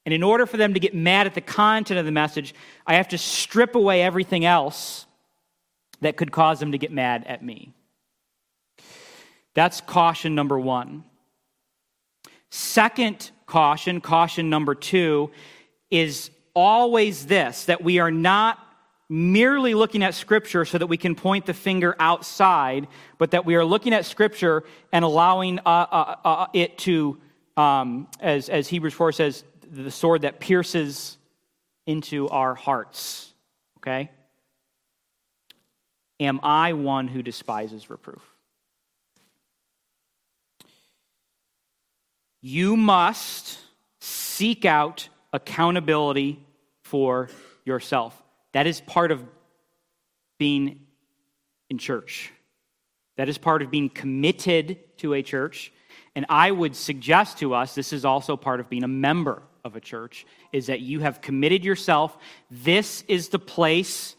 And 0.07 0.13
in 0.13 0.23
order 0.23 0.45
for 0.45 0.55
them 0.55 0.73
to 0.73 0.79
get 0.79 0.95
mad 0.95 1.27
at 1.27 1.35
the 1.35 1.41
content 1.41 1.99
of 1.99 2.05
the 2.05 2.13
message, 2.13 2.55
I 2.85 2.93
have 2.93 3.09
to 3.09 3.17
strip 3.17 3.75
away 3.75 4.01
everything 4.01 4.45
else 4.45 5.05
that 5.99 6.15
could 6.15 6.31
cause 6.31 6.61
them 6.61 6.71
to 6.71 6.77
get 6.77 6.93
mad 6.93 7.25
at 7.27 7.43
me. 7.43 7.73
That's 9.53 9.81
caution 9.81 10.33
number 10.33 10.57
one. 10.57 11.03
Second 12.51 13.31
caution, 13.47 13.99
caution 13.99 14.49
number 14.49 14.75
two, 14.75 15.29
is 15.91 16.31
always 16.53 17.25
this 17.25 17.65
that 17.65 17.83
we 17.83 17.99
are 17.99 18.09
not 18.09 18.59
merely 19.09 19.73
looking 19.73 20.03
at 20.03 20.13
Scripture 20.13 20.63
so 20.63 20.77
that 20.77 20.87
we 20.87 20.95
can 20.95 21.15
point 21.15 21.45
the 21.45 21.53
finger 21.53 21.97
outside, 21.99 22.87
but 23.17 23.31
that 23.31 23.45
we 23.45 23.55
are 23.55 23.65
looking 23.65 23.91
at 23.91 24.05
Scripture 24.05 24.63
and 24.93 25.03
allowing 25.03 25.59
uh, 25.59 25.63
uh, 25.65 26.15
uh, 26.23 26.47
it 26.53 26.77
to, 26.77 27.17
um, 27.57 28.07
as, 28.21 28.47
as 28.47 28.69
Hebrews 28.69 28.93
4 28.93 29.11
says, 29.11 29.43
the 29.71 29.91
sword 29.91 30.21
that 30.21 30.39
pierces 30.39 31.17
into 31.85 32.27
our 32.29 32.55
hearts. 32.55 33.33
Okay? 33.77 34.09
Am 36.19 36.39
I 36.43 36.73
one 36.73 37.07
who 37.07 37.21
despises 37.21 37.89
reproof? 37.89 38.21
You 42.41 42.77
must 42.77 43.59
seek 43.99 44.65
out 44.65 45.09
accountability 45.33 46.45
for 46.83 47.29
yourself. 47.65 48.21
That 48.53 48.67
is 48.67 48.81
part 48.81 49.11
of 49.11 49.23
being 50.37 50.81
in 51.69 51.77
church. 51.77 52.31
That 53.17 53.29
is 53.29 53.37
part 53.37 53.61
of 53.61 53.71
being 53.71 53.89
committed 53.89 54.79
to 54.97 55.13
a 55.13 55.21
church. 55.21 55.71
And 56.15 56.25
I 56.29 56.51
would 56.51 56.75
suggest 56.75 57.39
to 57.39 57.53
us 57.53 57.75
this 57.75 57.91
is 57.91 58.05
also 58.05 58.37
part 58.37 58.59
of 58.59 58.69
being 58.69 58.83
a 58.83 58.87
member 58.87 59.41
of 59.67 59.75
a 59.75 59.79
church 59.79 60.25
is 60.51 60.65
that 60.65 60.79
you 60.79 61.01
have 61.01 61.21
committed 61.21 61.63
yourself. 61.63 62.17
This 62.49 63.03
is 63.07 63.29
the 63.29 63.37
place 63.37 64.15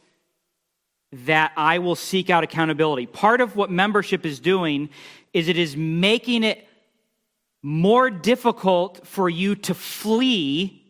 that 1.11 1.53
I 1.57 1.79
will 1.79 1.97
seek 1.97 2.31
out 2.31 2.45
accountability. 2.45 3.07
Part 3.07 3.41
of 3.41 3.57
what 3.57 3.71
membership 3.71 4.25
is 4.25 4.39
doing 4.39 4.91
is 5.33 5.49
it 5.49 5.57
is 5.57 5.77
making 5.77 6.45
it 6.45 6.69
more 7.63 8.11
difficult 8.11 9.07
for 9.07 9.29
you 9.29 9.57
to 9.57 9.75
flee 9.75 10.85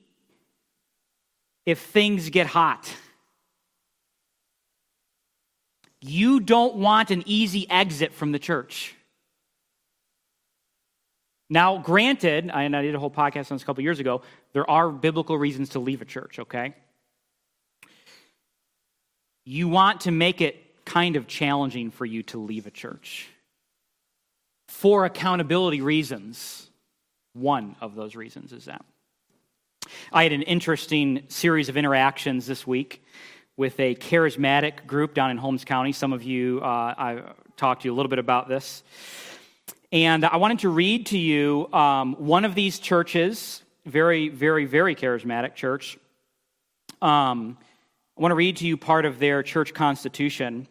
if 1.64 1.78
things 1.78 2.28
get 2.30 2.46
hot. 2.46 2.92
You 6.00 6.40
don't 6.40 6.76
want 6.76 7.10
an 7.10 7.22
easy 7.26 7.68
exit 7.70 8.12
from 8.12 8.32
the 8.32 8.38
church. 8.38 8.94
Now, 11.50 11.78
granted, 11.78 12.50
and 12.52 12.76
I 12.76 12.82
did 12.82 12.94
a 12.94 12.98
whole 12.98 13.10
podcast 13.10 13.50
on 13.50 13.56
this 13.56 13.62
a 13.62 13.66
couple 13.66 13.82
years 13.82 14.00
ago, 14.00 14.22
there 14.52 14.68
are 14.68 14.90
biblical 14.90 15.38
reasons 15.38 15.70
to 15.70 15.78
leave 15.78 16.02
a 16.02 16.04
church, 16.04 16.38
okay? 16.38 16.74
You 19.44 19.68
want 19.68 20.02
to 20.02 20.10
make 20.10 20.42
it 20.42 20.84
kind 20.84 21.16
of 21.16 21.26
challenging 21.26 21.90
for 21.90 22.04
you 22.04 22.22
to 22.24 22.38
leave 22.38 22.66
a 22.66 22.70
church 22.70 23.28
for 24.68 25.06
accountability 25.06 25.80
reasons. 25.80 26.68
One 27.32 27.76
of 27.80 27.94
those 27.94 28.14
reasons 28.14 28.52
is 28.52 28.66
that. 28.66 28.84
I 30.12 30.22
had 30.22 30.32
an 30.32 30.42
interesting 30.42 31.24
series 31.28 31.70
of 31.70 31.78
interactions 31.78 32.46
this 32.46 32.66
week 32.66 33.02
with 33.56 33.80
a 33.80 33.94
charismatic 33.94 34.86
group 34.86 35.14
down 35.14 35.30
in 35.30 35.38
Holmes 35.38 35.64
County. 35.64 35.92
Some 35.92 36.12
of 36.12 36.22
you, 36.22 36.60
uh, 36.62 36.94
I 36.96 37.22
talked 37.56 37.82
to 37.82 37.88
you 37.88 37.94
a 37.94 37.96
little 37.96 38.10
bit 38.10 38.18
about 38.18 38.48
this. 38.48 38.82
And 39.90 40.26
I 40.26 40.36
wanted 40.36 40.58
to 40.60 40.68
read 40.68 41.06
to 41.06 41.18
you 41.18 41.72
um, 41.72 42.14
one 42.18 42.44
of 42.44 42.54
these 42.54 42.78
churches, 42.78 43.62
very, 43.86 44.28
very, 44.28 44.66
very 44.66 44.94
charismatic 44.94 45.54
church. 45.54 45.96
Um, 47.00 47.56
I 48.16 48.20
want 48.20 48.32
to 48.32 48.36
read 48.36 48.58
to 48.58 48.66
you 48.66 48.76
part 48.76 49.06
of 49.06 49.18
their 49.18 49.42
church 49.42 49.72
constitution. 49.72 50.68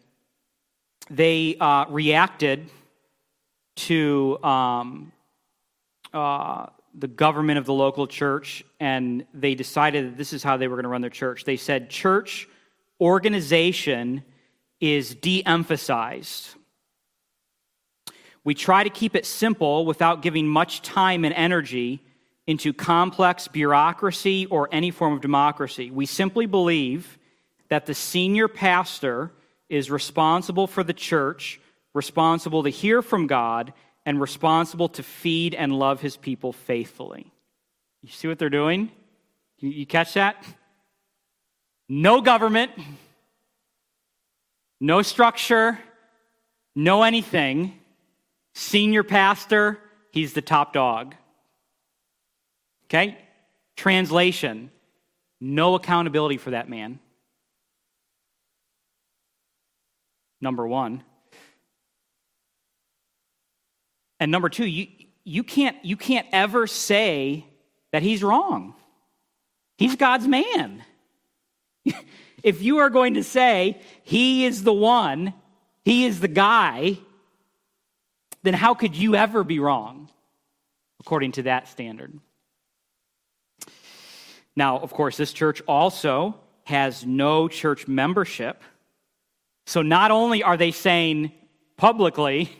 They 1.10 1.56
uh, 1.58 1.86
reacted 1.88 2.70
to 3.76 4.38
um, 4.44 5.12
uh, 6.14 6.66
the 6.94 7.08
government 7.08 7.58
of 7.58 7.64
the 7.64 7.72
local 7.72 8.06
church, 8.06 8.62
and 8.78 9.26
they 9.34 9.56
decided 9.56 10.12
that 10.12 10.16
this 10.16 10.32
is 10.32 10.44
how 10.44 10.56
they 10.56 10.68
were 10.68 10.76
going 10.76 10.84
to 10.84 10.90
run 10.90 11.00
their 11.00 11.10
church. 11.10 11.44
They 11.44 11.56
said, 11.56 11.90
Church 11.90 12.46
organization 13.00 14.22
is 14.80 15.16
de 15.16 15.44
emphasized. 15.44 16.54
We 18.48 18.54
try 18.54 18.82
to 18.82 18.88
keep 18.88 19.14
it 19.14 19.26
simple 19.26 19.84
without 19.84 20.22
giving 20.22 20.48
much 20.48 20.80
time 20.80 21.26
and 21.26 21.34
energy 21.34 22.00
into 22.46 22.72
complex 22.72 23.46
bureaucracy 23.46 24.46
or 24.46 24.70
any 24.72 24.90
form 24.90 25.12
of 25.12 25.20
democracy. 25.20 25.90
We 25.90 26.06
simply 26.06 26.46
believe 26.46 27.18
that 27.68 27.84
the 27.84 27.92
senior 27.92 28.48
pastor 28.48 29.32
is 29.68 29.90
responsible 29.90 30.66
for 30.66 30.82
the 30.82 30.94
church, 30.94 31.60
responsible 31.92 32.62
to 32.62 32.70
hear 32.70 33.02
from 33.02 33.26
God, 33.26 33.74
and 34.06 34.18
responsible 34.18 34.88
to 34.88 35.02
feed 35.02 35.54
and 35.54 35.78
love 35.78 36.00
his 36.00 36.16
people 36.16 36.54
faithfully. 36.54 37.30
You 38.00 38.08
see 38.08 38.28
what 38.28 38.38
they're 38.38 38.48
doing? 38.48 38.90
You, 39.58 39.84
catch 39.84 40.14
that? 40.14 40.42
No 41.86 42.22
government, 42.22 42.72
no 44.80 45.02
structure, 45.02 45.78
no 46.74 47.02
anything. 47.02 47.77
Senior 48.58 49.04
pastor, 49.04 49.78
he's 50.10 50.32
the 50.32 50.42
top 50.42 50.72
dog. 50.72 51.14
Okay? 52.86 53.16
Translation 53.76 54.72
no 55.40 55.76
accountability 55.76 56.38
for 56.38 56.50
that 56.50 56.68
man. 56.68 56.98
Number 60.40 60.66
one. 60.66 61.04
And 64.18 64.32
number 64.32 64.48
two, 64.48 64.66
you, 64.66 64.88
you, 65.22 65.44
can't, 65.44 65.76
you 65.84 65.96
can't 65.96 66.26
ever 66.32 66.66
say 66.66 67.46
that 67.92 68.02
he's 68.02 68.24
wrong. 68.24 68.74
He's 69.76 69.94
God's 69.94 70.26
man. 70.26 70.82
if 72.42 72.60
you 72.60 72.78
are 72.78 72.90
going 72.90 73.14
to 73.14 73.22
say 73.22 73.80
he 74.02 74.46
is 74.46 74.64
the 74.64 74.72
one, 74.72 75.32
he 75.84 76.06
is 76.06 76.18
the 76.18 76.26
guy, 76.26 76.98
then 78.42 78.54
how 78.54 78.74
could 78.74 78.96
you 78.96 79.14
ever 79.14 79.44
be 79.44 79.58
wrong 79.58 80.08
according 81.00 81.32
to 81.32 81.42
that 81.42 81.68
standard? 81.68 82.18
Now, 84.56 84.78
of 84.78 84.92
course, 84.92 85.16
this 85.16 85.32
church 85.32 85.62
also 85.68 86.34
has 86.64 87.06
no 87.06 87.48
church 87.48 87.86
membership. 87.86 88.62
So 89.66 89.82
not 89.82 90.10
only 90.10 90.42
are 90.42 90.56
they 90.56 90.72
saying 90.72 91.32
publicly, 91.76 92.50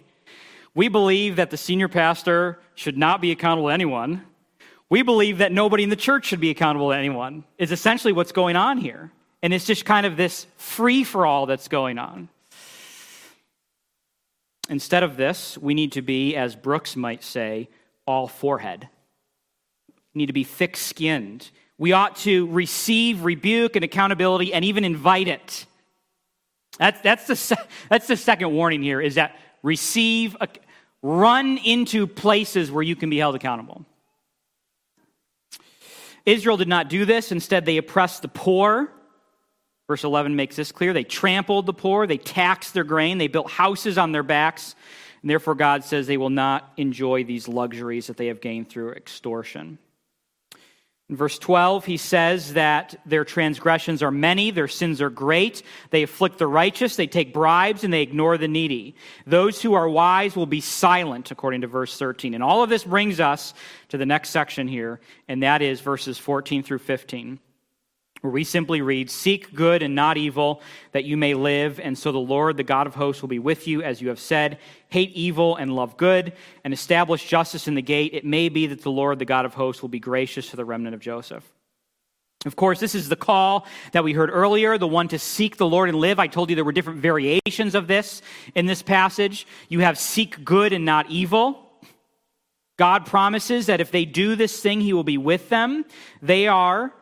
we 0.75 0.89
believe 0.89 1.37
that 1.37 1.51
the 1.51 1.57
senior 1.57 1.89
pastor 1.89 2.61
should 2.75 2.97
not 2.97 3.21
be 3.21 3.33
accountable 3.33 3.69
to 3.69 3.75
anyone, 3.75 4.25
we 4.89 5.03
believe 5.03 5.39
that 5.39 5.53
nobody 5.53 5.83
in 5.83 5.91
the 5.91 5.97
church 5.97 6.27
should 6.27 6.41
be 6.41 6.51
accountable 6.51 6.91
to 6.91 6.97
anyone, 6.97 7.45
is 7.59 7.73
essentially 7.73 8.13
what's 8.13 8.33
going 8.33 8.57
on 8.57 8.79
here. 8.79 9.11
And 9.43 9.53
it's 9.53 9.67
just 9.67 9.85
kind 9.85 10.07
of 10.07 10.17
this 10.17 10.47
free 10.57 11.05
for 11.05 11.27
all 11.27 11.47
that's 11.47 11.69
going 11.69 11.99
on. 11.99 12.29
Instead 14.69 15.03
of 15.03 15.17
this, 15.17 15.57
we 15.57 15.73
need 15.75 15.93
to 15.93 16.03
be, 16.03 16.37
as 16.37 16.55
Brooks 16.55 16.95
might 16.95 17.25
say, 17.25 17.69
all 18.07 18.29
forehead. 18.29 18.89
We 20.15 20.21
need 20.21 20.27
to 20.27 20.33
be 20.33 20.45
thick 20.45 20.77
skinned. 20.77 21.51
We 21.79 21.93
ought 21.93 22.17
to 22.17 22.47
receive 22.49 23.25
rebuke 23.25 23.77
and 23.77 23.85
accountability 23.85 24.53
and 24.53 24.65
even 24.65 24.85
invite 24.85 25.29
it. 25.29 25.67
That's, 26.79 27.01
that's, 27.01 27.27
the, 27.27 27.59
that's 27.89 28.07
the 28.07 28.17
second 28.17 28.53
warning 28.53 28.83
here 28.83 29.01
is 29.01 29.15
that 29.15 29.37
receive, 29.63 30.37
uh, 30.41 30.47
run 31.03 31.59
into 31.59 32.07
places 32.07 32.71
where 32.71 32.83
you 32.83 32.97
can 32.97 33.11
be 33.11 33.19
held 33.19 33.35
accountable. 33.35 33.85
Israel 36.27 36.57
did 36.59 36.69
not 36.69 36.91
do 36.91 37.05
this. 37.05 37.33
Instead, 37.33 37.65
they 37.65 37.79
oppressed 37.79 38.23
the 38.23 38.29
poor. 38.29 38.93
Verse 39.89 40.05
11 40.05 40.37
makes 40.37 40.55
this 40.55 40.71
clear. 40.71 40.93
They 40.93 41.05
trampled 41.05 41.65
the 41.67 41.73
poor, 41.73 42.07
they 42.07 42.19
taxed 42.19 42.75
their 42.75 42.85
grain, 42.85 43.19
they 43.19 43.27
built 43.27 43.51
houses 43.51 43.97
on 43.97 44.13
their 44.13 44.23
backs, 44.23 44.75
and 45.23 45.31
therefore 45.31 45.55
God 45.55 45.83
says 45.83 46.07
they 46.07 46.19
will 46.19 46.31
not 46.31 46.71
enjoy 46.77 47.25
these 47.25 47.49
luxuries 47.49 48.07
that 48.07 48.19
they 48.19 48.27
have 48.27 48.43
gained 48.43 48.69
through 48.69 48.93
extortion. 48.93 49.79
In 51.09 51.17
verse 51.17 51.39
12, 51.39 51.87
he 51.87 51.97
says 51.97 52.53
that 52.53 53.01
their 53.07 53.25
transgressions 53.25 54.03
are 54.03 54.11
many, 54.11 54.51
their 54.51 54.69
sins 54.69 55.01
are 55.01 55.09
great. 55.09 55.63
They 55.89 56.03
afflict 56.03 56.37
the 56.37 56.47
righteous, 56.47 56.97
they 56.97 57.07
take 57.07 57.33
bribes, 57.33 57.83
and 57.83 57.91
they 57.91 58.03
ignore 58.03 58.37
the 58.37 58.47
needy. 58.47 58.95
Those 59.27 59.63
who 59.63 59.73
are 59.73 59.89
wise 59.89 60.37
will 60.37 60.45
be 60.45 60.61
silent, 60.61 61.31
according 61.31 61.63
to 61.63 61.67
verse 61.67 61.97
13. 61.99 62.35
And 62.35 62.43
all 62.43 62.63
of 62.63 62.69
this 62.69 62.85
brings 62.85 63.21
us 63.21 63.55
to 63.89 63.97
the 63.97 64.05
next 64.05 64.29
section 64.29 64.69
here, 64.69 65.01
and 65.29 65.43
that 65.43 65.63
is 65.63 65.81
verses 65.81 66.19
14 66.19 66.63
through 66.63 66.81
15. 66.81 67.39
Where 68.21 68.33
we 68.33 68.45
simply 68.45 68.81
read, 68.81 69.11
Seek 69.11 69.55
good 69.55 69.83
and 69.83 69.95
not 69.95 70.17
evil, 70.17 70.63
that 70.93 71.05
you 71.05 71.17
may 71.17 71.35
live, 71.35 71.79
and 71.81 71.97
so 71.97 72.13
the 72.13 72.19
Lord, 72.19 72.57
the 72.57 72.63
God 72.63 72.87
of 72.87 72.95
hosts, 72.95 73.23
will 73.23 73.29
be 73.29 73.39
with 73.39 73.67
you, 73.67 73.83
as 73.83 74.01
you 74.01 74.09
have 74.09 74.21
said. 74.21 74.59
Hate 74.89 75.13
evil 75.13 75.57
and 75.57 75.75
love 75.75 75.97
good, 75.97 76.33
and 76.65 76.75
establish 76.75 77.27
justice 77.27 77.69
in 77.69 77.75
the 77.75 77.83
gate. 77.83 78.15
It 78.15 78.25
may 78.25 78.49
be 78.49 78.67
that 78.67 78.83
the 78.83 78.91
Lord, 78.91 79.19
the 79.19 79.25
God 79.25 79.45
of 79.45 79.55
hosts, 79.55 79.83
will 79.83 79.89
be 79.89 80.01
gracious 80.01 80.51
to 80.51 80.57
the 80.57 80.65
remnant 80.65 80.95
of 80.95 81.01
Joseph. 81.01 81.45
Of 82.47 82.55
course, 82.55 82.79
this 82.79 82.95
is 82.95 83.09
the 83.09 83.17
call 83.17 83.67
that 83.93 84.05
we 84.05 84.13
heard 84.13 84.31
earlier, 84.33 84.79
the 84.79 84.87
one 84.87 85.09
to 85.09 85.19
seek 85.19 85.57
the 85.57 85.67
Lord 85.67 85.89
and 85.89 85.99
live. 85.99 86.21
I 86.21 86.29
told 86.29 86.51
you 86.51 86.57
there 86.57 86.65
were 86.65 86.73
different 86.73 87.01
variations 87.01 87.75
of 87.75 87.89
this 87.89 88.23
in 88.55 88.67
this 88.67 88.81
passage. 88.81 89.45
You 89.69 89.81
have 89.81 89.99
seek 89.99 90.45
good 90.45 90.73
and 90.73 90.85
not 90.85 91.11
evil. 91.11 91.65
God 92.77 93.07
promises 93.07 93.67
that 93.67 93.81
if 93.81 93.91
they 93.91 94.05
do 94.05 94.37
this 94.37 94.61
thing, 94.61 94.81
He 94.81 94.93
will 94.93 95.03
be 95.03 95.19
with 95.19 95.49
them. 95.49 95.85
They 96.23 96.47
are 96.47 96.93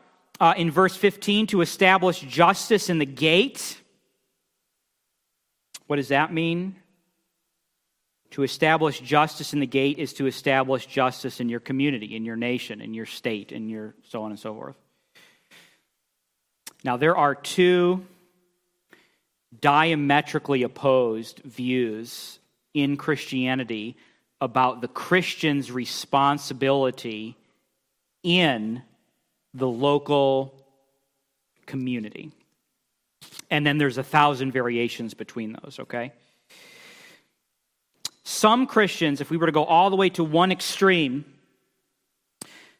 uh, 0.40 0.54
in 0.56 0.70
verse 0.70 0.96
15 0.96 1.48
to 1.48 1.60
establish 1.60 2.20
justice 2.20 2.90
in 2.90 2.98
the 2.98 3.06
gate. 3.06 3.80
What 5.86 5.96
does 5.96 6.08
that 6.08 6.32
mean? 6.32 6.76
To 8.32 8.42
establish 8.42 9.00
justice 9.00 9.52
in 9.52 9.60
the 9.60 9.66
gate 9.66 9.98
is 9.98 10.12
to 10.14 10.26
establish 10.26 10.86
justice 10.86 11.40
in 11.40 11.48
your 11.48 11.60
community, 11.60 12.16
in 12.16 12.24
your 12.24 12.36
nation, 12.36 12.80
in 12.80 12.92
your 12.92 13.06
state, 13.06 13.52
in 13.52 13.68
your 13.68 13.94
so 14.08 14.22
on 14.22 14.30
and 14.30 14.38
so 14.38 14.52
forth. 14.54 14.76
Now, 16.84 16.96
there 16.96 17.16
are 17.16 17.34
two 17.34 18.04
diametrically 19.60 20.62
opposed 20.62 21.40
views 21.40 22.38
in 22.74 22.96
Christianity 22.96 23.96
about 24.40 24.82
the 24.82 24.88
Christian's 24.88 25.72
responsibility 25.72 27.36
in 28.22 28.82
the 29.56 29.68
local 29.68 30.54
community. 31.66 32.30
And 33.50 33.66
then 33.66 33.78
there's 33.78 33.98
a 33.98 34.02
thousand 34.02 34.52
variations 34.52 35.14
between 35.14 35.56
those, 35.62 35.78
okay? 35.80 36.12
Some 38.22 38.66
Christians, 38.66 39.20
if 39.20 39.30
we 39.30 39.36
were 39.36 39.46
to 39.46 39.52
go 39.52 39.64
all 39.64 39.88
the 39.88 39.96
way 39.96 40.10
to 40.10 40.24
one 40.24 40.52
extreme, 40.52 41.24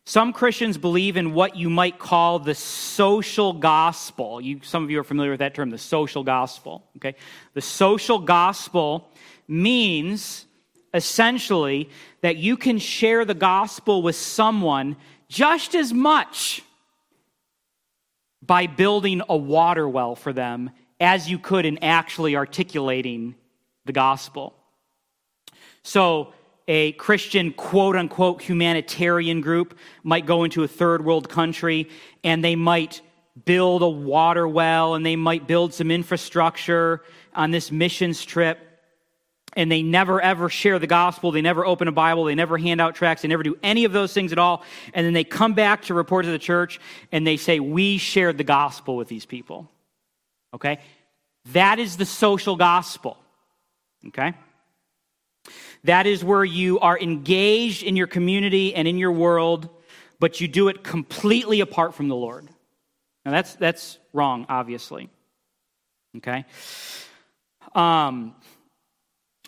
some 0.05 0.33
Christians 0.33 0.79
believe 0.79 1.17
in 1.17 1.35
what 1.35 1.57
you 1.57 1.71
might 1.71 1.99
call 1.99 2.39
the 2.39 2.55
social 2.55 3.53
gospel. 3.53 4.41
You, 4.41 4.61
some 4.63 4.85
of 4.85 4.91
you 4.91 5.01
are 5.01 5.05
familiar 5.05 5.33
with 5.33 5.41
that 5.41 5.55
term, 5.55 5.71
the 5.71 5.79
social 5.79 6.23
gospel. 6.23 6.85
Okay? 6.97 7.17
The 7.55 7.61
social 7.61 8.19
gospel 8.19 9.09
means 9.49 10.47
essentially 10.95 11.91
that 12.21 12.37
you 12.37 12.57
can 12.57 12.79
share 12.79 13.25
the 13.25 13.35
gospel 13.35 14.03
with 14.03 14.17
someone 14.17 14.97
just 15.29 15.75
as 15.75 15.93
much 15.93 16.63
by 18.43 18.67
building 18.67 19.23
a 19.29 19.37
water 19.37 19.89
well 19.89 20.15
for 20.15 20.33
them 20.33 20.71
as 21.01 21.29
you 21.29 21.39
could 21.39 21.67
in 21.67 21.79
actually 21.83 22.37
articulating 22.37 23.35
the 23.85 23.93
gospel. 23.93 24.55
So, 25.83 26.33
a 26.69 26.93
Christian 26.93 27.53
quote 27.53 27.95
unquote 27.95 28.43
humanitarian 28.43 29.41
group 29.41 29.79
might 30.03 30.27
go 30.27 30.43
into 30.43 30.65
a 30.65 30.69
third 30.69 31.05
world 31.05 31.29
country 31.29 31.89
and 32.25 32.43
they 32.43 32.57
might 32.57 33.03
build 33.45 33.83
a 33.83 33.89
water 33.89 34.49
well 34.49 34.95
and 34.95 35.07
they 35.07 35.15
might 35.15 35.47
build 35.47 35.73
some 35.75 35.91
infrastructure 35.91 37.03
on 37.35 37.51
this 37.53 37.71
missions 37.71 38.25
trip 38.25 38.76
and 39.57 39.73
they 39.73 39.83
never 39.83 40.21
ever 40.21 40.49
share 40.49 40.79
the 40.79 40.87
gospel. 40.87 41.33
They 41.33 41.41
never 41.41 41.67
open 41.67 41.89
a 41.89 41.93
Bible. 41.93 42.25
They 42.25 42.35
never 42.35 42.59
hand 42.59 42.81
out 42.81 42.95
tracts. 42.95 43.23
They 43.23 43.29
never 43.29 43.43
do 43.43 43.59
any 43.63 43.85
of 43.85 43.93
those 43.93 44.13
things 44.13 44.31
at 44.31 44.39
all. 44.39 44.63
And 44.95 45.05
then 45.05 45.15
they 45.15 45.25
come 45.25 45.55
back 45.55 45.83
to 45.85 45.95
report 45.95 46.27
to 46.27 46.31
the 46.31 46.39
church 46.39 46.79
and 47.11 47.27
they 47.27 47.39
say, 47.39 47.59
We 47.59 47.99
shared 47.99 48.39
the 48.39 48.45
gospel 48.45 48.97
with 48.97 49.09
these 49.09 49.25
people. 49.25 49.69
Okay? 50.55 50.79
That 51.53 51.79
is 51.79 51.97
the 51.97 52.07
social 52.07 52.57
gospel. 52.57 53.17
Okay? 54.09 54.35
That 55.85 56.07
is 56.07 56.23
where 56.23 56.45
you 56.45 56.79
are 56.81 56.99
engaged 56.99 57.83
in 57.83 57.97
your 57.97 58.07
community 58.07 58.75
and 58.75 58.87
in 58.87 58.99
your 58.99 59.13
world, 59.13 59.69
but 60.19 60.41
you 60.41 60.49
do 60.49 60.69
it 60.69 60.83
completely 60.83 61.61
apart 61.61 61.95
from 61.95 62.09
the 62.09 62.17
Lord. 62.17 62.49
Now, 63.25 63.33
that's, 63.33 63.55
that's 63.55 63.99
wrong, 64.13 64.47
obviously. 64.49 65.09
Okay? 66.17 66.45
Um, 67.75 68.35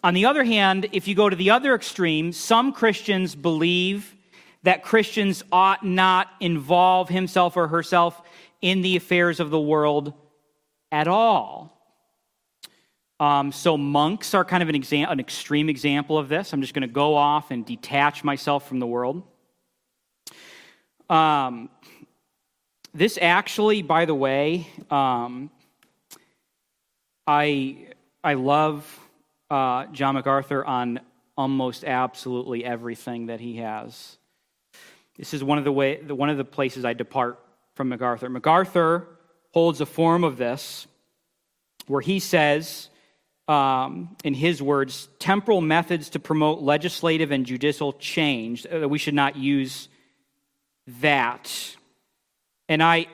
on 0.03 0.15
the 0.15 0.27
other 0.27 0.45
hand, 0.45 0.89
if 0.93 1.09
you 1.09 1.15
go 1.15 1.29
to 1.29 1.37
the 1.37 1.51
other 1.51 1.75
extreme, 1.75 2.33
some 2.33 2.73
Christians 2.73 3.35
believe 3.35 4.15
that 4.63 4.83
Christians 4.83 5.43
ought 5.51 5.85
not 5.85 6.29
involve 6.41 7.09
himself 7.09 7.57
or 7.57 7.69
herself 7.69 8.21
in 8.61 8.83
the 8.83 8.97
affairs 8.97 9.41
of 9.41 9.51
the 9.51 9.61
world 9.61 10.13
at 10.93 11.09
all. 11.09 11.75
Um, 13.21 13.51
so, 13.51 13.77
monks 13.77 14.35
are 14.35 14.45
kind 14.45 14.63
of 14.63 14.69
an, 14.69 14.77
exam- 14.77 15.09
an 15.11 15.19
extreme 15.19 15.69
example 15.69 16.19
of 16.19 16.29
this. 16.29 16.53
I'm 16.53 16.61
just 16.61 16.75
going 16.75 16.83
to 16.83 16.93
go 16.93 17.17
off 17.17 17.51
and 17.51 17.67
detach 17.67 18.23
myself 18.23 18.69
from 18.69 18.79
the 18.79 18.87
world. 18.87 19.25
Um, 21.11 21.69
this 22.95 23.19
actually, 23.21 23.83
by 23.83 24.05
the 24.05 24.15
way, 24.15 24.69
um, 24.91 25.51
I, 27.27 27.89
I 28.23 28.35
love 28.35 29.08
uh, 29.51 29.87
John 29.87 30.15
MacArthur 30.15 30.65
on 30.65 31.01
almost 31.37 31.85
absolutely 31.85 32.65
everything 32.65 33.27
that 33.27 33.41
he 33.41 33.57
has. 33.59 34.19
This 35.17 35.35
is 35.35 35.43
one 35.43 35.59
of 35.59 35.65
the 35.65 35.73
way, 35.73 36.03
one 36.03 36.29
of 36.29 36.37
the 36.37 36.45
places 36.45 36.85
I 36.85 36.93
depart 36.93 37.39
from 37.75 37.89
MacArthur. 37.89 38.29
MacArthur 38.29 39.07
holds 39.53 39.81
a 39.81 39.87
form 39.87 40.25
of 40.25 40.37
this 40.37 40.87
where 41.87 42.01
he 42.01 42.19
says, 42.19 42.89
um, 43.47 44.17
in 44.25 44.35
his 44.35 44.63
words, 44.63 45.09
temporal 45.19 45.61
methods 45.61 46.11
to 46.11 46.19
promote 46.19 46.61
legislative 46.61 47.31
and 47.31 47.47
judicial 47.47 47.95
change. 47.95 48.67
Uh, 48.67 48.89
we 48.89 48.99
should 48.99 49.15
not 49.15 49.37
use 49.37 49.89
that. 51.01 51.77
And 52.69 52.83
I, 52.83 53.07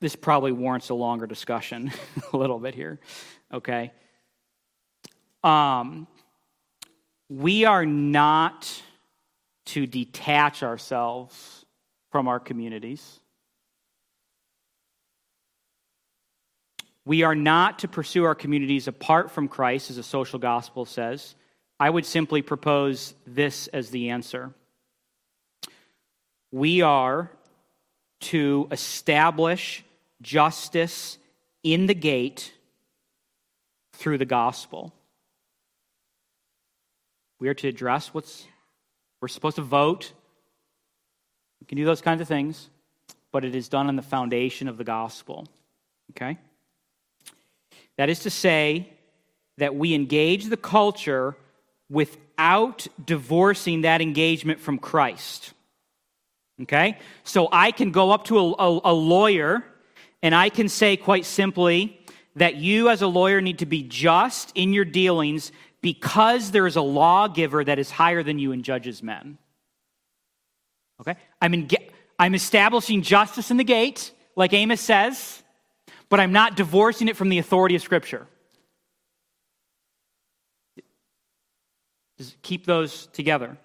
this 0.00 0.14
probably 0.14 0.52
warrants 0.52 0.90
a 0.90 0.94
longer 0.94 1.26
discussion, 1.26 1.92
a 2.32 2.36
little 2.36 2.58
bit 2.58 2.74
here, 2.74 3.00
okay? 3.52 3.92
Um, 5.44 6.06
we 7.28 7.64
are 7.64 7.86
not 7.86 8.82
to 9.66 9.86
detach 9.86 10.62
ourselves 10.62 11.64
from 12.10 12.28
our 12.28 12.38
communities. 12.38 13.20
We 17.04 17.22
are 17.24 17.34
not 17.34 17.80
to 17.80 17.88
pursue 17.88 18.24
our 18.24 18.34
communities 18.34 18.86
apart 18.86 19.30
from 19.30 19.48
Christ, 19.48 19.90
as 19.90 19.96
the 19.96 20.02
social 20.02 20.38
gospel 20.38 20.84
says. 20.84 21.34
I 21.80 21.90
would 21.90 22.06
simply 22.06 22.42
propose 22.42 23.14
this 23.26 23.66
as 23.68 23.90
the 23.90 24.10
answer. 24.10 24.52
We 26.52 26.82
are 26.82 27.30
to 28.20 28.68
establish 28.70 29.82
justice 30.20 31.18
in 31.64 31.86
the 31.86 31.94
gate 31.94 32.52
through 33.94 34.18
the 34.18 34.24
gospel. 34.24 34.92
We 37.42 37.48
are 37.48 37.54
to 37.54 37.66
address 37.66 38.14
what's, 38.14 38.46
we're 39.20 39.26
supposed 39.26 39.56
to 39.56 39.62
vote. 39.62 40.12
We 41.60 41.66
can 41.66 41.76
do 41.76 41.84
those 41.84 42.00
kinds 42.00 42.20
of 42.20 42.28
things, 42.28 42.70
but 43.32 43.44
it 43.44 43.56
is 43.56 43.68
done 43.68 43.88
on 43.88 43.96
the 43.96 44.02
foundation 44.02 44.68
of 44.68 44.76
the 44.76 44.84
gospel. 44.84 45.48
Okay? 46.10 46.38
That 47.96 48.10
is 48.10 48.20
to 48.20 48.30
say, 48.30 48.90
that 49.58 49.74
we 49.74 49.92
engage 49.92 50.44
the 50.44 50.56
culture 50.56 51.36
without 51.90 52.86
divorcing 53.04 53.80
that 53.80 54.00
engagement 54.00 54.60
from 54.60 54.78
Christ. 54.78 55.52
Okay? 56.62 56.96
So 57.24 57.48
I 57.50 57.72
can 57.72 57.90
go 57.90 58.12
up 58.12 58.26
to 58.26 58.38
a, 58.38 58.52
a, 58.52 58.80
a, 58.84 58.94
lawyer 58.94 59.64
and 60.22 60.32
I 60.32 60.48
can 60.48 60.68
say 60.68 60.96
quite 60.96 61.24
simply 61.24 61.98
that 62.36 62.54
you, 62.54 62.88
as 62.88 63.02
a 63.02 63.08
lawyer, 63.08 63.40
need 63.40 63.58
to 63.58 63.66
be 63.66 63.82
just 63.82 64.52
in 64.54 64.72
your 64.72 64.84
dealings 64.84 65.50
because 65.82 66.52
there 66.52 66.66
is 66.66 66.76
a 66.76 66.80
lawgiver 66.80 67.62
that 67.62 67.78
is 67.78 67.90
higher 67.90 68.22
than 68.22 68.38
you 68.38 68.52
and 68.52 68.64
judges 68.64 69.02
men. 69.02 69.36
Okay? 71.00 71.16
I'm, 71.40 71.52
in, 71.52 71.68
I'm 72.18 72.34
establishing 72.34 73.02
justice 73.02 73.50
in 73.50 73.56
the 73.56 73.64
gate, 73.64 74.12
like 74.36 74.52
Amos 74.52 74.80
says, 74.80 75.42
but 76.08 76.20
I'm 76.20 76.32
not 76.32 76.56
divorcing 76.56 77.08
it 77.08 77.16
from 77.16 77.28
the 77.28 77.38
authority 77.38 77.74
of 77.74 77.82
Scripture. 77.82 78.26
Just 82.16 82.40
keep 82.42 82.64
those 82.64 83.08
together. 83.08 83.58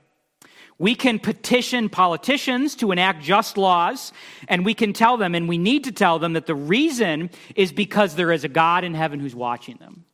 We 0.80 0.96
can 0.96 1.20
petition 1.20 1.90
politicians 1.90 2.76
to 2.78 2.92
enact 2.92 3.24
just 3.24 3.58
laws, 3.58 4.12
and 4.48 4.66
we 4.66 4.74
can 4.74 4.94
tell 4.94 5.18
them, 5.18 5.36
and 5.36 5.48
we 5.48 5.58
need 5.60 5.84
to 5.84 5.92
tell 5.92 6.18
them, 6.18 6.34
that 6.34 6.48
the 6.48 6.56
reason 6.56 7.30
is 7.56 7.72
because 7.72 8.16
there 8.16 8.32
is 8.32 8.44
a 8.44 8.48
God 8.48 8.84
in 8.84 8.96
heaven 8.96 9.20
who's 9.20 9.36
watching 9.36 9.78
them 9.78 10.07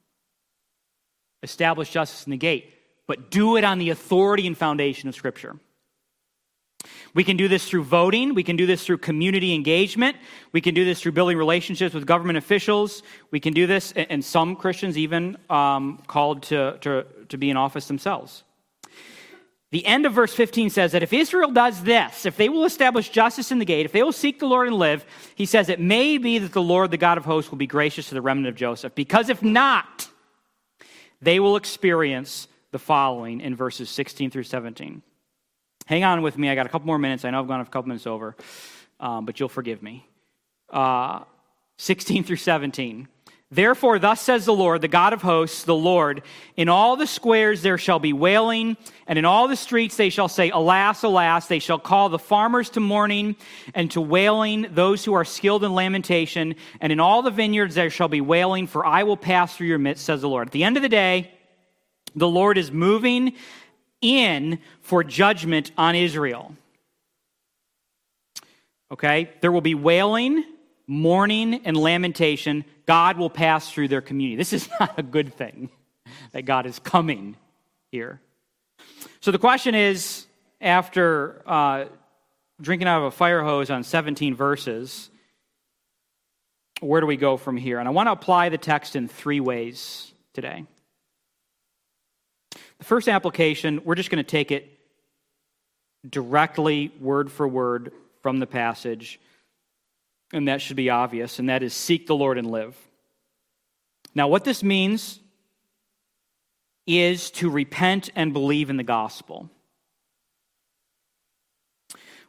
establish 1.43 1.89
justice 1.89 2.25
in 2.25 2.31
the 2.31 2.37
gate, 2.37 2.73
but 3.07 3.29
do 3.29 3.57
it 3.57 3.63
on 3.63 3.79
the 3.79 3.89
authority 3.89 4.47
and 4.47 4.57
foundation 4.57 5.09
of 5.09 5.15
Scripture. 5.15 5.57
We 7.13 7.23
can 7.23 7.37
do 7.37 7.47
this 7.47 7.67
through 7.67 7.83
voting. 7.83 8.33
We 8.33 8.43
can 8.43 8.55
do 8.55 8.65
this 8.65 8.85
through 8.85 8.97
community 8.97 9.53
engagement. 9.53 10.17
We 10.51 10.61
can 10.61 10.73
do 10.73 10.83
this 10.83 11.01
through 11.01 11.11
building 11.13 11.37
relationships 11.37 11.93
with 11.93 12.05
government 12.05 12.37
officials. 12.37 13.03
We 13.31 13.39
can 13.39 13.53
do 13.53 13.67
this, 13.67 13.93
and 13.95 14.23
some 14.23 14.55
Christians 14.55 14.97
even 14.97 15.37
um, 15.49 16.01
called 16.07 16.43
to, 16.43 16.77
to, 16.81 17.05
to 17.29 17.37
be 17.37 17.49
in 17.49 17.57
office 17.57 17.87
themselves. 17.87 18.43
The 19.71 19.85
end 19.87 20.05
of 20.05 20.13
verse 20.13 20.35
15 20.35 20.69
says 20.69 20.91
that 20.91 21.01
if 21.01 21.13
Israel 21.13 21.49
does 21.49 21.81
this, 21.81 22.27
if 22.27 22.37
they 22.37 22.47
will 22.47 22.63
establish 22.63 23.09
justice 23.09 23.51
in 23.51 23.57
the 23.57 23.65
gate, 23.65 23.87
if 23.87 23.91
they 23.91 24.03
will 24.03 24.11
seek 24.11 24.39
the 24.39 24.45
Lord 24.45 24.67
and 24.67 24.77
live, 24.77 25.03
he 25.33 25.47
says 25.47 25.67
it 25.67 25.79
may 25.79 26.19
be 26.19 26.37
that 26.37 26.53
the 26.53 26.61
Lord, 26.61 26.91
the 26.91 26.97
God 26.97 27.17
of 27.17 27.25
hosts, 27.25 27.49
will 27.49 27.57
be 27.57 27.65
gracious 27.65 28.09
to 28.09 28.13
the 28.13 28.21
remnant 28.21 28.49
of 28.49 28.55
Joseph. 28.55 28.93
Because 28.93 29.29
if 29.29 29.41
not, 29.41 30.07
they 31.23 31.39
will 31.39 31.55
experience 31.55 32.47
the 32.71 32.79
following 32.79 33.41
in 33.41 33.55
verses 33.55 33.89
16 33.89 34.31
through 34.31 34.43
17. 34.43 35.01
Hang 35.85 36.03
on 36.03 36.21
with 36.21 36.37
me. 36.37 36.49
I 36.49 36.55
got 36.55 36.65
a 36.65 36.69
couple 36.69 36.87
more 36.87 36.97
minutes. 36.97 37.25
I 37.25 37.31
know 37.31 37.39
I've 37.39 37.47
gone 37.47 37.61
a 37.61 37.65
couple 37.65 37.87
minutes 37.87 38.07
over, 38.07 38.35
um, 38.99 39.25
but 39.25 39.39
you'll 39.39 39.49
forgive 39.49 39.81
me. 39.81 40.07
Uh, 40.69 41.23
16 41.77 42.23
through 42.23 42.37
17. 42.37 43.07
Therefore, 43.53 43.99
thus 43.99 44.19
says 44.19 44.45
the 44.45 44.53
Lord, 44.53 44.81
the 44.81 44.87
God 44.87 45.13
of 45.13 45.21
hosts, 45.21 45.63
the 45.63 45.75
Lord, 45.75 46.23
in 46.57 46.69
all 46.69 46.95
the 46.95 47.05
squares 47.05 47.61
there 47.61 47.77
shall 47.77 47.99
be 47.99 48.11
wailing, 48.11 48.77
and 49.05 49.19
in 49.19 49.25
all 49.25 49.47
the 49.47 49.55
streets 49.55 49.95
they 49.95 50.09
shall 50.09 50.27
say, 50.27 50.49
Alas, 50.49 51.03
alas, 51.03 51.45
they 51.45 51.59
shall 51.59 51.77
call 51.77 52.09
the 52.09 52.17
farmers 52.17 52.71
to 52.71 52.79
mourning 52.79 53.35
and 53.75 53.91
to 53.91 54.01
wailing 54.01 54.65
those 54.71 55.05
who 55.05 55.13
are 55.13 55.23
skilled 55.23 55.63
in 55.63 55.75
lamentation, 55.75 56.55
and 56.81 56.91
in 56.91 56.99
all 56.99 57.21
the 57.21 57.29
vineyards 57.29 57.75
there 57.75 57.91
shall 57.91 58.07
be 58.07 58.21
wailing, 58.21 58.65
for 58.65 58.83
I 58.83 59.03
will 59.03 59.17
pass 59.17 59.55
through 59.55 59.67
your 59.67 59.77
midst, 59.77 60.03
says 60.03 60.21
the 60.21 60.29
Lord. 60.29 60.47
At 60.47 60.51
the 60.51 60.63
end 60.63 60.75
of 60.75 60.81
the 60.81 60.89
day, 60.89 61.29
the 62.15 62.27
Lord 62.27 62.57
is 62.57 62.71
moving 62.71 63.33
in 64.01 64.57
for 64.81 65.03
judgment 65.03 65.71
on 65.77 65.93
Israel. 65.93 66.55
Okay? 68.91 69.29
There 69.41 69.51
will 69.51 69.61
be 69.61 69.75
wailing, 69.75 70.43
mourning, 70.87 71.61
and 71.65 71.77
lamentation. 71.77 72.65
God 72.85 73.17
will 73.17 73.29
pass 73.29 73.71
through 73.71 73.87
their 73.87 74.01
community. 74.01 74.35
This 74.35 74.53
is 74.53 74.69
not 74.79 74.97
a 74.97 75.03
good 75.03 75.33
thing 75.33 75.69
that 76.31 76.43
God 76.43 76.65
is 76.65 76.79
coming 76.79 77.35
here. 77.91 78.19
So 79.21 79.31
the 79.31 79.39
question 79.39 79.75
is 79.75 80.25
after 80.59 81.41
uh, 81.45 81.85
drinking 82.61 82.87
out 82.87 82.99
of 82.99 83.05
a 83.05 83.11
fire 83.11 83.43
hose 83.43 83.69
on 83.69 83.83
17 83.83 84.35
verses, 84.35 85.09
where 86.81 87.01
do 87.01 87.07
we 87.07 87.17
go 87.17 87.37
from 87.37 87.57
here? 87.57 87.79
And 87.79 87.87
I 87.87 87.91
want 87.91 88.07
to 88.07 88.11
apply 88.11 88.49
the 88.49 88.57
text 88.57 88.95
in 88.95 89.07
three 89.07 89.39
ways 89.39 90.11
today. 90.33 90.65
The 92.51 92.85
first 92.85 93.07
application, 93.07 93.81
we're 93.85 93.95
just 93.95 94.09
going 94.09 94.23
to 94.23 94.29
take 94.29 94.51
it 94.51 94.77
directly, 96.09 96.91
word 96.99 97.31
for 97.31 97.47
word, 97.47 97.93
from 98.21 98.39
the 98.39 98.47
passage, 98.47 99.19
and 100.33 100.47
that 100.47 100.61
should 100.61 100.75
be 100.75 100.89
obvious, 100.89 101.39
and 101.39 101.49
that 101.49 101.63
is 101.63 101.73
seek 101.73 102.07
the 102.07 102.15
Lord 102.15 102.37
and 102.37 102.49
live. 102.49 102.75
Now, 104.15 104.27
what 104.27 104.43
this 104.43 104.63
means 104.63 105.19
is 106.85 107.31
to 107.31 107.49
repent 107.49 108.09
and 108.15 108.33
believe 108.33 108.69
in 108.69 108.77
the 108.77 108.83
gospel. 108.83 109.49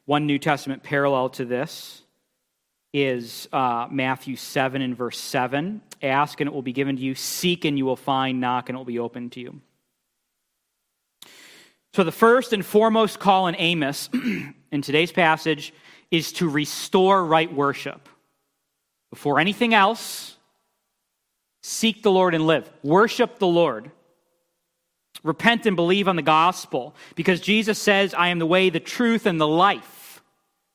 One 0.05 0.27
New 0.27 0.39
Testament 0.39 0.83
parallel 0.83 1.31
to 1.31 1.45
this 1.45 2.03
is 2.93 3.49
uh, 3.53 3.89
Matthew 3.91 4.37
7 4.37 4.81
and 4.81 4.97
verse 4.97 5.19
7. 5.19 5.81
Ask 6.03 6.41
and 6.41 6.47
it 6.47 6.55
will 6.55 6.63
be 6.63 6.73
given 6.73 6.97
to 6.97 7.03
you, 7.03 7.15
seek 7.15 7.65
and 7.65 7.77
you 7.77 7.85
will 7.85 7.97
find, 7.97 8.41
knock 8.41 8.69
and 8.69 8.77
it 8.77 8.79
will 8.79 8.85
be 8.85 8.99
opened 8.99 9.33
to 9.33 9.41
you. 9.41 9.61
So, 11.95 12.05
the 12.05 12.13
first 12.13 12.53
and 12.53 12.65
foremost 12.65 13.19
call 13.19 13.47
in 13.47 13.57
Amos 13.59 14.11
in 14.73 14.83
today's 14.83 15.13
passage 15.13 15.73
is 16.17 16.33
to 16.33 16.49
restore 16.49 17.25
right 17.25 17.53
worship. 17.53 18.09
Before 19.11 19.41
anything 19.41 19.75
else, 19.75 20.37
seek 21.63 22.03
the 22.03 22.11
Lord 22.11 22.35
and 22.35 22.47
live. 22.47 22.71
Worship 22.83 23.39
the 23.39 23.47
Lord. 23.47 23.91
Repent 25.23 25.67
and 25.67 25.77
believe 25.77 26.09
on 26.09 26.17
the 26.17 26.23
gospel 26.23 26.95
because 27.15 27.41
Jesus 27.41 27.79
says, 27.79 28.13
I 28.13 28.29
am 28.29 28.39
the 28.39 28.47
way, 28.47 28.71
the 28.71 28.81
truth, 28.81 29.27
and 29.27 29.41
the 29.41 29.49
life. 29.49 30.23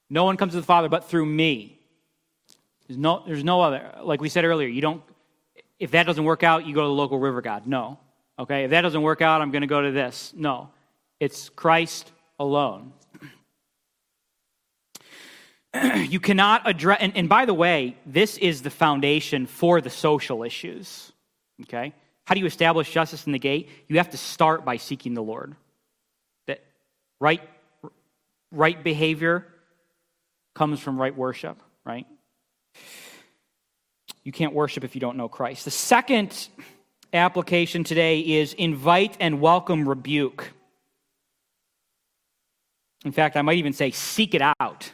No 0.10 0.24
one 0.24 0.38
comes 0.38 0.54
to 0.54 0.60
the 0.60 0.66
Father 0.66 0.90
but 0.90 1.06
through 1.06 1.26
me. 1.26 1.80
There's 2.88 2.98
no, 2.98 3.24
there's 3.28 3.44
no 3.44 3.62
other. 3.62 3.94
Like 4.02 4.22
we 4.22 4.30
said 4.30 4.46
earlier, 4.46 4.68
you 4.68 4.82
don't, 4.82 5.04
if 5.78 5.92
that 5.92 6.08
doesn't 6.08 6.24
work 6.24 6.44
out, 6.44 6.66
you 6.66 6.74
go 6.74 6.82
to 6.82 6.88
the 6.88 6.94
local 6.94 7.20
river 7.20 7.42
god. 7.42 7.68
No. 7.68 8.00
Okay? 8.40 8.64
If 8.64 8.72
that 8.72 8.82
doesn't 8.82 9.02
work 9.02 9.22
out, 9.22 9.42
I'm 9.42 9.52
going 9.52 9.62
to 9.62 9.68
go 9.68 9.82
to 9.82 9.92
this. 9.92 10.34
No. 10.36 10.70
It's 11.20 11.50
Christ 11.50 12.12
alone. 12.40 12.94
you 15.96 16.20
cannot 16.20 16.68
address, 16.68 16.98
and, 17.02 17.16
and, 17.16 17.30
by 17.30 17.46
the 17.46 17.54
way, 17.54 17.96
this 18.06 18.38
is 18.38 18.62
the 18.62 18.70
foundation 18.70 19.46
for 19.46 19.82
the 19.82 19.90
social 19.90 20.44
issues. 20.44 21.12
Okay? 21.64 21.94
How 22.26 22.36
do 22.36 22.42
you 22.42 22.48
establish 22.48 22.92
justice 22.92 23.26
in 23.26 23.32
the 23.32 23.40
gate? 23.40 23.70
You 23.88 23.98
have 23.98 24.12
to 24.12 24.18
start 24.18 24.66
by 24.66 24.78
seeking 24.78 25.14
the 25.14 25.24
Lord. 25.24 25.56
That 26.48 26.64
right, 27.20 27.42
right 28.52 28.84
behavior 28.84 29.46
comes 30.56 30.80
from 30.80 31.00
right 31.00 31.16
worship, 31.16 31.62
right? 31.86 32.06
You 34.24 34.32
can't 34.32 34.54
worship 34.54 34.84
if 34.84 34.96
you 34.96 35.02
don't 35.02 35.18
know 35.18 35.30
Christ. 35.30 35.66
The 35.66 35.72
second 35.72 36.50
application 37.14 37.84
today 37.84 38.20
is 38.20 38.54
invite 38.54 39.18
and 39.20 39.42
welcome 39.42 39.88
rebuke. 39.88 40.52
In 43.06 43.12
fact, 43.12 43.38
I 43.38 43.42
might 43.42 43.58
even 43.58 43.74
say, 43.74 43.92
seek 43.92 44.36
it 44.36 44.42
out. 44.60 44.92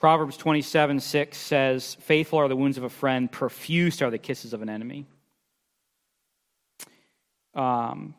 Proverbs 0.00 0.38
27 0.38 0.98
6 0.98 1.36
says, 1.36 1.98
Faithful 2.00 2.38
are 2.38 2.48
the 2.48 2.56
wounds 2.56 2.78
of 2.78 2.84
a 2.84 2.88
friend, 2.88 3.30
profuse 3.30 4.00
are 4.00 4.10
the 4.10 4.16
kisses 4.16 4.54
of 4.54 4.62
an 4.62 4.70
enemy. 4.70 5.04
Um, 7.54 8.14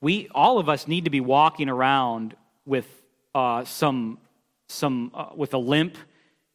we, 0.00 0.28
all 0.32 0.60
of 0.60 0.68
us, 0.68 0.86
need 0.86 1.06
to 1.06 1.10
be 1.10 1.20
walking 1.20 1.68
around 1.68 2.36
with 2.64 2.86
uh, 3.34 3.64
some, 3.64 4.18
some 4.68 5.10
uh, 5.14 5.30
with 5.34 5.52
a 5.52 5.58
limp 5.58 5.96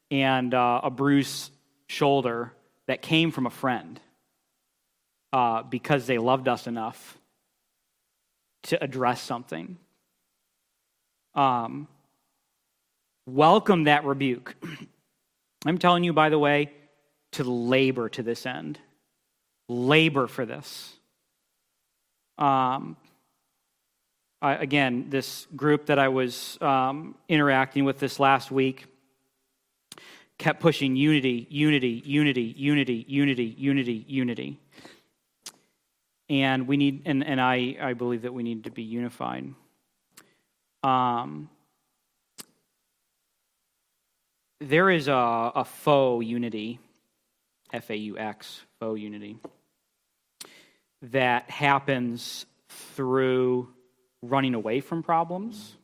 and 0.09 0.53
uh, 0.53 0.79
a 0.83 0.89
bruised 0.89 1.51
shoulder 1.87 2.53
that 2.87 3.01
came 3.01 3.29
from 3.29 3.45
a 3.45 3.49
friend 3.49 3.99
uh, 5.33 5.63
because 5.63 6.07
they 6.07 6.17
loved 6.17 6.47
us 6.47 6.65
enough 6.65 7.17
to 8.63 8.81
address 8.81 9.21
something 9.21 9.77
um, 11.35 11.89
welcome 13.25 13.85
that 13.85 14.05
rebuke. 14.05 14.55
I'm 15.65 15.77
telling 15.77 16.03
you, 16.03 16.13
by 16.13 16.29
the 16.29 16.39
way, 16.39 16.71
to 17.33 17.43
labor 17.43 18.09
to 18.09 18.23
this 18.23 18.45
end. 18.45 18.79
Labor 19.69 20.27
for 20.27 20.45
this. 20.45 20.93
Um, 22.37 22.97
I, 24.41 24.55
again, 24.55 25.07
this 25.09 25.47
group 25.55 25.85
that 25.85 25.99
I 25.99 26.09
was 26.09 26.57
um, 26.61 27.15
interacting 27.29 27.85
with 27.85 27.99
this 27.99 28.19
last 28.19 28.51
week 28.51 28.85
kept 30.37 30.59
pushing 30.59 30.95
unity, 30.95 31.47
unity, 31.49 32.01
unity, 32.05 32.53
unity, 32.57 33.05
unity, 33.07 33.55
unity, 33.57 34.05
unity. 34.07 34.59
And 36.29 36.67
we 36.67 36.75
need, 36.75 37.03
and, 37.05 37.23
and 37.23 37.39
I, 37.39 37.77
I 37.79 37.93
believe 37.93 38.23
that 38.23 38.33
we 38.33 38.43
need 38.43 38.65
to 38.65 38.71
be 38.71 38.83
unified. 38.83 39.53
Um, 40.81 41.49
there 44.69 44.89
is 44.89 45.07
a, 45.07 45.51
a 45.55 45.65
faux 45.65 46.25
unity, 46.25 46.79
F 47.71 47.89
A 47.89 47.97
U 47.97 48.17
X, 48.17 48.61
faux 48.79 48.99
unity, 48.99 49.37
that 51.03 51.49
happens 51.49 52.45
through 52.95 53.67
running 54.21 54.55
away 54.55 54.79
from 54.79 55.03
problems. 55.03 55.75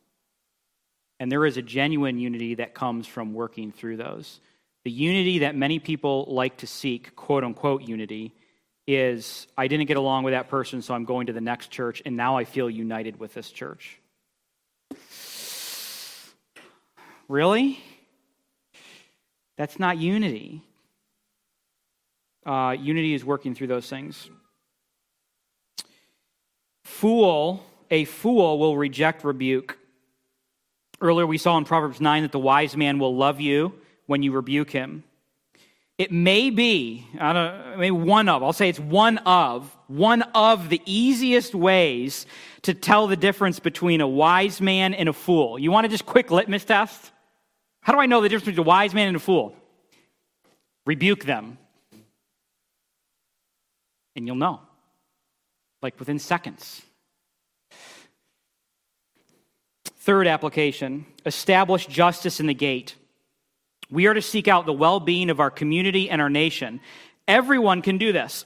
And 1.19 1.31
there 1.31 1.45
is 1.45 1.57
a 1.57 1.61
genuine 1.61 2.17
unity 2.17 2.55
that 2.55 2.73
comes 2.73 3.05
from 3.05 3.33
working 3.33 3.71
through 3.73 3.97
those. 3.97 4.39
The 4.85 4.91
unity 4.91 5.39
that 5.39 5.55
many 5.55 5.79
people 5.79 6.25
like 6.29 6.57
to 6.57 6.67
seek, 6.67 7.15
quote 7.15 7.43
unquote 7.43 7.81
unity, 7.81 8.33
is 8.87 9.45
I 9.57 9.67
didn't 9.67 9.87
get 9.87 9.97
along 9.97 10.23
with 10.23 10.33
that 10.33 10.49
person, 10.49 10.81
so 10.81 10.93
I'm 10.93 11.03
going 11.03 11.27
to 11.27 11.33
the 11.33 11.41
next 11.41 11.69
church, 11.69 12.01
and 12.05 12.15
now 12.15 12.37
I 12.37 12.45
feel 12.45 12.69
united 12.69 13.19
with 13.19 13.33
this 13.33 13.51
church. 13.51 13.99
Really? 17.27 17.83
That's 19.59 19.77
not 19.77 19.97
unity. 19.97 20.61
Uh, 22.45 22.77
unity 22.79 23.13
is 23.13 23.25
working 23.25 23.53
through 23.53 23.67
those 23.67 23.89
things. 23.89 24.29
Fool, 26.85 27.61
a 27.91 28.05
fool 28.05 28.57
will 28.57 28.77
reject 28.77 29.25
rebuke. 29.25 29.77
Earlier 31.01 31.27
we 31.27 31.37
saw 31.37 31.57
in 31.57 31.65
Proverbs 31.65 31.99
9 31.99 32.23
that 32.23 32.31
the 32.31 32.39
wise 32.39 32.77
man 32.77 32.99
will 32.99 33.13
love 33.13 33.41
you 33.41 33.73
when 34.05 34.23
you 34.23 34.31
rebuke 34.31 34.71
him. 34.71 35.03
it 35.97 36.13
may 36.13 36.49
be, 36.49 37.05
I 37.19 37.33
don't 37.33 37.43
know, 37.43 37.77
maybe 37.77 37.91
one 37.91 38.29
of, 38.29 38.41
I'll 38.41 38.53
say 38.53 38.69
it's 38.69 38.79
one 38.79 39.17
of, 39.19 39.75
one 39.87 40.21
of 40.33 40.69
the 40.69 40.81
easiest 40.85 41.53
ways 41.53 42.25
to 42.61 42.73
tell 42.73 43.07
the 43.07 43.17
difference 43.17 43.59
between 43.59 43.99
a 43.99 44.07
wise 44.07 44.61
man 44.61 44.93
and 44.93 45.09
a 45.09 45.13
fool. 45.13 45.59
You 45.59 45.69
want 45.69 45.83
to 45.83 45.89
just 45.89 46.05
quick 46.05 46.31
litmus 46.31 46.63
test? 46.63 47.11
How 47.81 47.93
do 47.93 47.99
I 47.99 48.05
know 48.05 48.21
the 48.21 48.29
difference 48.29 48.45
between 48.45 48.65
a 48.65 48.67
wise 48.67 48.93
man 48.93 49.07
and 49.07 49.17
a 49.17 49.19
fool? 49.19 49.55
Rebuke 50.85 51.23
them. 51.23 51.57
And 54.15 54.27
you'll 54.27 54.35
know. 54.35 54.61
Like 55.81 55.99
within 55.99 56.19
seconds. 56.19 56.81
Third 59.99 60.27
application 60.27 61.05
establish 61.25 61.85
justice 61.85 62.39
in 62.39 62.47
the 62.47 62.53
gate. 62.53 62.95
We 63.91 64.07
are 64.07 64.13
to 64.13 64.21
seek 64.21 64.47
out 64.47 64.65
the 64.65 64.73
well 64.73 64.99
being 64.99 65.29
of 65.29 65.39
our 65.39 65.51
community 65.51 66.09
and 66.09 66.21
our 66.21 66.29
nation. 66.29 66.79
Everyone 67.27 67.81
can 67.81 67.97
do 67.97 68.11
this. 68.11 68.45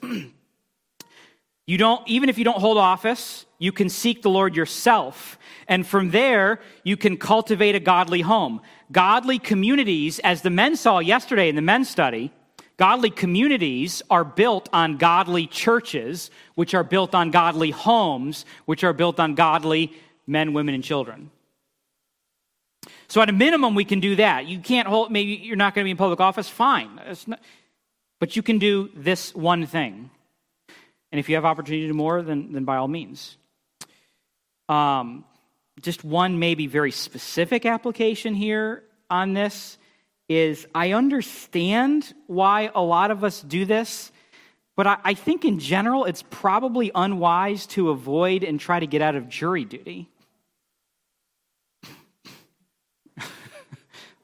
you 1.67 1.77
don't, 1.77 2.07
even 2.07 2.29
if 2.29 2.37
you 2.37 2.43
don't 2.43 2.59
hold 2.59 2.77
office, 2.77 3.45
you 3.63 3.71
can 3.71 3.87
seek 3.87 4.21
the 4.21 4.29
Lord 4.29 4.57
yourself. 4.57 5.39
And 5.69 5.87
from 5.87 6.11
there, 6.11 6.59
you 6.83 6.97
can 6.97 7.15
cultivate 7.15 7.75
a 7.75 7.79
godly 7.79 8.19
home. 8.19 8.59
Godly 8.91 9.39
communities, 9.39 10.19
as 10.19 10.41
the 10.41 10.49
men 10.49 10.75
saw 10.75 10.99
yesterday 10.99 11.47
in 11.47 11.55
the 11.55 11.61
men's 11.61 11.89
study, 11.89 12.33
godly 12.75 13.09
communities 13.09 14.01
are 14.09 14.25
built 14.25 14.67
on 14.73 14.97
godly 14.97 15.47
churches, 15.47 16.29
which 16.55 16.73
are 16.73 16.83
built 16.83 17.15
on 17.15 17.31
godly 17.31 17.71
homes, 17.71 18.45
which 18.65 18.83
are 18.83 18.91
built 18.91 19.17
on 19.17 19.33
godly 19.33 19.93
men, 20.27 20.51
women, 20.51 20.75
and 20.75 20.83
children. 20.83 21.31
So, 23.07 23.21
at 23.21 23.29
a 23.29 23.33
minimum, 23.33 23.75
we 23.75 23.85
can 23.85 24.01
do 24.01 24.17
that. 24.17 24.45
You 24.45 24.59
can't 24.59 24.89
hold, 24.89 25.09
maybe 25.09 25.39
you're 25.41 25.55
not 25.55 25.73
going 25.73 25.85
to 25.85 25.87
be 25.87 25.91
in 25.91 25.97
public 25.97 26.19
office, 26.19 26.49
fine. 26.49 26.99
Not, 27.27 27.39
but 28.19 28.35
you 28.35 28.43
can 28.43 28.59
do 28.59 28.89
this 28.93 29.33
one 29.33 29.65
thing. 29.65 30.09
And 31.13 31.19
if 31.19 31.29
you 31.29 31.35
have 31.35 31.45
opportunity 31.45 31.83
to 31.83 31.87
do 31.87 31.93
more, 31.93 32.21
then, 32.21 32.51
then 32.51 32.65
by 32.65 32.75
all 32.75 32.89
means. 32.89 33.37
Um, 34.69 35.25
just 35.81 36.03
one 36.03 36.39
maybe 36.39 36.67
very 36.67 36.91
specific 36.91 37.65
application 37.65 38.35
here 38.35 38.83
on 39.09 39.33
this 39.33 39.77
is 40.29 40.65
I 40.73 40.93
understand 40.93 42.13
why 42.27 42.71
a 42.73 42.81
lot 42.81 43.11
of 43.11 43.23
us 43.23 43.41
do 43.41 43.65
this, 43.65 44.11
but 44.75 44.87
I, 44.87 44.97
I 45.03 45.13
think 45.13 45.45
in 45.45 45.59
general 45.59 46.05
it's 46.05 46.23
probably 46.29 46.91
unwise 46.95 47.65
to 47.67 47.89
avoid 47.89 48.43
and 48.43 48.59
try 48.59 48.79
to 48.79 48.87
get 48.87 49.01
out 49.01 49.15
of 49.15 49.29
jury 49.29 49.65
duty. 49.65 50.09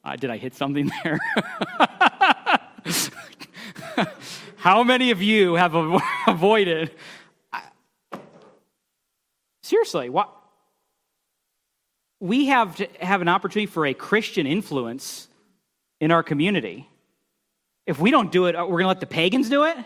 Uh, 0.01 0.15
did 0.15 0.29
I 0.29 0.37
hit 0.37 0.55
something 0.55 0.89
there? 1.03 1.19
How 4.55 4.83
many 4.83 5.11
of 5.11 5.21
you 5.21 5.55
have 5.55 5.75
avoided? 6.27 6.91
Seriously, 9.69 10.09
what? 10.09 10.33
We 12.19 12.47
have 12.47 12.77
to 12.77 12.87
have 12.99 13.21
an 13.21 13.27
opportunity 13.27 13.67
for 13.67 13.85
a 13.85 13.93
Christian 13.93 14.47
influence 14.47 15.27
in 16.01 16.09
our 16.09 16.23
community. 16.23 16.89
If 17.85 17.99
we 17.99 18.09
don't 18.09 18.31
do 18.31 18.47
it, 18.47 18.55
uh, 18.55 18.63
we're 18.63 18.79
going 18.79 18.85
to 18.85 18.87
let 18.87 18.99
the 18.99 19.05
pagans 19.05 19.47
do 19.47 19.65
it? 19.65 19.77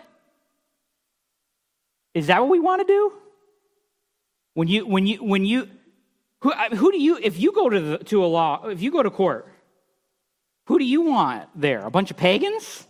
Is 2.14 2.28
that 2.28 2.40
what 2.40 2.50
we 2.50 2.62
want 2.62 2.88
to 2.88 2.88
do? 2.88 3.12
When 4.54 4.70
you, 4.70 4.88
when 4.88 5.06
you, 5.06 5.22
when 5.22 5.44
you, 5.44 5.68
who, 6.44 6.52
who 6.52 6.94
do 6.94 6.98
you, 6.98 7.20
if 7.22 7.38
you 7.38 7.52
go 7.52 7.70
to, 7.70 7.80
the, 7.82 7.98
to 8.06 8.24
a 8.24 8.28
law, 8.28 8.68
if 8.68 8.82
you 8.82 8.90
go 8.90 9.04
to 9.04 9.10
court, 9.10 9.50
who 10.68 10.80
do 10.80 10.86
you 10.86 11.02
want 11.02 11.50
there? 11.56 11.86
A 11.86 11.92
bunch 11.92 12.10
of 12.10 12.16
pagans? 12.16 12.88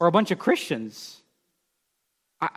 Or 0.00 0.08
a 0.08 0.12
bunch 0.12 0.32
of 0.32 0.40
Christians? 0.40 1.22
I... 2.40 2.48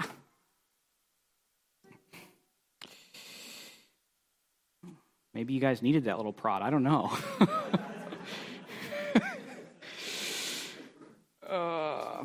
Maybe 5.34 5.54
you 5.54 5.60
guys 5.60 5.82
needed 5.82 6.06
that 6.06 6.18
little 6.18 6.34
prod. 6.34 6.62
I 6.62 6.70
don't 6.70 6.84
know. 6.84 7.18
uh, 11.50 12.24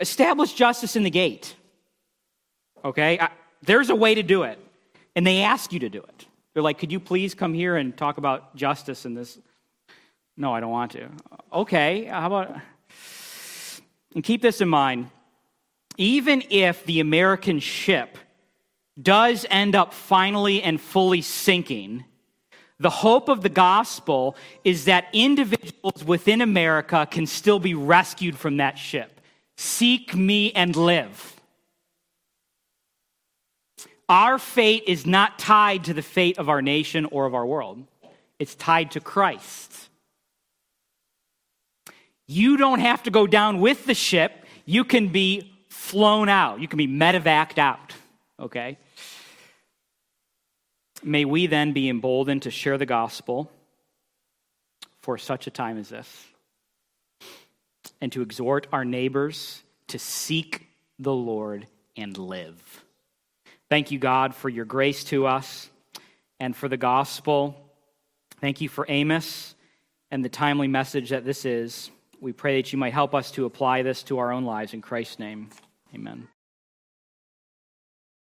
establish 0.00 0.52
justice 0.52 0.96
in 0.96 1.04
the 1.04 1.10
gate. 1.10 1.54
Okay? 2.84 3.18
I, 3.18 3.30
there's 3.62 3.90
a 3.90 3.94
way 3.94 4.14
to 4.14 4.22
do 4.22 4.42
it. 4.42 4.58
And 5.16 5.26
they 5.26 5.42
ask 5.42 5.72
you 5.72 5.78
to 5.80 5.88
do 5.88 6.00
it. 6.00 6.26
They're 6.52 6.62
like, 6.62 6.78
could 6.78 6.90
you 6.90 7.00
please 7.00 7.34
come 7.34 7.54
here 7.54 7.76
and 7.76 7.96
talk 7.96 8.18
about 8.18 8.56
justice 8.56 9.06
in 9.06 9.14
this 9.14 9.38
no, 10.36 10.52
I 10.52 10.60
don't 10.60 10.70
want 10.70 10.92
to. 10.92 11.08
Okay, 11.52 12.04
how 12.04 12.26
about. 12.26 12.56
And 14.14 14.24
keep 14.24 14.42
this 14.42 14.60
in 14.60 14.68
mind. 14.68 15.10
Even 15.96 16.42
if 16.50 16.84
the 16.86 17.00
American 17.00 17.60
ship 17.60 18.18
does 19.00 19.46
end 19.50 19.74
up 19.74 19.92
finally 19.92 20.62
and 20.62 20.80
fully 20.80 21.20
sinking, 21.20 22.04
the 22.78 22.90
hope 22.90 23.28
of 23.28 23.42
the 23.42 23.48
gospel 23.48 24.36
is 24.64 24.86
that 24.86 25.06
individuals 25.12 26.04
within 26.04 26.40
America 26.40 27.06
can 27.10 27.26
still 27.26 27.58
be 27.58 27.74
rescued 27.74 28.36
from 28.36 28.58
that 28.58 28.78
ship. 28.78 29.20
Seek 29.56 30.14
me 30.14 30.52
and 30.52 30.74
live. 30.74 31.40
Our 34.08 34.38
fate 34.38 34.84
is 34.86 35.06
not 35.06 35.38
tied 35.38 35.84
to 35.84 35.94
the 35.94 36.02
fate 36.02 36.38
of 36.38 36.48
our 36.48 36.60
nation 36.60 37.06
or 37.06 37.26
of 37.26 37.34
our 37.34 37.46
world, 37.46 37.84
it's 38.38 38.54
tied 38.54 38.90
to 38.92 39.00
Christ. 39.00 39.88
You 42.26 42.56
don't 42.56 42.80
have 42.80 43.02
to 43.04 43.10
go 43.10 43.26
down 43.26 43.60
with 43.60 43.86
the 43.86 43.94
ship. 43.94 44.32
You 44.64 44.84
can 44.84 45.08
be 45.08 45.52
flown 45.68 46.28
out. 46.28 46.60
You 46.60 46.68
can 46.68 46.78
be 46.78 46.88
medevaced 46.88 47.58
out. 47.58 47.92
Okay? 48.40 48.78
May 51.06 51.26
we 51.26 51.46
then 51.46 51.72
be 51.72 51.90
emboldened 51.90 52.42
to 52.42 52.50
share 52.50 52.78
the 52.78 52.86
gospel 52.86 53.52
for 55.02 55.18
such 55.18 55.46
a 55.46 55.50
time 55.50 55.76
as 55.76 55.90
this 55.90 56.26
and 58.00 58.10
to 58.12 58.22
exhort 58.22 58.66
our 58.72 58.86
neighbors 58.86 59.62
to 59.88 59.98
seek 59.98 60.66
the 60.98 61.12
Lord 61.12 61.66
and 61.94 62.16
live. 62.16 62.84
Thank 63.68 63.90
you, 63.90 63.98
God, 63.98 64.34
for 64.34 64.48
your 64.48 64.64
grace 64.64 65.04
to 65.04 65.26
us 65.26 65.68
and 66.40 66.56
for 66.56 66.68
the 66.68 66.78
gospel. 66.78 67.54
Thank 68.40 68.62
you 68.62 68.70
for 68.70 68.86
Amos 68.88 69.54
and 70.10 70.24
the 70.24 70.30
timely 70.30 70.68
message 70.68 71.10
that 71.10 71.26
this 71.26 71.44
is. 71.44 71.90
We 72.18 72.32
pray 72.32 72.62
that 72.62 72.72
you 72.72 72.78
might 72.78 72.94
help 72.94 73.14
us 73.14 73.30
to 73.32 73.44
apply 73.44 73.82
this 73.82 74.02
to 74.04 74.18
our 74.18 74.32
own 74.32 74.44
lives. 74.44 74.72
In 74.72 74.80
Christ's 74.80 75.18
name, 75.18 75.50
amen. 75.94 76.28